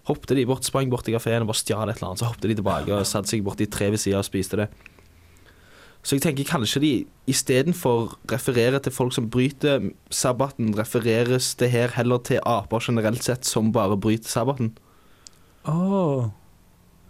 hoppet 0.06 0.36
de 0.36 0.46
bort, 0.46 0.62
sprang 0.64 0.88
bort 0.88 1.04
til 1.04 1.14
kafeen 1.14 1.42
og 1.42 1.48
bare 1.48 1.58
stjal 1.58 1.88
et 1.90 1.96
eller 1.98 2.08
annet. 2.14 2.18
Så 2.22 2.26
hoppet 2.30 2.48
de 2.48 2.54
tilbake 2.54 2.92
og 2.94 3.04
satte 3.04 3.28
seg 3.28 3.42
bort 3.42 3.60
i 3.60 3.66
tre 3.66 3.90
ved 3.90 3.98
sida 3.98 4.18
og 4.18 4.24
spiste 4.24 4.56
det. 4.56 4.68
Så 6.06 6.14
jeg 6.14 6.22
tenker 6.22 6.44
kanskje 6.46 6.80
de 6.80 7.06
istedenfor 7.26 8.14
refererer 8.30 8.78
til 8.78 8.92
folk 8.92 9.12
som 9.12 9.28
bryter 9.28 9.90
sabbaten, 10.08 10.72
refereres 10.78 11.56
det 11.58 11.72
her 11.72 11.88
heller 11.88 12.18
til 12.18 12.38
aper 12.46 12.78
generelt 12.78 13.24
sett 13.24 13.44
som 13.44 13.72
bare 13.72 13.96
bryter 13.98 14.28
sabbaten. 14.30 14.76
Åh. 15.66 16.30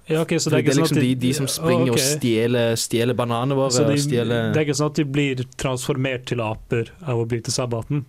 Ja, 0.06 0.20
okay, 0.22 0.38
så 0.38 0.52
det 0.52 0.60
er 0.60 0.62
ikke 0.62 0.74
er 0.76 0.80
liksom 0.80 0.98
at 1.00 1.02
de, 1.02 1.14
de 1.18 1.30
som 1.34 1.48
springer 1.50 1.90
okay. 1.90 1.94
og 1.96 2.02
stjeler, 2.02 2.76
stjeler 2.78 3.16
bananene 3.18 3.56
våre. 3.58 3.74
Så 3.74 3.86
de, 3.88 3.96
og 3.96 4.04
stjeler 4.04 4.52
det 4.54 4.60
er 4.60 4.68
ikke 4.68 4.76
sånn 4.78 4.92
at 4.92 5.00
de 5.00 5.06
blir 5.16 5.42
transformert 5.58 6.28
til 6.30 6.42
aper 6.44 6.92
av 7.02 7.22
å 7.22 7.26
bryte 7.26 7.54
sabbaten, 7.54 8.04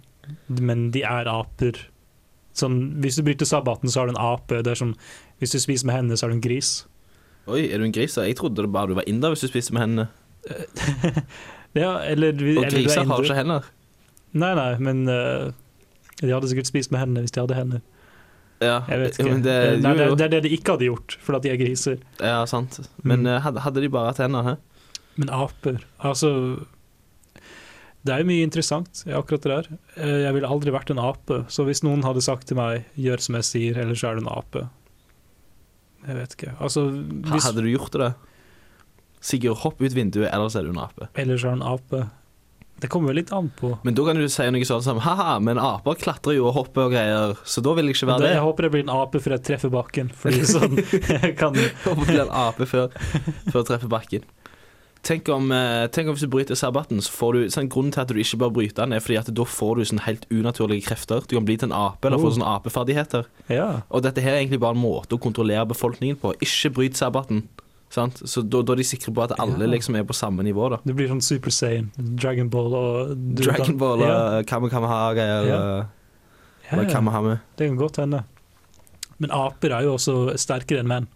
men 0.61 0.91
de 0.93 1.01
er 1.07 1.29
aper. 1.31 1.79
Sånn, 2.57 2.77
hvis 3.01 3.17
du 3.17 3.25
bryter 3.25 3.49
sabbaten, 3.49 3.89
så 3.89 4.01
har 4.03 4.09
du 4.09 4.13
en 4.13 4.21
ape. 4.21 4.61
Det 4.65 4.77
sånn, 4.77 4.93
hvis 5.41 5.57
du 5.57 5.59
spiser 5.61 5.89
med 5.89 5.97
hendene, 5.97 6.19
så 6.19 6.27
er 6.27 6.33
du 6.33 6.37
en 6.37 6.45
gris. 6.45 6.71
Oi, 7.47 7.65
er 7.65 7.81
du 7.81 7.87
en 7.87 7.95
gris? 7.95 8.17
Jeg 8.19 8.37
trodde 8.37 8.65
det 8.65 8.73
bare 8.73 8.91
du 8.91 8.97
var 8.97 9.09
inder 9.09 9.33
hvis 9.33 9.45
du 9.45 9.49
spiste 9.49 9.77
med 9.77 9.87
hendene. 9.87 10.09
Ja, 11.77 11.99
eller, 11.99 12.33
Og 12.33 12.41
eller 12.41 12.69
du 12.69 12.77
er 12.77 12.83
griser 12.83 13.05
har 13.05 13.23
ikke 13.23 13.37
hender. 13.37 13.69
Nei, 14.37 14.53
nei, 14.57 14.71
men 14.81 15.03
uh, 15.09 15.51
de 16.21 16.31
hadde 16.31 16.49
sikkert 16.49 16.69
spist 16.69 16.93
med 16.93 17.03
hendene 17.03 17.25
hvis 17.25 17.35
de 17.35 17.43
hadde 17.43 17.57
hender. 17.57 17.83
Ja, 18.61 18.79
Jeg 18.89 18.99
vet 18.99 19.17
ikke. 19.19 19.41
Det, 19.43 19.55
nei, 19.83 19.91
jo, 19.97 20.15
det, 20.15 20.17
det 20.17 20.25
er 20.25 20.31
det 20.33 20.43
de 20.47 20.49
ikke 20.57 20.73
hadde 20.73 20.87
gjort, 20.89 21.17
fordi 21.21 21.41
de 21.45 21.49
er 21.53 21.59
griser. 21.61 21.99
Ja, 22.19 22.39
sant. 22.49 22.79
Men 23.03 23.21
Mm. 23.21 23.27
eh, 23.35 23.39
hadde, 23.61 23.81
de 23.81 23.89
bare 23.93 24.13
tenner? 24.17 24.43
Hæ? 24.43 24.55
Men 25.17 25.29
aper, 25.29 25.79
altså 26.01 26.31
Det 28.05 28.13
er 28.13 28.19
jo 28.23 28.27
mye 28.29 28.43
interessant 28.45 29.03
akkurat 29.09 29.41
det 29.43 29.51
der. 29.51 29.67
Eh, 29.97 30.23
Jeg 30.25 30.33
ville 30.33 30.47
aldri 30.47 30.71
vært 30.71 30.89
en 30.93 30.99
ape, 30.99 31.43
så 31.51 31.65
hvis 31.67 31.83
noen 31.83 32.03
hadde 32.03 32.21
sagt 32.23 32.47
til 32.47 32.55
meg 32.57 32.85
'gjør 32.97 33.19
som 33.19 33.35
jeg 33.35 33.43
sier, 33.43 33.77
ellers 33.81 34.03
er 34.03 34.15
du 34.15 34.21
en 34.21 34.31
ape' 34.31 34.69
Jeg 36.07 36.15
vet 36.15 36.35
ikke. 36.37 36.53
Altså, 36.61 36.87
hvis, 37.25 37.43
Hadde 37.43 37.61
du 37.65 37.67
gjort 37.77 37.91
det? 37.91 38.13
Sigurd, 39.19 39.57
hopp 39.57 39.81
ut 39.81 39.91
vinduet, 39.93 40.29
ellers 40.31 40.55
er 40.55 40.61
du 40.63 40.69
en 40.69 40.77
ape. 40.79 41.09
ellers 41.15 41.43
er 41.43 41.49
du 41.55 41.61
en 41.61 41.73
ape. 41.73 42.09
Det 42.79 42.89
kommer 42.93 43.09
jo 43.09 43.17
litt 43.17 43.31
an 43.33 43.47
på. 43.57 43.71
Men 43.83 43.95
da 43.97 44.03
kan 44.05 44.19
du 44.21 44.27
si 44.29 44.45
noe 44.53 44.65
sånn 44.69 44.83
som 44.85 44.99
ha-ha, 45.01 45.39
men 45.41 45.57
aper 45.57 45.97
klatrer 45.97 46.35
jo 46.37 46.45
og 46.51 46.53
hopper 46.59 46.85
og 46.87 46.91
greier, 46.93 47.33
så 47.43 47.63
da 47.65 47.73
vil 47.73 47.89
jeg 47.89 47.97
ikke 47.97 48.09
være 48.11 48.21
det, 48.21 48.27
det. 48.29 48.35
jeg 48.35 48.43
håper 48.45 48.67
det 48.67 48.71
blir 48.75 48.83
en 48.85 48.93
ape 48.93 49.21
før 49.23 49.33
jeg 49.37 49.45
treffer 49.49 49.73
bakken, 49.73 50.11
fordi 50.13 50.43
sånn 50.45 50.77
jeg 51.17 51.31
kan 51.39 51.57
Håper 51.87 52.03
blir 52.05 52.21
en 52.27 52.35
ape 52.45 52.67
før, 52.69 52.91
før 53.49 53.63
å 53.63 53.67
treffe 53.71 53.89
bakken. 53.89 54.27
Tenk 55.07 55.29
om, 55.31 55.51
eh, 55.55 55.87
tenk 55.93 56.09
om 56.09 56.15
hvis 56.17 56.25
du 56.25 56.31
bryter 56.33 56.57
sabbaten, 56.57 56.99
så 57.05 57.11
får 57.13 57.33
du 57.33 57.43
sånn, 57.53 57.69
Grunnen 57.71 57.93
til 57.95 58.01
at 58.03 58.09
du 58.11 58.17
ikke 58.19 58.39
bør 58.41 58.53
bryte 58.57 58.81
den, 58.81 58.93
er 58.97 58.99
fordi 58.99 59.17
at 59.21 59.29
da 59.33 59.45
får 59.47 59.77
du 59.77 59.83
sånn 59.87 60.01
helt 60.03 60.25
unaturlige 60.33 60.87
krefter. 60.89 61.21
Du 61.29 61.37
kan 61.37 61.45
bli 61.47 61.55
til 61.57 61.69
en 61.69 61.77
ape 61.77 62.09
eller 62.09 62.19
få 62.19 62.27
Oh. 62.27 62.33
sånne 62.35 62.49
apeferdigheter. 62.57 63.25
Ja. 63.49 63.83
Og 63.89 64.03
dette 64.03 64.21
her 64.25 64.33
er 64.35 64.41
egentlig 64.41 64.59
bare 64.59 64.75
en 64.75 64.81
måte 64.83 65.15
å 65.15 65.21
kontrollere 65.21 65.65
befolkningen 65.69 66.19
på. 66.19 66.33
Ikke 66.43 66.73
bryt 66.73 66.97
sabbaten. 66.99 67.45
Sant? 67.89 68.17
Så 68.27 68.41
da, 68.43 68.61
da 68.61 68.73
er 68.73 68.81
de 68.81 68.83
sikre 68.83 69.13
på 69.15 69.23
at 69.23 69.31
alle 69.39 69.63
Ja. 69.65 69.71
liksom 69.71 69.95
er 69.95 70.03
på 70.03 70.13
samme 70.13 70.43
nivå. 70.43 70.69
da 70.69 70.77
Det 70.85 70.95
blir 70.95 71.07
sånn 71.07 71.21
Super 71.23 71.49
Saiyan, 71.51 71.91
Dragon 71.97 72.49
Ball 72.49 72.73
og 72.75 73.13
du 73.35 73.43
Dragon 73.43 73.77
Ball 73.77 73.99
ja. 73.99 74.39
og 74.39 74.45
Kamehameha-greier. 74.45 75.47
Ja. 75.47 75.59
og- 75.61 75.85
Ja, 76.67 76.73
Eller 76.73 76.83
ja. 76.83 76.89
Kamehame. 76.99 77.39
Det 77.55 77.67
kan 77.69 77.77
godt 77.77 77.95
hende. 77.95 78.23
Men 79.19 79.31
aper 79.31 79.71
er 79.71 79.83
jo 79.83 79.93
også 79.95 80.33
sterkere 80.37 80.79
enn 80.79 80.87
menn. 80.87 81.07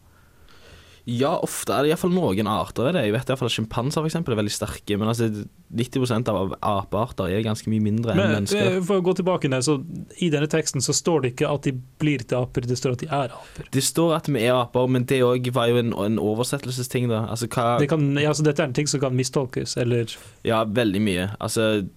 Ja, 1.10 1.32
ofte 1.42 1.74
er 1.74 1.84
det 1.86 1.92
iallfall 1.92 2.14
noen 2.14 2.48
arter 2.50 2.90
er 2.90 2.96
det. 2.96 3.04
Jeg 3.08 3.14
vet 3.16 3.32
iallfall 3.32 3.50
at 3.50 3.56
Sjimpanser 3.56 4.06
er 4.06 4.36
veldig 4.38 4.54
sterke. 4.54 4.98
Men 5.00 5.10
altså, 5.10 5.30
90% 5.74 6.30
av 6.30 6.54
apearter 6.62 7.32
er 7.32 7.46
ganske 7.46 7.72
mye 7.72 7.82
mindre 7.82 8.14
enn 8.14 8.20
Men 8.22 8.36
mennesker. 8.38 8.76
eh, 8.78 8.82
for 8.86 9.02
å 9.02 9.06
gå 9.06 9.16
tilbake 9.18 9.50
ned, 9.50 9.66
så 9.66 9.80
I 10.22 10.30
denne 10.34 10.50
teksten 10.52 10.84
så 10.84 10.94
står 10.94 11.24
det 11.24 11.32
ikke 11.34 11.50
at 11.50 11.66
de 11.66 11.74
blir 12.02 12.22
til 12.22 12.38
aper, 12.42 12.68
det 12.70 12.78
står 12.78 12.98
at 12.98 13.06
de 13.06 13.10
er 13.10 13.34
aper. 13.38 13.72
Det 13.74 13.84
står 13.84 14.14
at 14.20 14.30
vi 14.30 14.44
er 14.46 14.54
aper, 14.60 14.92
men 14.92 15.08
det 15.10 15.22
òg 15.26 15.50
var 15.56 15.72
jo 15.72 15.82
en, 15.82 15.94
en 16.06 16.20
oversettelsesting, 16.22 17.10
da. 17.10 17.26
Altså 17.32 17.50
hva 17.50 17.80
Det 17.82 17.90
kan, 17.90 18.06
ja, 18.22 18.34
så 18.38 18.46
dette 18.46 18.62
er 18.62 18.70
en 18.70 18.78
ting 18.78 18.90
som 18.92 19.02
kan 19.02 19.18
mistolkes, 19.18 19.78
eller 19.82 20.14
Ja, 20.46 20.64
veldig 20.66 21.02
mye. 21.02 21.32
Altså, 21.42 21.88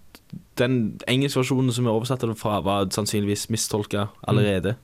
den 0.57 0.99
engelske 1.11 1.43
versjonen 1.43 1.73
som 1.75 1.85
vi 1.85 1.93
oversatte 1.93 2.31
det 2.31 2.39
fra, 2.41 2.61
var 2.65 2.89
sannsynligvis 2.95 3.51
mistolka 3.53 4.09
allerede. 4.27 4.77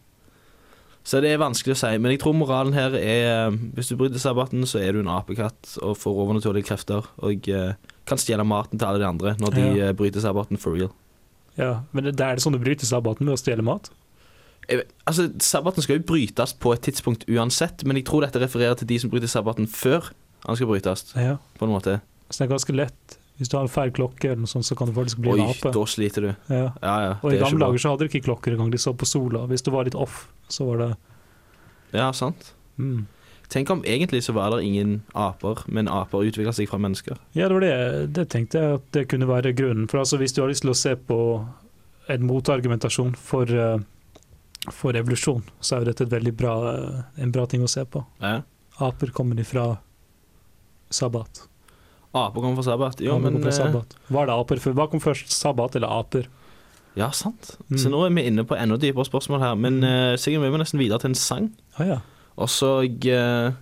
Så 1.04 1.20
det 1.24 1.30
er 1.32 1.38
vanskelig 1.40 1.74
å 1.74 1.80
si. 1.80 1.90
Men 1.98 2.12
jeg 2.12 2.20
tror 2.20 2.34
moralen 2.36 2.74
her 2.76 2.92
er 2.98 3.28
eh, 3.48 3.54
hvis 3.76 3.88
du 3.88 3.96
bryter 3.96 4.20
sabbaten, 4.20 4.66
så 4.68 4.82
er 4.84 4.92
du 4.92 5.00
en 5.00 5.08
apekatt 5.14 5.78
og 5.82 5.96
får 5.98 6.18
overnaturlige 6.24 6.68
krefter 6.68 7.06
og 7.24 7.48
eh, 7.48 7.72
kan 8.10 8.20
stjele 8.20 8.44
maten 8.44 8.78
til 8.78 8.86
alle 8.88 9.00
de 9.00 9.08
andre 9.08 9.32
når 9.40 9.54
de 9.56 9.64
Ja. 9.64 9.86
eh, 9.88 9.94
bryter 9.96 10.20
sabbaten 10.20 10.60
for 10.60 10.76
real. 10.76 10.90
Ja, 11.56 11.80
men 11.92 12.04
det 12.10 12.20
er 12.20 12.36
det 12.36 12.44
sånn 12.44 12.52
du 12.54 12.60
bryter 12.62 12.86
sabbaten 12.86 13.24
med 13.26 13.34
å 13.34 13.40
stjele 13.40 13.64
mat? 13.66 13.88
Jeg 14.70 14.84
altså, 15.08 15.24
Sabbaten 15.42 15.82
skal 15.82 15.98
jo 15.98 16.04
brytes 16.06 16.52
på 16.62 16.70
et 16.76 16.82
tidspunkt 16.86 17.24
uansett, 17.32 17.82
men 17.88 17.96
jeg 17.98 18.04
tror 18.06 18.22
dette 18.22 18.38
refererer 18.38 18.76
til 18.78 18.86
de 18.92 18.98
som 19.02 19.10
bryter 19.10 19.26
sabbaten 19.32 19.66
før 19.66 20.12
han 20.46 20.56
skal 20.56 20.68
brytes. 20.70 21.08
Ja. 21.16 21.38
på 21.58 21.66
en 21.66 21.72
måte. 21.74 21.96
Så 22.30 22.38
det 22.44 22.46
er 22.46 22.52
ganske 22.54 22.76
lett. 22.76 23.16
Hvis 23.40 23.48
du 23.50 23.56
har 23.56 23.64
en 23.64 23.72
feil 23.72 23.90
klokke, 23.90 24.28
eller 24.30 24.44
noe 24.44 24.52
sånt, 24.52 24.68
så 24.68 24.76
kan 24.76 24.86
du 24.86 24.92
faktisk 24.94 25.18
bli 25.24 25.32
Oi, 25.32 25.40
en 25.40 25.50
ape. 25.50 25.72
da 25.74 25.82
sliter 25.88 26.26
du. 26.28 26.30
Ja. 26.52 26.66
Ja, 26.84 26.94
ja. 27.06 27.12
Og 27.24 27.32
I 27.32 27.38
gamle 27.40 27.58
dager 27.64 27.80
så 27.82 27.92
hadde 27.94 28.04
de 28.06 28.12
ikke 28.12 28.26
klokker 28.28 28.52
engang, 28.54 28.70
de 28.70 28.78
så 28.78 28.92
på 28.94 29.08
sola. 29.08 29.46
Hvis 29.50 29.64
du 29.64 29.70
var 29.72 29.88
litt 29.88 29.96
off, 29.96 30.28
så 30.52 30.66
var 30.68 30.78
det 30.84 30.90
Ja, 31.96 32.12
sant. 32.12 32.52
mm. 32.78 33.06
Tenk 33.50 33.70
om 33.74 33.80
egentlig 33.82 34.20
så 34.22 34.30
var 34.32 34.52
det 34.54 34.60
ingen 34.62 35.00
aper, 35.18 35.64
men 35.66 35.88
aper 35.90 36.22
utvikla 36.28 36.52
seg 36.54 36.68
fra 36.70 36.78
mennesker. 36.78 37.16
Ja, 37.34 37.48
det 37.50 37.56
var 37.56 37.64
det. 37.64 38.12
Det 38.14 38.28
tenkte 38.30 38.60
jeg 38.60 38.76
at 38.78 38.84
det 38.94 39.08
kunne 39.10 39.26
være 39.26 39.50
grunnen. 39.58 39.88
For 39.90 39.98
altså, 39.98 40.20
hvis 40.22 40.36
du 40.36 40.42
har 40.44 40.52
lyst 40.52 40.62
til 40.62 40.70
å 40.70 40.76
se 40.78 40.92
på 40.94 41.16
en 42.14 42.26
motargumentasjon 42.28 43.16
for, 43.18 43.50
eh, 43.50 43.82
for 44.70 44.94
evolusjon, 44.94 45.42
så 45.58 45.76
er 45.76 45.82
jo 45.82 45.88
dette 45.90 46.06
et 46.06 46.14
veldig 46.14 46.36
bra, 46.38 46.54
eh, 46.76 47.02
en 47.26 47.32
bra 47.34 47.46
ting 47.50 47.62
å 47.66 47.68
se 47.68 47.82
på. 47.90 48.04
Ja. 48.22 48.42
Aper 48.78 49.10
kommer 49.10 49.34
ifra 49.42 49.78
sabbat. 50.90 51.42
Aper 52.14 52.40
kommer 52.40 52.62
fra 52.62 52.70
sabbat. 52.70 53.00
Jo, 53.02 53.16
Aper 53.18 53.30
men 53.30 53.42
fra 53.42 53.50
eh, 53.50 53.58
sabbat. 53.58 53.96
Var 54.10 54.26
det 54.30 54.34
aper 54.44 54.62
før? 54.62 54.74
Hva 54.78 54.86
kom 54.90 55.00
først, 55.02 55.30
sabbat 55.34 55.74
eller 55.78 55.88
aper? 56.00 56.30
Ja, 56.98 57.10
sant. 57.14 57.54
Mm. 57.68 57.78
Så 57.78 57.90
nå 57.92 58.02
er 58.04 58.14
vi 58.14 58.26
inne 58.26 58.44
på 58.46 58.58
enda 58.58 58.78
dypere 58.80 59.06
spørsmål 59.06 59.44
her. 59.44 59.58
Men 59.58 59.82
uh, 59.84 60.18
Sigurd, 60.18 60.42
vi 60.46 60.52
må 60.52 60.60
nesten 60.60 60.80
videre 60.82 60.98
til 61.02 61.12
en 61.12 61.18
sang. 61.18 61.50
Ah, 61.78 61.86
ja. 61.86 61.98
Og 62.40 62.50
så 62.50 62.80
uh, 62.82 63.52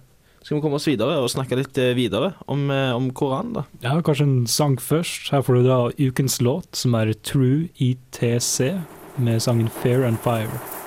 skal 0.48 0.56
vi 0.56 0.62
komme 0.64 0.78
oss 0.78 0.86
videre 0.88 1.18
og 1.20 1.28
snakke 1.28 1.58
litt 1.58 1.76
eh, 1.76 1.90
videre 1.98 2.30
om, 2.48 2.70
eh, 2.72 2.94
om 2.96 3.10
Koranen, 3.12 3.58
da. 3.58 3.64
ja, 3.84 3.98
kanskje 4.00 4.24
en 4.24 4.46
sang 4.48 4.78
først. 4.80 5.28
Her 5.34 5.44
får 5.44 5.58
du 5.58 5.68
da 5.68 5.78
ukens 5.98 6.38
låt, 6.40 6.70
som 6.78 6.96
er 6.96 7.12
True 7.20 7.68
ITC, 7.76 8.72
med 9.20 9.44
sangen 9.44 9.68
Fair 9.82 10.08
and 10.08 10.16
Fire. 10.24 10.77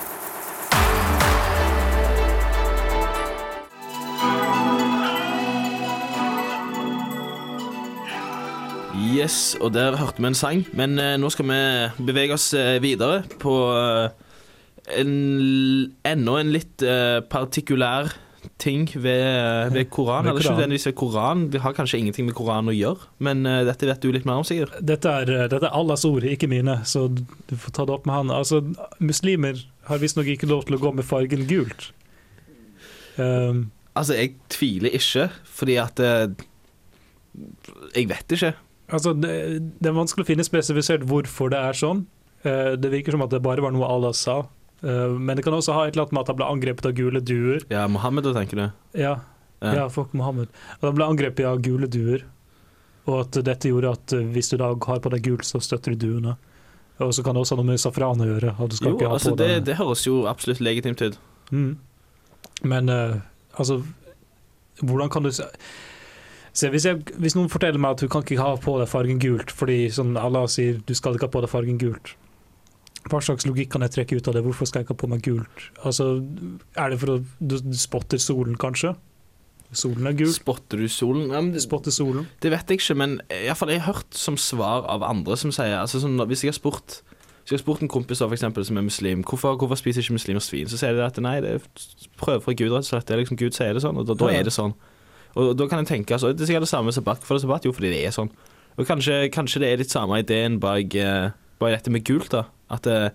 Yes, 9.22 9.38
og 9.62 9.74
der 9.76 9.98
hørte 10.00 10.22
vi 10.24 10.30
en 10.32 10.38
sang. 10.38 10.64
Men 10.78 10.98
eh, 11.02 11.16
nå 11.22 11.30
skal 11.34 11.46
vi 11.50 12.06
bevege 12.08 12.34
oss 12.38 12.50
eh, 12.58 12.80
videre 12.82 13.22
på 13.42 13.54
eh, 13.76 14.10
en, 14.98 15.12
enda 16.08 16.38
en 16.42 16.52
litt 16.56 16.82
eh, 16.86 17.20
partikulær 17.30 18.10
ting 18.62 18.88
ved, 18.98 19.74
ved 19.76 19.90
Koran. 19.94 20.26
Ved 20.26 20.32
Eller 20.32 20.40
ikke 20.40 20.48
Koran. 20.48 20.56
nødvendigvis 20.58 20.88
ved 20.90 20.96
Koran, 20.98 21.44
det 21.54 21.62
har 21.62 21.76
kanskje 21.78 22.00
ingenting 22.02 22.26
med 22.30 22.36
Koran 22.38 22.70
å 22.72 22.74
gjøre. 22.74 23.10
Men 23.26 23.46
eh, 23.50 23.62
dette 23.68 23.90
vet 23.90 24.02
du 24.02 24.10
litt 24.16 24.26
mer 24.26 24.42
om, 24.42 24.48
Sigurd. 24.48 24.74
Dette 24.82 25.12
er, 25.22 25.30
eh, 25.36 25.46
dette 25.52 25.70
er 25.70 25.78
Allahs 25.78 26.06
ord, 26.10 26.26
ikke 26.26 26.50
mine, 26.50 26.80
så 26.90 27.06
du 27.14 27.54
får 27.54 27.76
ta 27.78 27.86
det 27.90 27.94
opp 28.00 28.10
med 28.10 28.18
han. 28.18 28.34
Altså, 28.40 28.64
muslimer 29.02 29.62
har 29.90 30.02
visstnok 30.02 30.30
ikke 30.34 30.50
lov 30.50 30.66
til 30.66 30.80
å 30.80 30.82
gå 30.82 30.94
med 30.98 31.06
fargen 31.08 31.46
gult. 31.52 31.92
Um, 33.20 33.68
Altså, 33.92 34.16
jeg 34.16 34.38
tviler 34.48 34.94
ikke, 34.96 35.26
fordi 35.52 35.74
at 35.82 36.00
eh, 36.00 36.30
Jeg 37.98 38.08
vet 38.08 38.38
ikke. 38.38 38.54
Altså, 38.92 39.14
det, 39.18 39.36
det 39.82 39.90
er 39.90 39.98
vanskelig 39.98 40.26
å 40.26 40.32
finne 40.32 40.46
spesifisert 40.48 41.06
hvorfor 41.10 41.52
det 41.54 41.62
er 41.62 41.78
sånn. 41.78 42.06
Eh, 42.44 42.74
det 42.80 42.92
virker 42.94 43.16
som 43.16 43.24
at 43.26 43.34
det 43.34 43.42
bare 43.44 43.64
var 43.64 43.74
noe 43.76 43.90
Allah 43.90 44.14
sa. 44.18 44.42
Eh, 44.82 45.16
men 45.18 45.38
det 45.38 45.46
kan 45.46 45.56
også 45.56 45.76
ha 45.78 45.88
et 45.88 45.96
eller 45.96 46.08
annet 46.08 46.16
med 46.18 46.24
at 46.24 46.32
han 46.34 46.40
ble 46.40 46.52
angrepet 46.56 46.90
av 46.90 46.96
gule 46.98 47.22
duer. 47.22 47.66
Ja, 47.74 47.88
Mohammed, 47.92 48.30
tenker 48.38 48.62
du? 48.64 48.68
Ja, 49.00 49.20
Ja. 49.62 49.74
ja 49.76 49.90
fuck 49.94 50.14
Mohammed. 50.18 50.50
At 50.80 50.88
han 50.90 50.96
ble 50.98 51.06
angrepet 51.06 51.46
av 51.46 51.62
gule 51.62 51.90
duer. 51.92 52.26
Og 53.10 53.26
at 53.26 53.38
dette 53.46 53.70
gjorde 53.70 53.94
at 53.98 54.14
eh, 54.14 54.26
hvis 54.34 54.50
du 54.54 54.58
da 54.62 54.72
har 54.74 55.04
på 55.04 55.12
deg 55.14 55.26
gult, 55.26 55.46
så 55.46 55.62
støtter 55.62 55.96
du 55.96 56.08
duene. 56.08 56.38
Og 57.02 57.14
så 57.18 57.24
kan 57.26 57.34
det 57.34 57.42
også 57.42 57.56
ha 57.56 57.62
noe 57.62 57.72
med 57.72 57.82
safran 57.82 58.22
å 58.22 58.28
gjøre. 58.28 58.54
Jo, 58.82 58.98
altså, 59.10 59.34
det, 59.38 59.64
det 59.66 59.78
høres 59.80 60.04
jo 60.06 60.26
absolutt 60.30 60.62
legitimt 60.62 61.02
ut. 61.02 61.18
Mm. 61.50 61.80
Men 62.62 62.90
uh, 62.90 63.18
altså 63.58 63.82
Hvordan 64.82 65.10
kan 65.14 65.26
du 65.26 65.32
se, 66.54 66.70
hvis, 66.74 66.88
jeg, 66.88 67.04
hvis 67.22 67.38
noen 67.38 67.52
forteller 67.52 67.82
meg 67.82 67.96
at 67.96 68.04
du 68.04 68.12
kan 68.12 68.26
ikke 68.26 68.42
ha 68.42 68.56
på 68.60 68.78
deg 68.82 68.90
fargen 68.92 69.22
gult 69.24 69.54
fordi 69.56 69.86
sånn 69.94 70.18
Allah 70.20 70.48
sier 70.52 70.82
du 70.86 70.94
skal 70.98 71.16
ikke 71.16 71.30
ha 71.30 71.36
på 71.36 71.44
deg 71.46 71.52
fargen 71.52 71.80
gult, 71.82 72.16
hva 73.10 73.22
slags 73.24 73.48
logikk 73.48 73.72
kan 73.74 73.86
jeg 73.86 73.96
trekke 73.96 74.20
ut 74.20 74.28
av 74.30 74.36
det? 74.38 74.44
Hvorfor 74.46 74.70
skal 74.70 74.82
jeg 74.82 74.88
ikke 74.90 74.98
ha 74.98 75.04
på 75.04 75.10
meg 75.10 75.24
gult? 75.26 75.64
Altså, 75.82 76.12
Er 76.78 76.92
det 76.92 77.00
for 77.02 77.16
at 77.16 77.32
du, 77.40 77.56
du 77.58 77.78
spotter 77.78 78.22
solen, 78.22 78.60
kanskje? 78.62 78.94
Solen 79.72 80.06
er 80.10 80.18
gul. 80.20 80.30
Spotter 80.36 80.84
du 80.84 80.90
solen? 80.92 81.32
Ja, 81.32 81.40
det, 81.42 81.64
spotter 81.64 81.96
solen. 81.96 82.28
det 82.44 82.52
vet 82.52 82.70
jeg 82.70 82.82
ikke, 82.82 82.98
men 83.00 83.16
i 83.32 83.48
hvert 83.48 83.58
fall, 83.58 83.72
jeg 83.72 83.82
har 83.82 83.96
hørt 83.96 84.20
som 84.20 84.38
svar 84.38 84.86
av 84.92 85.06
andre 85.08 85.38
som 85.40 85.54
sier 85.56 85.80
altså, 85.80 86.02
sånn, 86.04 86.20
Hvis 86.28 86.44
jeg 86.44 86.52
har 86.52 86.60
spurt 86.60 87.02
hvis 87.42 87.56
jeg 87.56 87.58
har 87.58 87.64
spurt 87.64 87.82
en 87.82 87.90
kompis 87.90 88.20
for 88.22 88.36
eksempel, 88.36 88.62
som 88.68 88.78
er 88.78 88.86
muslim 88.86 89.24
hvorfor, 89.26 89.56
hvorfor 89.58 89.80
spiser 89.80 90.04
ikke 90.04 90.14
muslimer 90.20 90.44
svin, 90.46 90.70
så 90.70 90.78
sier 90.78 90.94
de 90.94 91.02
at 91.02 91.18
nei, 91.24 91.40
det 91.42 91.56
er 91.56 91.64
prøve 92.22 92.44
fra 92.46 92.54
Gud, 92.54 92.70
rett 92.70 92.86
og 92.86 92.90
slett. 92.92 93.08
Det 93.08 93.16
er 93.16 93.24
liksom 93.24 93.40
Gud 93.40 93.58
sier 93.58 93.74
det 93.74 93.82
sånn, 93.82 93.98
og 93.98 94.06
da, 94.06 94.14
da 94.20 94.30
er 94.30 94.46
det 94.46 94.54
sånn. 94.54 94.76
Og 95.40 95.54
da 95.56 95.68
kan 95.72 95.82
jeg 95.82 95.88
tenke 95.88 96.16
altså, 96.16 96.34
Det 96.34 96.44
er 96.44 96.50
sikkert 96.50 96.68
det 96.68 96.74
samme 96.74 96.92
som 96.92 97.04
sabbat. 97.04 97.24
for 97.24 97.38
det 97.38 97.44
sabbat? 97.46 97.66
Jo, 97.66 97.72
fordi 97.76 97.94
det 97.94 98.06
er 98.06 98.16
sånn. 98.16 98.32
Og 98.80 98.88
kanskje, 98.88 99.30
kanskje 99.32 99.62
det 99.64 99.70
er 99.70 99.82
litt 99.84 99.94
samme 99.94 100.20
ideen 100.20 100.60
bak, 100.60 100.96
eh, 100.96 101.32
bak 101.60 101.76
dette 101.76 101.92
med 101.92 102.06
gult, 102.08 102.32
da. 102.32 102.46
At 102.72 102.88
det, 102.88 103.14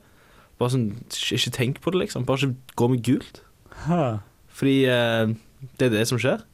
bare 0.59 0.73
sånn 0.73 0.91
Ikke 1.37 1.53
tenk 1.53 1.81
på 1.85 1.93
det, 1.93 2.07
liksom. 2.07 2.27
Bare 2.29 2.49
ikke 2.49 2.77
gå 2.77 2.91
med 2.93 3.03
gult. 3.05 3.41
Huh. 3.87 4.21
Fordi 4.49 4.77
eh, 4.89 5.35
det 5.79 5.89
er 5.89 5.97
det 5.99 6.07
som 6.09 6.21
skjer. 6.21 6.45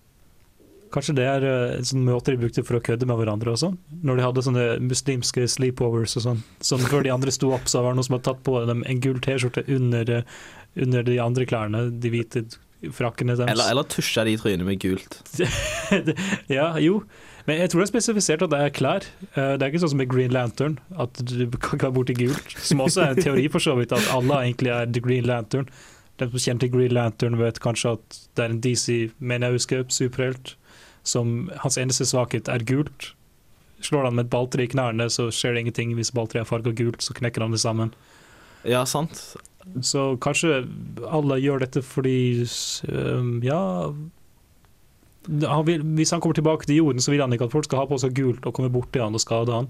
Kanskje 0.92 1.14
det 1.16 1.24
er 1.24 1.46
eh, 1.46 1.82
sånn 1.88 2.04
måter 2.04 2.34
de 2.34 2.42
brukte 2.42 2.64
for 2.66 2.78
å 2.78 2.82
kødde 2.84 3.06
med 3.08 3.18
hverandre 3.20 3.54
og 3.54 3.60
sånn? 3.62 3.78
Når 4.04 4.18
de 4.18 4.26
hadde 4.26 4.44
sånne 4.48 4.66
muslimske 4.84 5.46
sleepovers 5.48 6.18
og 6.20 6.26
sånn. 6.26 6.42
Sånn 6.64 6.84
før 6.84 7.06
de 7.06 7.14
andre 7.14 7.32
sto 7.34 7.52
opp, 7.56 7.70
så 7.70 7.80
var 7.80 7.94
det 7.94 8.00
noen 8.00 8.08
som 8.10 8.18
hadde 8.18 8.28
tatt 8.28 8.42
på 8.46 8.58
dem 8.68 8.84
en 8.84 9.00
gul 9.02 9.22
T-skjorte 9.22 9.64
under, 9.72 10.10
eh, 10.18 10.36
under 10.84 11.06
de 11.06 11.16
andre 11.22 11.48
klærne, 11.48 11.86
de 12.02 12.12
hvite 12.12 12.44
frakkene 12.90 13.36
deres. 13.36 13.50
Eller, 13.52 13.70
eller 13.70 13.86
tusja 13.86 14.24
de 14.26 14.34
i 14.34 14.40
trynet 14.40 14.66
med 14.66 14.80
gult. 14.82 15.20
ja, 16.58 16.72
jo. 16.82 17.02
Men 17.46 17.58
jeg 17.58 17.70
tror 17.72 17.82
det 17.82 17.86
er 17.88 17.92
spesifisert 17.92 18.44
at 18.46 18.52
det 18.52 18.60
er 18.64 18.74
klær. 18.74 19.06
Eh, 19.34 19.54
Det 19.58 19.62
er 19.62 19.70
ikke 19.70 19.82
sånn 19.82 19.94
som 19.94 20.02
med 20.02 20.10
Green 20.10 20.34
Lantern, 20.34 20.76
at 21.02 21.22
du 21.26 21.46
kan 21.58 21.78
gå 21.82 21.90
bort 21.90 22.10
borti 22.10 22.16
gult. 22.18 22.54
Som 22.62 22.82
også 22.84 23.02
er 23.04 23.16
en 23.16 23.22
teori 23.22 23.48
for 23.50 23.62
så 23.62 23.74
vidt, 23.78 23.94
at 23.94 24.10
alle 24.14 24.42
egentlig 24.44 24.70
er 24.74 24.86
The 24.90 25.02
Green 25.02 25.26
Lantern. 25.28 25.70
Den 26.20 26.30
som 26.30 26.44
kjenner 26.44 26.66
til 26.66 26.72
Green 26.74 26.94
Lantern, 26.94 27.38
vet 27.40 27.58
kanskje 27.64 27.96
at 27.96 28.20
det 28.36 28.44
er 28.44 28.54
en 28.54 28.60
DC, 28.62 28.98
mener 29.18 29.50
jeg 29.50 29.58
husker, 29.58 29.84
superhelt, 29.90 30.54
som 31.02 31.50
hans 31.64 31.78
eneste 31.82 32.06
svakhet 32.06 32.50
er 32.52 32.62
gult. 32.68 33.12
Slår 33.82 34.06
han 34.06 34.14
med 34.14 34.28
et 34.28 34.30
balltre 34.34 34.62
i 34.62 34.70
knærne, 34.70 35.08
så 35.10 35.26
skjer 35.34 35.56
det 35.56 35.64
ingenting. 35.64 35.96
Hvis 35.98 36.12
balltreet 36.14 36.44
er 36.44 36.50
farga 36.50 36.70
gult, 36.78 37.02
så 37.02 37.16
knekker 37.18 37.42
han 37.42 37.54
det 37.56 37.62
sammen. 37.64 37.90
Ja, 38.62 38.84
sant. 38.86 39.18
Så 39.86 40.16
kanskje 40.24 40.62
alle 41.06 41.36
gjør 41.38 41.62
dette 41.62 41.82
fordi 41.86 42.16
øhm, 42.88 43.36
Ja 43.46 43.60
han 45.46 45.66
vil, 45.68 45.84
Hvis 45.94 46.10
han 46.10 46.20
kommer 46.20 46.34
tilbake 46.34 46.66
til 46.66 46.80
jorden, 46.80 47.00
så 47.00 47.12
vil 47.12 47.20
han 47.22 47.32
ikke 47.32 47.46
at 47.46 47.52
folk 47.54 47.64
skal 47.68 47.78
ha 47.84 47.86
på 47.86 47.98
seg 48.02 48.14
gult 48.16 48.46
og 48.48 48.54
komme 48.56 48.72
borti 48.74 48.98
han 48.98 49.14
og 49.14 49.22
skade 49.22 49.54
han. 49.54 49.68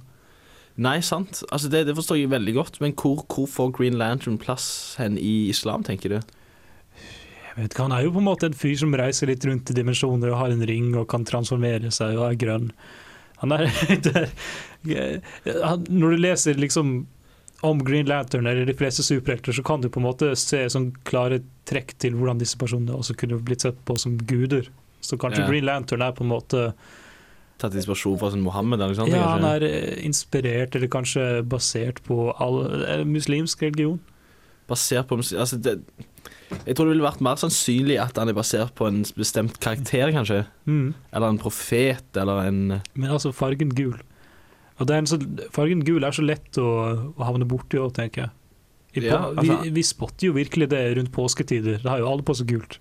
Nei, 0.81 0.94
sant. 1.05 1.42
Altså, 1.52 1.68
det, 1.68 1.83
det 1.90 1.94
forstår 1.98 2.16
jeg 2.22 2.31
veldig 2.33 2.55
godt, 2.57 2.78
men 2.81 2.94
hvor, 2.96 3.20
hvor 3.28 3.44
får 3.52 3.74
Green 3.76 3.98
Lantern 4.00 4.38
plass 4.40 4.94
hen 4.96 5.18
i 5.20 5.50
islam, 5.52 5.85
tenker 5.85 6.14
du? 6.14 6.16
Jeg 6.22 7.59
vet 7.59 7.74
ikke, 7.74 7.83
Han 7.85 7.92
er 7.92 8.07
jo 8.07 8.14
på 8.14 8.22
en 8.22 8.28
måte 8.31 8.48
en 8.48 8.57
fyr 8.57 8.78
som 8.81 8.96
reiser 8.96 9.28
litt 9.28 9.44
rundt 9.44 9.68
i 9.68 9.76
dimensjoner 9.76 10.33
og 10.33 10.38
har 10.40 10.55
en 10.55 10.64
ring 10.64 10.94
og 10.96 11.05
kan 11.12 11.26
transformere 11.28 11.92
seg 11.92 12.16
og 12.16 12.31
er 12.31 12.38
grønn. 12.40 12.70
Han 13.44 13.52
er, 13.52 13.66
det 14.07 14.96
er 14.96 15.61
han- 15.68 15.85
Når 15.92 16.16
du 16.16 16.22
leser 16.24 16.57
liksom 16.57 17.02
om 17.62 17.81
Green 17.87 18.09
Lantern 18.11 18.46
eller 18.46 18.66
de 18.66 18.75
fleste 18.75 19.05
superhelter, 19.07 19.55
så 19.55 19.62
kan 19.62 19.83
du 19.83 19.88
på 19.92 20.01
en 20.01 20.09
måte 20.09 20.33
se 20.38 20.64
sånn 20.72 20.90
klare 21.07 21.40
trekk 21.68 21.94
til 22.03 22.16
hvordan 22.18 22.40
disse 22.40 22.59
personene 22.59 22.96
også 22.96 23.14
kunne 23.18 23.38
blitt 23.42 23.62
sett 23.62 23.79
på 23.87 23.96
som 24.01 24.16
guder. 24.18 24.68
Så 25.03 25.18
kanskje 25.18 25.44
Ja. 25.44 25.48
Green 25.51 25.66
Lantern 25.66 26.03
er 26.03 26.12
på 26.12 26.25
en 26.27 26.33
måte 26.35 26.72
Tatt 27.62 27.75
inspirasjon 27.79 28.18
fra 28.18 28.31
sånn 28.33 28.42
Mohammed 28.42 28.81
eller 28.81 28.96
sånt? 28.98 29.12
Ja, 29.12 29.37
han 29.37 29.44
er 29.46 29.62
eh, 29.62 30.01
inspirert, 30.03 30.75
eller 30.75 30.88
kanskje 30.90 31.44
basert 31.46 32.01
på 32.03 32.33
all, 32.42 32.64
eh, 32.83 33.05
muslimsk 33.07 33.62
religion. 33.62 34.01
Basert 34.66 35.07
på. 35.07 35.20
Altså, 35.20 35.61
det, 35.62 35.77
jeg 36.66 36.75
tror 36.75 36.88
det 36.88 36.96
ville 36.96 37.07
vært 37.07 37.22
mer 37.22 37.38
sannsynlig 37.38 38.01
at 38.03 38.18
han 38.18 38.33
er 38.33 38.35
basert 38.35 38.75
på 38.75 38.88
en 38.88 39.05
bestemt 39.14 39.61
karakter, 39.62 40.11
kanskje. 40.11 40.40
Mm. 40.66 40.94
Eller 41.12 41.29
en 41.29 41.38
profet, 41.38 42.03
eller 42.16 42.48
en 42.48 42.81
Men 42.94 43.11
altså 43.11 43.31
fargen 43.31 43.70
gul. 43.70 43.94
Og 43.94 44.01
det 44.01 44.01
er 44.01 44.72
en 44.72 44.72
så, 44.87 45.18
fargen 45.53 45.83
gul 45.85 46.05
er 46.05 46.11
så 46.12 46.23
lett 46.25 46.59
å, 46.59 47.12
å 47.16 47.25
havne 47.27 47.47
borti 47.49 47.79
òg, 47.81 47.92
tenker 47.95 48.27
jeg. 48.27 48.31
På, 48.92 49.03
Ja, 49.07 49.18
altså- 49.33 49.62
vi, 49.62 49.71
vi 49.71 49.83
spotter 49.83 50.27
jo 50.29 50.33
virkelig 50.37 50.68
det 50.68 50.97
rundt 50.99 51.12
påsketider. 51.12 51.83
Da 51.83 51.90
har 51.95 51.99
jo 52.03 52.09
alle 52.11 52.23
på 52.23 52.35
seg 52.37 52.47
gult. 52.53 52.79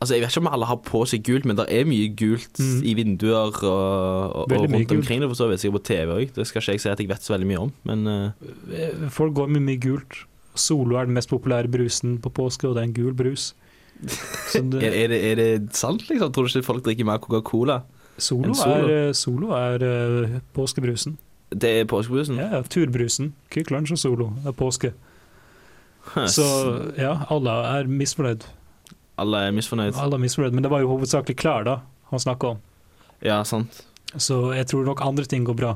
Altså, 0.00 0.14
Jeg 0.16 0.22
vet 0.24 0.30
ikke 0.32 0.40
om 0.42 0.48
alle 0.52 0.66
har 0.66 0.76
på 0.84 1.00
seg 1.06 1.22
gult, 1.24 1.44
men 1.46 1.56
det 1.56 1.66
er 1.70 1.84
mye 1.84 2.08
gult 2.16 2.58
Mm. 2.58 2.82
i 2.84 2.94
vinduer 2.94 3.34
og, 3.52 3.62
og, 3.64 4.48
og 4.50 4.50
rundt 4.72 4.90
omkring. 4.92 5.20
Det 5.20 5.28
for 5.28 5.34
så 5.38 5.48
vidt 5.48 5.60
sikkert 5.60 5.80
på 5.80 5.84
TV 5.84 6.08
òg. 6.16 6.32
Det 6.34 6.46
skal 6.46 6.60
ikke 6.62 6.72
jeg 6.72 6.80
si 6.80 6.88
at 6.90 6.98
jeg 6.98 7.08
vet 7.08 7.22
så 7.22 7.34
veldig 7.36 7.46
mye 7.52 7.60
om, 7.60 7.72
men 7.84 8.06
Eh, 8.08 9.08
Folk 9.10 9.34
går 9.34 9.48
med 9.48 9.62
mye 9.62 9.80
gult. 9.80 10.24
Solo 10.54 10.96
er 10.96 11.06
den 11.06 11.14
mest 11.14 11.28
populære 11.30 11.70
brusen 11.70 12.18
på 12.22 12.30
påske, 12.32 12.68
og 12.68 12.74
det 12.76 12.82
er 12.82 12.88
en 12.88 12.94
gul 12.96 13.12
brus. 13.14 13.52
Er, 14.54 14.62
det, 14.62 14.82
er, 14.82 15.08
det, 15.08 15.20
er 15.24 15.34
det 15.38 15.74
sant, 15.74 16.02
liksom? 16.08 16.32
Tror 16.32 16.46
du 16.46 16.50
ikke 16.58 16.66
folk 16.66 16.84
drikker 16.84 17.04
mer 17.06 17.18
Coca-Cola? 17.22 17.82
Solo, 18.18 18.54
Solo? 18.54 18.74
er, 18.74 19.08
eh, 19.08 19.12
solo 19.12 19.54
er 19.56 19.84
uh, 19.84 20.36
påskebrusen. 20.54 21.16
Det 21.54 21.70
er 21.80 21.88
påskebrusen? 21.90 22.38
Ja, 22.40 22.50
ja, 22.56 22.62
turbrusen. 22.62 23.32
Kvikk 23.50 23.70
Lunsj 23.70 23.94
og 23.94 23.98
Solo 23.98 24.28
er 24.46 24.54
påske. 24.56 24.92
Så 26.28 26.44
ja, 26.98 27.14
alle 27.32 27.54
er 27.78 27.88
misfornøyd. 27.88 28.44
Alle 29.18 29.46
er 29.46 29.54
misfornøyd? 29.56 29.94
Alle 30.00 30.18
er 30.18 30.24
misfornøyd, 30.24 30.54
men 30.56 30.66
det 30.66 30.70
var 30.72 30.82
jo 30.82 30.90
hovedsakelig 30.90 31.36
klær 31.38 31.66
da 31.66 31.78
han 32.10 32.22
snakka 32.22 32.54
om. 32.54 32.62
Ja, 33.24 33.40
sant. 33.46 33.84
Så 34.16 34.52
jeg 34.54 34.66
tror 34.70 34.84
nok 34.86 35.02
andre 35.02 35.24
ting 35.24 35.46
går 35.46 35.56
bra. 35.58 35.74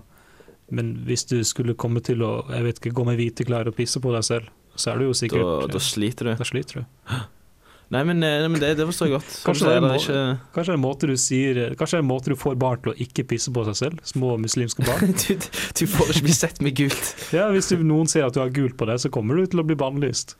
Men 0.68 0.92
hvis 1.08 1.24
du 1.24 1.40
skulle 1.48 1.74
komme 1.78 2.02
til 2.04 2.22
å 2.22 2.42
jeg 2.52 2.66
vet 2.66 2.80
ikke, 2.82 2.94
gå 2.98 3.06
med 3.08 3.16
hvite 3.20 3.46
klær 3.48 3.70
og 3.70 3.76
pisse 3.78 4.02
på 4.04 4.12
deg 4.12 4.26
selv, 4.26 4.50
så 4.78 4.92
er 4.92 5.00
du 5.00 5.08
jo 5.08 5.14
Da, 5.14 5.20
sikkert 5.22 5.72
da 5.72 5.80
sliter 5.82 6.28
du. 6.28 6.34
Da 6.38 6.46
sliter 6.46 6.82
du. 6.82 6.84
Nei, 7.88 8.02
men, 8.04 8.20
eh, 8.20 8.40
nei, 8.42 8.48
men 8.52 8.60
det, 8.60 8.74
det 8.76 8.84
forstår 8.84 9.08
jeg 9.08 9.14
godt. 9.14 9.36
Kanskje 9.46 9.68
det 9.68 9.76
er 9.78 9.94
ikke 9.96 10.16
Kanskje 10.52 10.66
det 10.66 10.74
er 10.74 10.76
en 10.76 10.82
måte 10.82 11.08
du 11.08 11.14
sier 11.16 11.60
Kanskje 11.72 11.96
det 11.96 12.00
er 12.02 12.04
en 12.04 12.10
måte 12.10 12.34
du 12.34 12.36
får 12.36 12.58
barn 12.60 12.82
til 12.84 12.92
å 12.92 12.96
ikke 13.00 13.24
pisse 13.30 13.52
på 13.54 13.64
seg 13.70 13.78
selv? 13.78 14.02
Små 14.10 14.34
muslimske 14.42 14.84
barn. 14.84 15.14
du, 15.22 15.46
du 15.80 15.84
får 15.88 16.12
ikke 16.12 16.26
bli 16.26 16.36
sett 16.36 16.60
med 16.64 16.76
gult. 16.76 17.14
Ja, 17.38 17.48
Hvis 17.54 17.70
du, 17.72 17.78
noen 17.86 18.10
ser 18.10 18.26
at 18.28 18.36
du 18.36 18.42
har 18.42 18.52
gult 18.52 18.76
på 18.80 18.88
deg, 18.90 19.00
så 19.00 19.12
kommer 19.12 19.40
du 19.40 19.48
til 19.48 19.62
å 19.62 19.66
bli 19.68 19.78
bannlyst. 19.78 20.36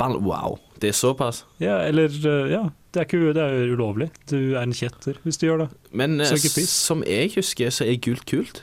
Wow, 0.00 0.58
det 0.80 0.92
er 0.92 0.96
såpass. 0.96 1.42
Ja, 1.60 1.78
eller 1.84 2.08
eh, 2.08 2.52
Ja, 2.52 2.62
det 2.92 3.02
er, 3.02 3.08
ikke, 3.08 3.32
det 3.36 3.44
er 3.44 3.72
ulovlig. 3.72 4.08
Du 4.28 4.38
er 4.54 4.62
en 4.62 4.76
kjetter 4.76 5.20
hvis 5.24 5.40
du 5.40 5.46
gjør 5.48 5.64
det. 5.64 5.70
Men 5.92 6.20
eh, 6.20 6.36
som 6.68 7.04
jeg 7.06 7.32
husker, 7.36 7.72
så 7.72 7.88
er 7.88 8.00
gult 8.00 8.24
kult. 8.28 8.62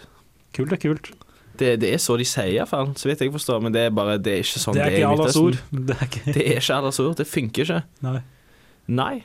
Kult 0.57 0.73
er 0.73 0.81
kult. 0.81 1.11
Det, 1.57 1.71
det 1.81 1.93
er 1.93 1.97
så 2.03 2.17
de 2.19 2.25
sier, 2.27 2.51
iallfall, 2.57 2.91
så 2.99 3.09
vidt 3.09 3.21
jeg 3.25 3.31
forstår. 3.33 3.61
Men 3.65 3.73
det 3.75 3.81
er 3.87 3.95
bare, 3.95 4.17
det 4.21 4.33
er 4.35 4.43
ikke 4.45 4.61
sånn 4.63 4.77
Det 4.77 4.83
er 4.85 4.97
ikke 4.99 5.11
Allahs 5.13 5.39
ord. 5.41 5.57
Det 5.71 5.95
er 5.97 6.05
ikke 6.09 6.33
Det 6.33 6.45
er 6.45 6.61
ikke 6.61 6.75
Allahs 6.81 6.99
ord. 7.03 7.15
Det 7.19 7.27
funker 7.27 7.63
ikke. 7.67 7.81
Nei. 8.07 8.19
Nei. 8.87 9.15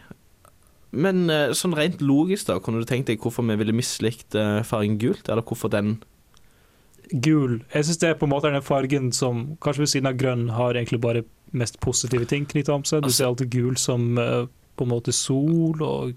Men 0.93 1.23
eh, 1.33 1.53
sånn 1.57 1.73
rent 1.79 2.03
logisk, 2.05 2.47
da, 2.51 2.59
kunne 2.61 2.83
du 2.83 2.89
tenkt 2.89 3.09
deg 3.09 3.21
hvorfor 3.23 3.47
vi 3.49 3.57
ville 3.57 3.73
mislikt 3.77 4.35
eh, 4.37 4.59
fargen 4.69 4.99
gult? 5.01 5.29
Eller 5.33 5.45
hvorfor 5.47 5.73
den 5.73 5.99
Gul. 7.13 7.59
Jeg 7.75 7.85
syns 7.85 7.99
det 8.01 8.09
er 8.09 8.15
på 8.17 8.25
en 8.25 8.33
måte 8.33 8.49
den 8.53 8.63
fargen 8.65 9.11
som, 9.13 9.43
kanskje 9.61 9.83
ved 9.83 9.91
siden 9.93 10.09
av 10.09 10.15
grønn, 10.21 10.47
har 10.57 10.79
egentlig 10.79 11.01
bare 11.03 11.25
mest 11.53 11.77
positive 11.85 12.25
ting 12.31 12.47
knytta 12.49 12.73
om 12.79 12.85
seg. 12.89 13.03
Du 13.03 13.09
Altså- 13.11 13.17
ser 13.19 13.27
alltid 13.29 13.51
gul 13.53 13.77
som 13.77 14.19
eh, 14.19 14.47
på 14.77 14.87
en 14.87 14.93
måte 14.95 15.13
sol 15.13 15.83
og 15.83 16.15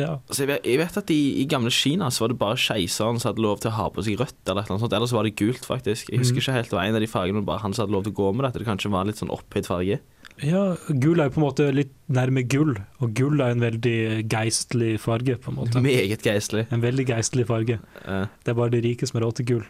ja. 0.00 0.16
Altså, 0.26 0.46
jeg, 0.48 0.78
vet, 0.80 0.96
at 0.98 1.10
i, 1.14 1.20
i 1.38 1.44
gamle 1.46 1.70
Kina 1.70 2.08
så 2.10 2.24
var 2.24 2.32
det 2.32 2.38
bare 2.40 2.58
keiseren 2.58 3.20
som 3.22 3.30
hadde 3.30 3.44
lov 3.44 3.60
til 3.62 3.70
å 3.70 3.76
ha 3.76 3.86
på 3.94 4.02
seg 4.02 4.18
rødt, 4.18 4.40
eller 4.50 4.66
noe 4.66 4.82
sånt. 4.82 4.96
Ellers 4.96 5.14
var 5.14 5.28
det 5.28 5.36
gult, 5.38 5.62
faktisk. 5.68 6.10
Jeg 6.10 6.22
husker 6.22 6.40
mm. 6.40 6.42
ikke 6.42 6.56
helt 6.56 6.72
det 6.72 6.78
var 6.78 6.88
en 6.88 6.98
av 6.98 7.04
de 7.04 7.10
fargene, 7.10 7.38
men 7.38 7.46
bare 7.46 7.62
han 7.62 7.76
som 7.76 7.84
hadde 7.84 7.94
lov 7.94 8.06
til 8.06 8.14
å 8.14 8.18
gå 8.18 8.32
med 8.34 8.48
dette. 8.48 8.62
Det 8.62 8.68
kanskje 8.68 8.90
var 8.94 9.06
litt 9.06 9.22
sånn 9.22 9.32
opphøyd 9.34 9.70
farge. 9.70 10.00
ja, 10.42 10.64
gul 10.88 11.22
er 11.22 11.30
jo 11.30 11.34
på 11.36 11.40
en 11.40 11.46
måte 11.46 11.68
litt 11.70 11.94
nærme 12.10 12.42
gull, 12.50 12.74
og 12.98 13.14
gull 13.14 13.38
er 13.38 13.54
en 13.54 13.62
veldig 13.62 13.98
geistlig 14.32 14.96
farge, 15.04 15.38
på 15.38 15.52
en 15.52 15.60
måte. 15.60 15.84
Meget 15.84 16.26
geistlig. 16.26 16.66
En 16.74 16.82
veldig 16.82 17.06
geistlig 17.12 17.46
farge. 17.50 17.78
Uh. 18.02 18.26
Det 18.42 18.50
er 18.50 18.58
bare 18.58 18.74
de 18.74 18.82
rike 18.88 19.06
som 19.06 19.20
har 19.20 19.28
råd 19.28 19.40
til 19.40 19.50
gull. 19.52 19.64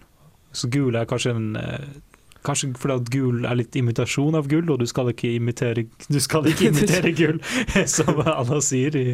Så 0.56 0.72
gul 0.72 0.96
er 0.96 1.08
kanskje 1.10 1.36
en 1.36 1.54
eh, 1.58 1.86
Kanskje 2.44 2.74
fordi 2.76 2.94
at 3.00 3.06
gul 3.08 3.46
er 3.48 3.56
litt 3.56 3.76
imitasjon 3.78 4.36
av 4.36 4.48
gull, 4.50 4.68
og 4.68 4.82
du 4.82 4.84
skal 4.88 5.08
ikke 5.14 5.30
imitere 5.32 5.86
Du 6.12 6.18
skal 6.20 6.44
ikke 6.50 6.68
imitere 6.74 7.14
gull, 7.16 7.38
som 7.96 8.20
Allah 8.20 8.60
sier 8.64 8.96
i 9.00 9.06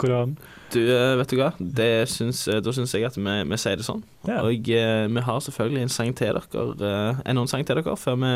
Koranen. 0.00 0.38
Du, 0.72 0.80
eh, 0.90 1.16
vet 1.20 1.28
du 1.32 1.36
hva? 1.40 1.52
Det 1.58 2.08
syns, 2.08 2.46
eh, 2.48 2.60
da 2.60 2.70
syns 2.72 2.92
jeg 2.94 3.04
at 3.08 3.16
vi, 3.16 3.22
vi 3.50 3.56
sier 3.60 3.76
det 3.80 3.84
sånn. 3.86 4.02
Ja. 4.28 4.42
Og 4.44 4.68
eh, 4.68 5.06
vi 5.08 5.20
har 5.24 5.40
selvfølgelig 5.40 5.82
en 5.86 5.88
sang 5.94 6.12
til 6.18 6.34
dere, 6.52 7.16
en 7.24 7.36
annen 7.36 7.48
sang 7.48 7.64
til 7.64 7.76
dere, 7.80 7.96
før 7.96 8.16
vi 8.22 8.32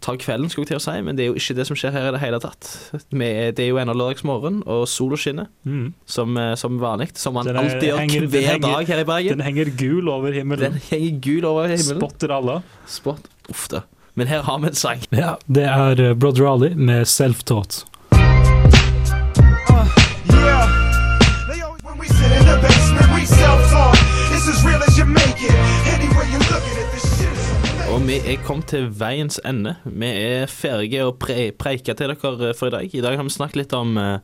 tar 0.00 0.16
kvelden, 0.16 0.48
skulle 0.48 0.64
jeg 0.64 0.70
til 0.72 0.78
å 0.80 0.84
si. 0.86 0.94
Men 1.04 1.16
det 1.16 1.24
er 1.24 1.28
jo 1.28 1.34
ikke 1.36 1.56
det 1.58 1.66
som 1.68 1.76
skjer 1.76 1.92
her 1.92 2.08
i 2.08 2.12
det 2.14 2.20
hele 2.22 2.38
tatt. 2.40 2.70
Det 3.12 3.60
er 3.60 3.68
jo 3.68 3.76
ennå 3.82 3.92
lørdagsmorgen, 3.92 4.62
og 4.66 4.86
sola 4.88 5.18
skinner, 5.20 5.50
Mm. 5.66 5.92
som, 6.06 6.38
som 6.56 6.78
vanlig. 6.80 7.10
Som 7.20 7.34
man 7.34 7.46
er- 7.48 7.54
alltid 7.60 7.90
gjør 7.90 7.98
henger- 8.00 8.26
hver 8.32 8.46
henger- 8.46 8.60
dag 8.78 8.86
her 8.94 9.00
i 9.00 9.04
Bergen. 9.04 9.38
Den 9.38 9.46
henger 9.46 9.70
gul 9.76 10.08
over 10.08 10.32
himmelen. 10.32 10.72
Den 10.72 10.80
henger 10.88 11.20
gul 11.20 11.44
over 11.44 11.68
himmelen. 11.68 12.00
Spotter 12.00 12.32
alle. 12.32 12.62
Spot. 12.86 13.20
Uff 13.50 13.68
da. 13.68 13.82
Men 14.16 14.26
her 14.26 14.42
har 14.42 14.58
vi 14.58 14.66
en 14.68 14.74
sang. 14.74 15.00
Ja, 15.12 15.36
det 15.46 15.66
er 15.68 16.14
Brother 16.14 16.46
Ali 16.48 16.74
med 16.74 17.04
'Self-Taught'. 17.06 17.84
Yeah. 20.32 20.79
Vi 28.10 28.16
er 28.26 28.40
kommet 28.42 28.66
til 28.72 28.88
veiens 28.98 29.36
ende. 29.46 29.76
Vi 29.86 30.08
er 30.08 30.50
ferdige 30.50 31.04
å 31.06 31.12
pre 31.14 31.52
preike 31.54 31.94
til 31.94 32.10
dere 32.10 32.16
for 32.58 32.66
i 32.66 32.72
dag. 32.74 32.94
I 32.96 33.02
dag 33.04 33.14
har 33.14 33.26
vi 33.26 33.30
snakket 33.30 33.58
litt 33.60 33.74
om 33.76 33.92
eh, 34.00 34.16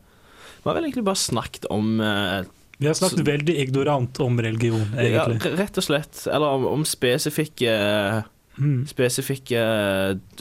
Vi 0.57 0.67
har 0.67 0.75
vel 0.75 0.89
egentlig 0.89 1.05
bare 1.07 1.21
snakket 1.21 1.69
om 1.71 2.01
eh, 2.03 2.49
Vi 2.81 2.89
har 2.89 2.97
snakket 2.99 3.23
veldig 3.29 3.55
ignorant 3.63 4.19
om 4.25 4.41
religion, 4.43 4.89
egentlig. 4.99 5.39
Ja, 5.39 5.53
Rett 5.61 5.79
og 5.79 5.87
slett. 5.87 6.25
Eller 6.27 6.59
om, 6.59 6.67
om 6.79 6.89
spesifikke 6.89 7.77
Mm. 8.57 8.87
Spesifikke 8.89 9.61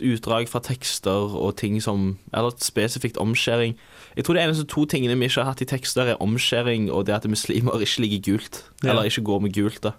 utdrag 0.08 0.46
fra 0.48 0.62
tekster 0.64 1.34
og 1.36 1.58
ting 1.60 1.82
som 1.84 2.14
Eller 2.32 2.54
spesifikt 2.64 3.18
omskjæring. 3.20 3.74
Jeg 4.16 4.24
tror 4.24 4.38
det 4.38 4.46
eneste 4.46 4.64
to 4.72 4.86
tingene 4.88 5.18
vi 5.20 5.28
ikke 5.28 5.44
har 5.44 5.50
hatt 5.50 5.64
i 5.66 5.68
tekster, 5.68 6.14
er 6.14 6.22
omskjæring 6.24 6.88
og 6.88 7.10
det 7.10 7.18
at 7.18 7.28
muslimer 7.28 7.84
ikke 7.84 8.06
ligger 8.06 8.22
gult. 8.30 8.62
Ja. 8.86 8.94
Eller 8.94 9.12
ikke 9.12 9.26
går 9.28 9.44
med 9.44 9.52
gult, 9.60 9.84
da. 9.84 9.92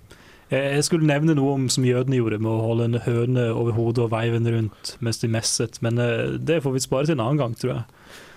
Jeg 0.50 0.76
jeg 0.76 0.84
skulle 0.86 1.08
nevne 1.08 1.34
noe 1.34 1.56
om 1.56 1.64
som 1.72 1.84
jødene 1.86 2.20
gjorde, 2.20 2.38
med 2.38 2.52
å 2.52 2.62
holde 2.62 2.84
en 2.86 3.00
høne 3.02 3.48
over 3.50 3.74
hodet 3.74 4.04
og 4.04 4.12
veive 4.12 4.38
den 4.38 4.52
rundt 4.54 4.92
mens 5.02 5.18
de 5.18 5.30
messet, 5.32 5.80
men 5.82 5.98
eh, 5.98 6.36
det 6.38 6.60
får 6.62 6.76
vi 6.76 6.82
spare 6.84 7.08
til 7.08 7.16
en 7.16 7.24
annen 7.24 7.40
gang, 7.40 7.56
tror 7.58 7.72
jeg. 7.72 7.84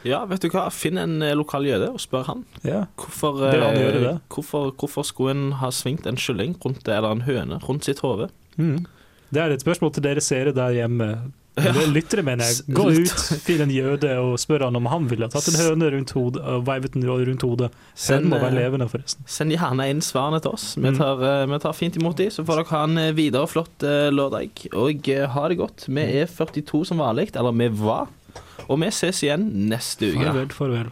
Ja, 0.07 0.21
vet 0.25 0.41
du 0.41 0.47
hva. 0.49 0.69
Finn 0.73 0.97
en 0.97 1.19
eh, 1.21 1.35
lokal 1.37 1.67
jøde 1.67 1.91
og 1.93 1.99
spør 2.01 2.25
han. 2.31 2.45
Ja. 2.63 2.85
Hvorfor, 2.97 3.41
Det 3.43 3.59
han 3.61 3.75
eh, 3.75 3.81
gjør 3.83 3.99
det. 4.07 4.15
hvorfor, 4.31 4.71
hvorfor 4.79 5.05
skulle 5.05 5.35
en 5.35 5.51
ha 5.59 5.69
svingt 5.75 6.07
en 6.09 6.17
kylling 6.17 6.55
rundt 6.63 6.87
eller 6.87 7.11
en 7.13 7.25
høne 7.27 7.59
rundt 7.67 7.85
sitt 7.85 8.01
hode? 8.05 8.29
Mm. 8.57 8.87
Det 9.29 9.41
er 9.43 9.53
et 9.53 9.61
spørsmål 9.61 9.93
til 9.93 10.07
dere 10.07 10.23
seere 10.23 10.55
der 10.55 10.73
hjemme. 10.73 11.09
Eller 11.57 11.87
lyttere, 11.91 12.23
mener 12.23 12.45
jeg. 12.47 12.75
Gå 12.75 12.85
ut, 12.93 13.23
finn 13.43 13.63
en 13.65 13.71
jøde 13.73 14.11
og 14.21 14.37
spør 14.39 14.67
han 14.67 14.77
om 14.79 14.85
han 14.91 15.07
ville 15.11 15.27
tatt 15.31 15.47
en 15.51 15.57
høne 15.59 15.89
rundt 15.95 16.13
hodet 16.15 16.43
og 16.45 16.65
veivet 16.69 16.93
den 16.95 17.07
rundt 17.09 17.43
hodet. 17.43 17.71
Hønen 18.05 18.29
må 18.31 18.39
være 18.39 18.53
eh, 18.53 18.59
levende, 18.61 18.87
forresten. 18.91 19.25
Send 19.27 19.51
gjerne 19.55 19.89
inn 19.91 20.03
svarene 20.05 20.39
til 20.43 20.53
oss. 20.55 20.75
Vi 20.77 20.87
Mm. 20.89 20.97
tar, 21.01 21.23
eh, 21.25 21.45
vi 21.51 21.59
tar 21.59 21.73
fint 21.73 21.97
imot 21.99 22.15
de, 22.17 22.29
så 22.31 22.45
får 22.45 22.61
dere 22.61 22.71
ha 22.75 22.83
en 22.83 22.97
eh, 22.97 23.11
videre 23.17 23.47
flott 23.47 23.83
lørdag. 24.13 24.69
Og 24.73 25.09
ha 25.35 25.47
det 25.49 25.57
godt. 25.59 25.87
Vi 25.89 26.01
er 26.21 26.27
42 26.27 26.85
som 26.85 26.97
vanlig, 27.03 27.29
eller 27.35 27.51
vi 27.51 27.67
var. 27.81 28.07
Og 28.69 28.79
vi 28.79 28.91
ses 28.91 29.23
igjen 29.23 29.49
neste 29.69 30.13
uke. 30.13 30.23
Farvel, 30.25 30.49
farvel. 30.53 30.91